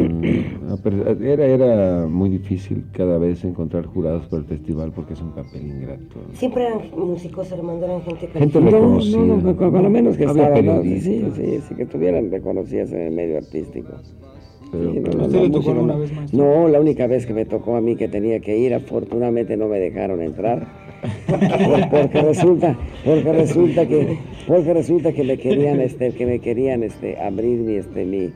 Era, 1.21 1.45
era 1.45 2.07
muy 2.07 2.31
difícil 2.31 2.85
cada 2.91 3.19
vez 3.19 3.43
encontrar 3.45 3.85
jurados 3.85 4.25
para 4.25 4.41
el 4.41 4.47
festival 4.47 4.91
porque 4.91 5.13
es 5.13 5.21
un 5.21 5.33
papel 5.33 5.67
ingrato. 5.67 6.15
Siempre 6.33 6.65
eran 6.65 6.79
músicos, 6.97 7.51
Armando, 7.51 7.85
eran 7.85 8.01
gente 8.01 8.25
Gente 8.25 8.53
calificada. 8.53 8.71
No, 8.71 8.77
reconocida. 8.79 9.17
no, 9.19 9.37
no, 9.37 9.55
con, 9.55 9.71
con 9.71 9.83
lo 9.83 9.89
menos 9.91 10.17
que 10.17 10.23
estaban, 10.23 10.65
¿no? 10.65 10.81
Sí, 10.81 10.99
sí, 10.99 11.59
sí, 11.69 11.75
que 11.75 11.85
tuvieran 11.85 12.31
reconocidas 12.31 12.91
en 12.91 13.01
el 13.01 13.11
medio 13.13 13.37
artístico. 13.37 13.93
Pero- 14.73 14.93
no, 14.93 15.01
pero- 15.03 15.17
no, 15.17 15.25
usted 15.25 15.37
no, 15.37 15.43
le 15.43 15.49
tocó 15.49 15.57
música 15.57 15.71
alguna 15.71 15.93
no. 15.93 15.99
vez, 15.99 16.13
maestro? 16.13 16.39
No, 16.43 16.67
la 16.67 16.79
única 16.81 17.07
vez 17.07 17.25
que 17.25 17.33
me 17.33 17.45
tocó 17.45 17.75
a 17.77 17.81
mí 17.81 17.95
que 17.95 18.07
tenía 18.07 18.39
que 18.39 18.57
ir, 18.57 18.73
afortunadamente 18.73 19.55
no 19.55 19.67
me 19.67 19.79
dejaron 19.79 20.21
entrar. 20.21 20.67
Por- 21.27 21.89
porque 21.89 22.21
resulta, 22.21 22.77
porque 23.05 23.31
resulta 23.33 23.85
que, 23.87 24.17
porque 24.47 24.73
resulta 24.73 25.11
que 25.13 25.23
me 25.23 25.37
querían, 25.37 25.79
este, 25.81 26.11
que 26.11 26.25
me 26.25 26.39
querían, 26.39 26.81
este, 26.83 27.17
abrir 27.19 27.59
mi, 27.59 27.75
este, 27.75 28.05
mi, 28.05 28.31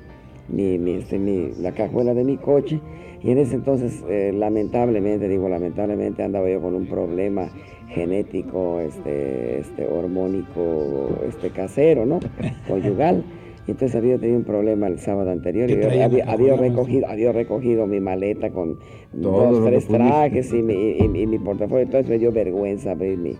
mi, 0.50 0.78
mi, 0.78 0.92
este, 0.96 1.18
mi, 1.18 1.52
la 1.62 1.72
cajuela 1.72 2.14
de 2.14 2.24
mi 2.24 2.38
coche. 2.38 2.80
Y 3.24 3.32
en 3.32 3.40
ese 3.40 3.56
entonces, 3.56 4.04
eh, 4.10 4.32
lamentablemente, 4.36 5.28
digo 5.28 5.50
lamentablemente, 5.50 6.24
andaba 6.24 6.50
yo 6.50 6.62
con 6.62 6.76
un 6.76 6.86
problema 6.88 7.50
genético, 7.90 8.80
este, 8.82 9.60
este, 9.60 9.88
hormónico, 9.88 11.10
este, 11.28 11.50
casero, 11.50 12.06
¿no? 12.06 12.20
Conyugal. 12.68 13.24
Y 13.68 13.72
entonces 13.72 13.96
había 13.98 14.18
tenido 14.18 14.38
un 14.40 14.46
problema 14.46 14.88
el 14.88 14.98
sábado 15.00 15.30
anterior 15.30 15.70
y 15.70 15.74
¿Qué 15.76 15.82
yo 15.82 15.88
traía 15.88 16.06
había, 16.06 16.56
recogido, 16.56 17.08
había 17.08 17.32
recogido 17.34 17.86
mi 17.86 18.00
maleta 18.00 18.50
con 18.50 18.78
Todo 19.22 19.52
dos, 19.52 19.64
tres 19.66 19.88
trajes 19.88 20.54
y 20.54 20.64
mi, 20.64 20.74
y- 20.74 21.04
y 21.04 21.28
mi 21.28 21.38
portafolio. 21.38 21.84
Entonces 21.84 22.10
me 22.10 22.18
dio 22.18 22.32
vergüenza 22.32 22.92
abrir 22.92 23.18
mi, 23.18 23.36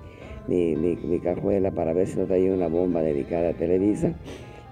mi, 0.48 0.76
mi- 0.76 0.98
mi 0.98 1.20
cajuela 1.20 1.72
para 1.72 1.94
ver 1.94 2.08
si 2.08 2.20
no 2.20 2.26
traía 2.26 2.54
una 2.54 2.68
bomba 2.68 3.02
dedicada 3.02 3.50
a 3.50 3.54
Televisa. 3.54 4.14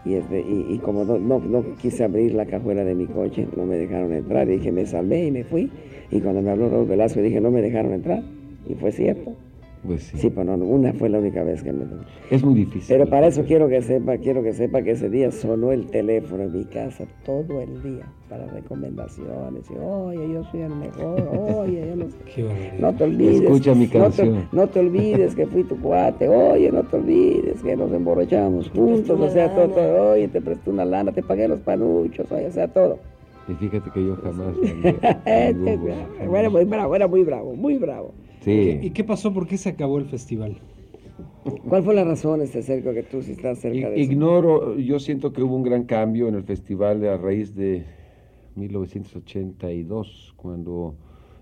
Y, 0.04 0.14
este, 0.16 0.42
y, 0.42 0.78
como 0.84 1.04
no, 1.06 1.18
no, 1.40 1.64
quise 1.82 2.04
abrir 2.04 2.36
la 2.36 2.46
cajuela 2.46 2.84
de 2.84 2.94
mi 2.94 3.08
coche, 3.08 3.48
no 3.56 3.66
me 3.66 3.78
dejaron 3.78 4.14
entrar. 4.14 4.48
Y 4.50 4.58
dije, 4.58 4.72
me 4.72 4.86
salvé 4.86 5.26
y 5.26 5.32
me 5.32 5.44
fui. 5.46 5.72
Y 6.12 6.20
cuando 6.20 6.42
me 6.42 6.52
habló 6.52 6.70
Raúl 6.70 6.86
Velasco, 6.88 7.22
dije, 7.22 7.40
no 7.42 7.50
me 7.50 7.62
dejaron 7.62 7.94
entrar. 7.94 8.22
Y 8.70 8.76
fue 8.76 8.92
cierto. 8.92 9.36
Pues 9.86 10.04
sí. 10.04 10.18
Sí, 10.18 10.30
pero 10.30 10.58
no, 10.58 10.66
una 10.66 10.94
fue 10.94 11.10
la 11.10 11.20
única 11.20 11.44
vez 11.44 11.62
que 11.62 11.72
me 11.72 11.86
Es 12.32 12.44
muy 12.44 12.56
difícil. 12.56 12.88
Pero 12.88 13.10
para 13.10 13.28
eso 13.28 13.44
quiero 13.46 13.68
que 13.68 13.82
sepa, 13.82 14.18
quiero 14.18 14.42
que 14.42 14.54
sepa 14.54 14.82
que 14.82 14.92
ese 14.92 15.10
día 15.10 15.32
sonó 15.32 15.72
el 15.72 15.88
teléfono 15.88 16.44
en 16.44 16.54
mi 16.54 16.66
casa 16.66 17.06
todo 17.24 17.62
el 17.62 17.84
día 17.84 18.06
para 18.30 18.48
recomendaciones. 18.48 19.70
Y, 19.70 19.74
oye, 19.78 20.34
yo 20.34 20.44
soy 20.46 20.62
el 20.62 20.76
mejor, 20.76 21.22
oye, 21.58 21.88
yo 21.88 21.96
no 21.96 22.06
sé. 22.10 22.76
no 22.80 22.94
te 22.96 23.04
olvides. 23.04 23.42
Escucha 23.42 23.76
mi 23.76 23.88
canción. 23.88 24.48
No 24.52 24.68
te, 24.68 24.80
olvides 24.80 25.36
que 25.36 25.46
fui 25.46 25.64
tu 25.64 25.80
cuate, 25.80 26.28
oye, 26.28 26.72
no 26.72 26.84
te 26.84 26.98
olvides 26.98 27.62
que 27.62 27.76
nos 27.76 27.92
emborrachamos 27.92 28.70
juntos, 28.70 29.20
o 29.20 29.30
sea, 29.30 29.54
todo, 29.54 30.12
oye, 30.12 30.28
te 30.28 30.42
presté 30.42 30.70
una 30.70 30.86
lana, 30.86 31.12
te 31.12 31.22
pagué 31.22 31.48
los 31.48 31.60
panuchos, 31.60 32.32
oye, 32.32 32.48
o 32.48 32.52
sea, 32.52 32.68
todo. 32.68 33.00
Y 33.48 33.54
fíjate 33.54 33.92
que 33.92 34.04
yo 34.04 34.16
jamás. 34.16 34.56
bueno, 36.28 36.50
muy 36.50 36.66
bravo, 36.66 36.96
era 36.96 37.08
muy 37.08 37.24
bravo, 37.24 37.54
muy 37.54 37.78
bravo. 37.78 38.14
¿Y 38.46 38.90
qué 38.92 39.04
pasó? 39.04 39.34
¿Por 39.34 39.48
qué 39.48 39.58
se 39.58 39.70
acabó 39.70 39.98
el 39.98 40.06
festival? 40.06 40.58
¿Cuál 41.68 41.84
fue 41.84 41.94
la 41.94 42.04
razón, 42.04 42.42
este 42.42 42.62
cerco, 42.64 42.94
que 42.94 43.04
tú 43.04 43.22
si 43.22 43.32
estás 43.32 43.60
cerca 43.60 43.90
de 43.90 44.00
Ignoro, 44.00 44.78
yo 44.78 45.00
siento 45.00 45.32
que 45.32 45.44
hubo 45.44 45.56
un 45.56 45.64
gran 45.64 45.84
cambio 45.84 46.28
en 46.28 46.36
el 46.36 46.44
festival 46.44 47.06
a 47.08 47.18
raíz 47.18 47.56
de 47.56 47.86
1982, 48.56 50.34
cuando 50.36 50.96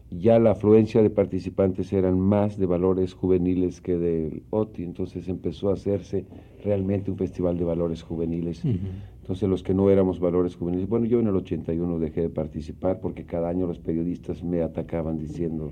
ya 0.09 0.39
la 0.39 0.51
afluencia 0.51 1.01
de 1.01 1.09
participantes 1.09 1.91
eran 1.93 2.19
más 2.19 2.57
de 2.57 2.65
valores 2.65 3.13
juveniles 3.13 3.81
que 3.81 3.97
del 3.97 4.43
OTI, 4.51 4.83
entonces 4.83 5.27
empezó 5.27 5.69
a 5.69 5.73
hacerse 5.73 6.25
realmente 6.63 7.09
un 7.09 7.17
festival 7.17 7.57
de 7.57 7.63
valores 7.63 8.03
juveniles. 8.03 8.63
Entonces 8.63 9.49
los 9.49 9.63
que 9.63 9.73
no 9.73 9.89
éramos 9.89 10.19
valores 10.19 10.55
juveniles, 10.55 10.87
bueno, 10.87 11.05
yo 11.05 11.19
en 11.19 11.27
el 11.27 11.35
81 11.35 11.97
dejé 11.99 12.21
de 12.21 12.29
participar 12.29 12.99
porque 12.99 13.25
cada 13.25 13.49
año 13.49 13.65
los 13.65 13.79
periodistas 13.79 14.43
me 14.43 14.61
atacaban 14.61 15.17
diciendo 15.17 15.71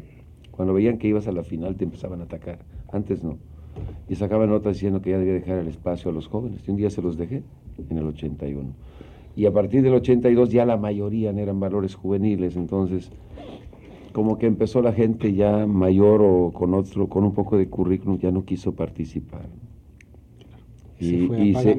cuando 0.51 0.73
veían 0.73 0.97
que 0.97 1.07
ibas 1.07 1.27
a 1.27 1.31
la 1.31 1.43
final 1.43 1.75
te 1.75 1.83
empezaban 1.83 2.21
a 2.21 2.25
atacar. 2.25 2.59
Antes 2.91 3.23
no. 3.23 3.37
Y 4.09 4.15
sacaban 4.15 4.49
notas 4.49 4.73
diciendo 4.73 5.01
que 5.01 5.11
ya 5.11 5.17
debía 5.17 5.33
dejar 5.33 5.59
el 5.59 5.67
espacio 5.67 6.11
a 6.11 6.13
los 6.13 6.27
jóvenes. 6.27 6.67
Y 6.67 6.71
un 6.71 6.77
día 6.77 6.89
se 6.89 7.01
los 7.01 7.17
dejé, 7.17 7.43
en 7.89 7.97
el 7.97 8.05
81. 8.05 8.69
Y 9.35 9.45
a 9.45 9.53
partir 9.53 9.81
del 9.81 9.93
82 9.93 10.51
ya 10.51 10.65
la 10.65 10.77
mayoría 10.77 11.31
eran 11.31 11.59
valores 11.59 11.95
juveniles. 11.95 12.57
Entonces, 12.57 13.11
como 14.11 14.37
que 14.37 14.45
empezó 14.45 14.81
la 14.81 14.91
gente 14.91 15.33
ya 15.33 15.65
mayor 15.65 16.21
o 16.21 16.51
con 16.51 16.73
otro, 16.73 17.07
con 17.07 17.23
un 17.23 17.33
poco 17.33 17.57
de 17.57 17.67
currículum, 17.67 18.19
ya 18.19 18.31
no 18.31 18.43
quiso 18.43 18.73
participar. 18.73 19.47
Y, 20.99 21.33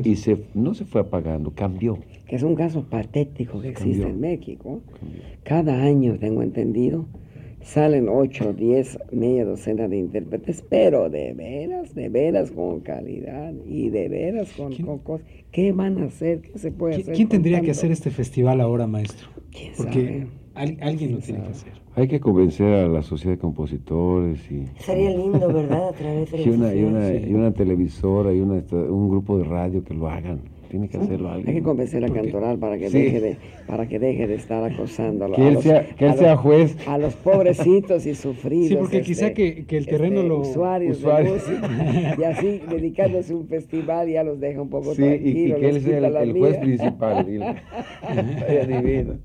y, 0.05 0.17
se, 0.17 0.47
no 0.55 0.75
se 0.75 0.85
fue 0.85 1.03
apagando, 1.03 1.53
cambió. 1.55 1.99
Que 2.27 2.35
es 2.35 2.43
un 2.43 2.57
caso 2.57 2.83
patético 2.83 3.61
que 3.61 3.69
existe 3.69 4.09
en 4.09 4.19
México. 4.19 4.81
Cada 5.45 5.81
año, 5.81 6.19
tengo 6.19 6.43
entendido, 6.43 7.07
salen 7.63 8.09
8, 8.09 8.53
10, 8.53 8.99
media 9.13 9.45
docena 9.45 9.89
de 9.89 9.99
intérpretes, 9.99 10.65
pero 10.69 11.09
de 11.09 11.33
veras, 11.33 11.95
de 11.95 12.09
veras 12.09 12.51
con 12.51 12.81
calidad 12.81 13.53
y 13.67 13.91
de 13.91 14.09
veras 14.09 14.53
con, 14.53 14.75
cosas. 14.99 15.27
¿Qué 15.51 15.73
van 15.73 15.99
a 15.99 16.07
hacer? 16.07 16.43
¿Qué 16.43 16.59
se 16.59 16.71
puede 16.73 16.97
hacer? 16.97 17.15
¿Quién 17.15 17.29
tendría 17.29 17.61
que 17.61 17.71
hacer 17.71 17.91
este 17.91 18.11
festival 18.11 18.61
ahora, 18.61 18.87
maestro? 18.87 19.29
Porque 19.77 20.27
alguien 20.55 21.13
lo 21.13 21.19
tiene 21.19 21.43
que 21.43 21.49
hacer. 21.49 21.73
Hay 21.95 22.09
que 22.09 22.21
convencer 22.21 22.73
a 22.73 22.89
la 22.89 23.03
sociedad 23.03 23.35
de 23.35 23.39
compositores 23.39 24.51
y... 24.51 24.65
Sería 24.79 25.11
lindo, 25.11 25.47
¿verdad? 25.53 25.91
A 25.91 25.93
través 25.93 26.33
de 26.33 26.43
y, 26.45 26.49
una, 26.49 26.75
y, 26.75 26.83
una, 26.85 27.15
y 27.15 27.35
una 27.35 27.53
televisora 27.53 28.33
y 28.33 28.41
una, 28.41 28.63
un 28.73 29.11
grupo 29.11 29.37
de 29.37 29.45
radio 29.45 29.85
que 29.85 29.93
lo 29.93 30.09
hagan 30.09 30.41
tiene 30.73 30.89
que 30.89 30.97
hacerlo 30.97 31.29
alguien. 31.29 31.51
Hay 31.51 31.55
que 31.57 31.63
convencer 31.63 32.03
a 32.03 32.09
Cantoral 32.09 32.59
para 32.59 32.79
que 32.79 32.89
deje 32.89 33.21
de 33.21 33.37
para 33.67 33.87
que 33.87 33.99
deje 33.99 34.27
de 34.27 34.37
estar 34.37 34.65
acosando 34.65 35.31
que 35.31 35.47
él 35.47 35.59
sea, 35.59 35.87
que 35.87 36.07
él 36.07 36.15
sea 36.15 36.35
juez 36.35 36.79
a 36.89 36.97
los 36.97 37.15
pobrecitos 37.15 38.07
y 38.07 38.15
sufridos. 38.15 38.69
Sí, 38.69 38.77
porque 38.77 39.03
quizá 39.03 39.27
este, 39.27 39.67
que, 39.67 39.77
el 39.77 39.85
terreno 39.85 40.17
este, 40.21 40.29
lo 40.29 40.39
usuarios, 40.39 40.97
usuarios. 40.97 41.45
y 42.19 42.23
así 42.25 42.63
dedicándose 42.71 43.35
a 43.35 43.37
un 43.37 43.49
festival 43.49 44.09
ya 44.09 44.25
los 44.25 44.41
deja 44.41 44.63
un 44.63 44.71
poco 44.71 44.95
sí, 44.95 45.03
tranquilos. 45.03 45.59
Y, 45.59 45.61
que 45.61 45.69
él 45.69 45.83
sea 45.83 45.99
el, 46.23 46.33
juez 46.33 46.57
principal. 46.57 47.27
divino. 47.27 49.19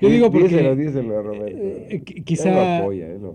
Yo 0.00 0.08
digo 0.08 0.32
porque 0.32 0.48
díselo, 0.48 0.74
díselo 0.74 1.16
a 1.16 1.22
Roberto. 1.22 1.58
Eh, 1.62 2.02
quizá 2.24 2.84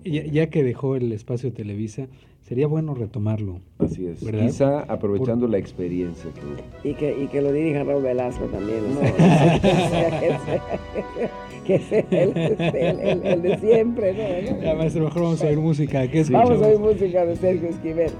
ya, 0.04 0.50
que 0.50 0.64
dejó 0.64 0.98
el 0.98 1.14
espacio 1.14 1.54
Televisa, 1.54 2.08
sería 2.48 2.68
bueno 2.68 2.94
retomarlo. 2.94 3.60
Así 3.80 4.06
es. 4.08 4.20
Quizá 4.20 4.82
aprovechando 4.82 5.48
la 5.48 5.58
experiencia 5.58 6.30
que 6.34 6.42
Y 6.90 6.94
que, 6.94 7.24
y 7.24 7.28
que 7.28 7.42
lo 7.42 7.52
dirija 7.52 7.84
Raúl 7.84 8.04
Velasco 8.04 8.46
también. 8.46 8.94
¿no? 8.94 9.02
que 11.66 11.80
sea 11.80 12.06
el, 12.12 12.38
el, 12.38 13.26
el, 13.26 13.42
de 13.42 13.58
siempre. 13.60 14.52
¿no? 14.52 14.62
Ya, 14.62 14.76
maestro, 14.76 15.06
mejor 15.06 15.24
vamos 15.24 15.44
a 15.44 15.48
oír 15.48 15.60
música. 15.60 16.08
¿Qué 16.08 16.24
vamos 16.30 16.62
a 16.62 16.68
oír 16.68 16.78
música 16.80 17.26
de 17.26 17.36
Sergio 17.36 17.70
Esquivel. 17.70 18.12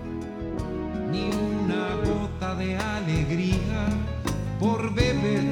Ni 1.12 1.30
una 1.66 1.96
gota 1.98 2.56
de 2.56 2.76
alegría 2.76 3.90
por 4.60 4.92
beber. 4.94 5.44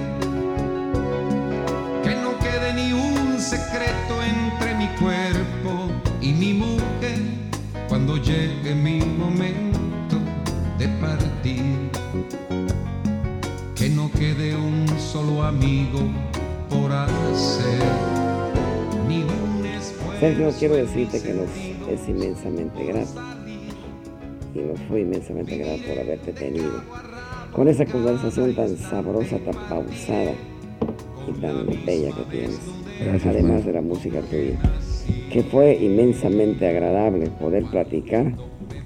Que 2.04 2.16
no 2.16 2.36
quede 2.40 2.74
ni 2.74 2.94
un 2.94 3.38
secreto 3.38 4.24
entre 4.24 4.74
mi 4.76 4.88
cuerpo 4.98 5.92
y 6.22 6.34
mi 6.34 6.54
cuando 6.54 6.71
llegue 8.32 8.76
mi 8.76 9.00
momento 9.00 10.18
de 10.78 10.88
partir. 11.00 11.92
Que 13.76 13.90
no 13.90 14.12
quede 14.12 14.56
un 14.56 14.88
solo 15.00 15.44
amigo 15.44 16.00
por 16.70 16.92
hacer. 16.92 17.82
Ningún 19.08 19.66
esfuerzo. 19.66 20.20
Sergio, 20.20 20.52
quiero 20.60 20.76
decirte 20.76 21.22
que 21.22 21.34
nos 21.34 21.50
es 21.90 22.08
inmensamente 22.08 22.84
grato. 22.86 23.22
Y 24.54 24.60
nos 24.60 24.80
fue 24.82 25.02
inmensamente 25.02 25.58
grato 25.58 25.84
por 25.88 26.00
haberte 26.00 26.34
tenido. 26.34 26.84
Con 27.54 27.68
esa 27.68 27.86
conversación 27.86 28.56
tan 28.56 28.78
sabrosa, 28.78 29.38
tan 29.40 29.56
pausada 29.68 30.34
y 31.28 31.32
tan 31.42 31.66
bella 31.86 32.12
que 32.16 32.24
tienes. 32.32 32.60
Además 33.26 33.66
de 33.66 33.74
la 33.74 33.82
música 33.82 34.22
tuya 34.22 34.60
que 35.32 35.44
fue 35.44 35.76
inmensamente 35.76 36.68
agradable 36.68 37.30
poder 37.40 37.64
platicar 37.66 38.34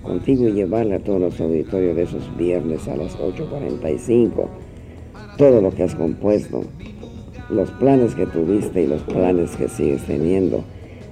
contigo 0.03 0.47
y 0.47 0.53
llevarle 0.53 0.95
a 0.95 0.99
todos 0.99 1.19
los 1.19 1.41
auditorios 1.41 1.95
de 1.95 2.03
esos 2.03 2.37
viernes 2.37 2.87
a 2.87 2.95
las 2.95 3.17
8.45 3.17 4.47
todo 5.37 5.61
lo 5.61 5.71
que 5.71 5.83
has 5.83 5.95
compuesto, 5.95 6.63
los 7.49 7.69
planes 7.71 8.15
que 8.15 8.25
tuviste 8.25 8.83
y 8.83 8.87
los 8.87 9.01
planes 9.03 9.55
que 9.55 9.67
sigues 9.67 10.03
teniendo, 10.05 10.63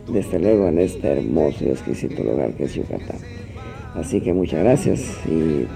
desde 0.08 0.40
luego 0.40 0.68
en 0.68 0.80
este 0.80 1.08
hermoso 1.08 1.66
y 1.66 1.70
exquisito 1.70 2.24
lugar 2.24 2.54
que 2.54 2.66
es 2.66 2.74
Yucatán. 2.74 3.18
Así 3.96 4.22
que 4.22 4.34
muchas 4.34 4.64
gracias 4.64 5.02
y 5.28 5.68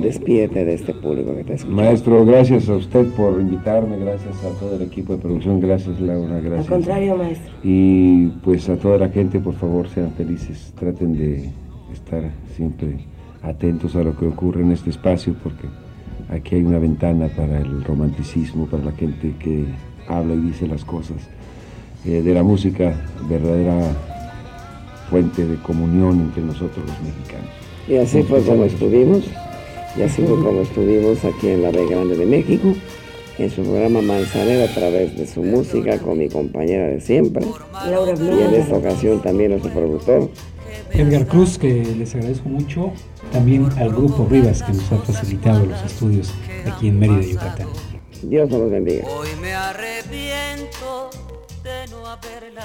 despídete 0.00 0.64
de 0.64 0.74
este 0.74 0.94
público 0.94 1.34
que 1.34 1.44
te 1.44 1.54
escucha. 1.54 1.74
Maestro, 1.74 2.24
gracias 2.24 2.68
a 2.68 2.74
usted 2.74 3.06
por 3.14 3.40
invitarme, 3.40 3.98
gracias 3.98 4.36
a 4.44 4.58
todo 4.58 4.76
el 4.76 4.82
equipo 4.82 5.14
de 5.14 5.18
producción, 5.20 5.60
gracias 5.60 6.00
Laura, 6.00 6.40
gracias. 6.40 6.66
Al 6.66 6.66
contrario, 6.66 7.16
maestro. 7.16 7.52
Y 7.62 8.28
pues 8.44 8.68
a 8.68 8.76
toda 8.76 8.98
la 8.98 9.08
gente, 9.08 9.40
por 9.40 9.54
favor, 9.54 9.88
sean 9.88 10.12
felices, 10.12 10.72
traten 10.78 11.16
de 11.16 11.50
estar 11.92 12.22
siempre 12.56 12.98
atentos 13.42 13.96
a 13.96 14.02
lo 14.02 14.16
que 14.16 14.26
ocurre 14.26 14.62
en 14.62 14.72
este 14.72 14.90
espacio, 14.90 15.34
porque 15.42 15.66
aquí 16.28 16.56
hay 16.56 16.62
una 16.62 16.78
ventana 16.78 17.28
para 17.28 17.60
el 17.60 17.82
romanticismo, 17.84 18.66
para 18.66 18.84
la 18.84 18.92
gente 18.92 19.34
que 19.38 19.64
habla 20.08 20.34
y 20.34 20.40
dice 20.40 20.66
las 20.66 20.84
cosas, 20.84 21.28
eh, 22.04 22.22
de 22.22 22.34
la 22.34 22.42
música, 22.42 22.94
verdadera 23.28 23.78
fuente 25.10 25.46
de 25.46 25.56
comunión 25.56 26.20
entre 26.20 26.42
nosotros 26.42 26.84
los 26.86 27.02
mexicanos. 27.02 27.50
Y 27.88 27.96
así 27.96 28.22
fue 28.22 28.40
como 28.42 28.64
estuvimos. 28.64 29.28
Y 29.96 30.02
así 30.02 30.22
fue 30.22 30.42
como 30.42 30.62
estuvimos 30.62 31.24
aquí 31.24 31.48
en 31.48 31.62
la 31.62 31.70
B 31.70 31.86
Grande 31.86 32.16
de 32.16 32.26
México, 32.26 32.74
en 33.38 33.50
su 33.50 33.62
programa 33.62 34.00
Manzanero 34.00 34.64
a 34.64 34.74
través 34.74 35.16
de 35.16 35.26
su 35.26 35.42
música 35.42 35.98
con 35.98 36.18
mi 36.18 36.28
compañera 36.28 36.86
de 36.86 37.00
siempre. 37.00 37.44
Laura 37.90 38.14
Y 38.16 38.42
en 38.42 38.54
esta 38.54 38.76
ocasión 38.76 39.22
también 39.22 39.50
nuestro 39.50 39.72
productor. 39.72 40.30
Edgar 40.92 41.26
Cruz, 41.26 41.58
que 41.58 41.84
les 41.84 42.14
agradezco 42.14 42.48
mucho. 42.48 42.92
También 43.32 43.68
al 43.78 43.90
Grupo 43.90 44.26
Rivas, 44.30 44.62
que 44.62 44.72
nos 44.72 44.92
ha 44.92 44.98
facilitado 44.98 45.64
los 45.64 45.82
estudios 45.82 46.32
aquí 46.66 46.88
en 46.88 46.98
Mérida, 46.98 47.22
Yucatán. 47.22 47.68
Dios 48.22 48.50
nos 48.50 48.60
los 48.60 48.70
bendiga. 48.70 49.06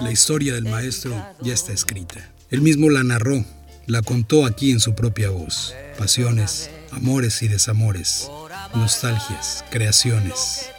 La 0.01 0.11
historia 0.11 0.53
del 0.53 0.65
maestro 0.65 1.11
ya 1.41 1.53
está 1.53 1.71
escrita. 1.71 2.31
Él 2.49 2.61
mismo 2.61 2.89
la 2.89 3.03
narró, 3.03 3.43
la 3.85 4.01
contó 4.01 4.45
aquí 4.45 4.71
en 4.71 4.79
su 4.79 4.93
propia 4.93 5.29
voz. 5.29 5.73
Pasiones, 5.97 6.69
amores 6.97 7.43
y 7.43 7.47
desamores, 7.47 8.29
nostalgias, 8.73 9.63
creaciones, 9.69 10.69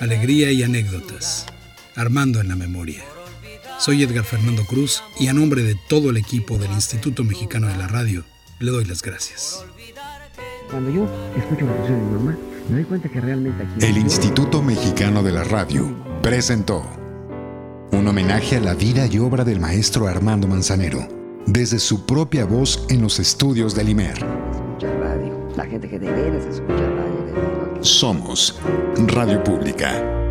alegría 0.00 0.52
y 0.52 0.62
anécdotas, 0.62 1.46
armando 1.96 2.40
en 2.40 2.48
la 2.48 2.54
memoria. 2.54 3.02
Soy 3.80 4.04
Edgar 4.04 4.24
Fernando 4.24 4.64
Cruz 4.64 5.02
y 5.18 5.26
a 5.26 5.32
nombre 5.32 5.64
de 5.64 5.74
todo 5.88 6.10
el 6.10 6.16
equipo 6.16 6.58
del 6.58 6.70
Instituto 6.70 7.24
Mexicano 7.24 7.66
de 7.66 7.76
la 7.76 7.88
Radio, 7.88 8.24
le 8.60 8.70
doy 8.70 8.84
las 8.84 9.02
gracias. 9.02 9.64
Cuando 10.70 10.90
yo 10.90 11.08
escucho 11.36 11.66
la 11.66 11.74
canción 11.76 11.98
de 11.98 12.18
mi 12.18 12.38
me 12.68 12.76
doy 12.76 12.84
cuenta 12.84 13.08
que 13.08 13.20
realmente 13.20 13.64
aquí... 13.64 13.84
El 13.84 13.98
Instituto 13.98 14.62
Mexicano 14.62 15.24
de 15.24 15.32
la 15.32 15.42
Radio 15.42 15.92
presentó 16.22 16.88
un 17.90 18.06
homenaje 18.06 18.56
a 18.56 18.60
la 18.60 18.74
vida 18.74 19.06
y 19.06 19.18
obra 19.18 19.44
del 19.44 19.58
maestro 19.58 20.06
Armando 20.06 20.46
Manzanero, 20.46 21.06
desde 21.46 21.80
su 21.80 22.06
propia 22.06 22.44
voz 22.44 22.86
en 22.88 23.02
los 23.02 23.18
estudios 23.18 23.74
del 23.74 23.88
IMER 23.88 24.24
la 25.56 25.64
gente 25.66 25.88
que 25.88 25.98
te 25.98 26.10
ve, 26.10 26.30
nos 26.30 26.44
escucha 26.44 26.84
en 26.84 26.96
radio. 26.96 27.78
Somos 27.82 28.60
Radio 29.06 29.42
Pública 29.44 30.23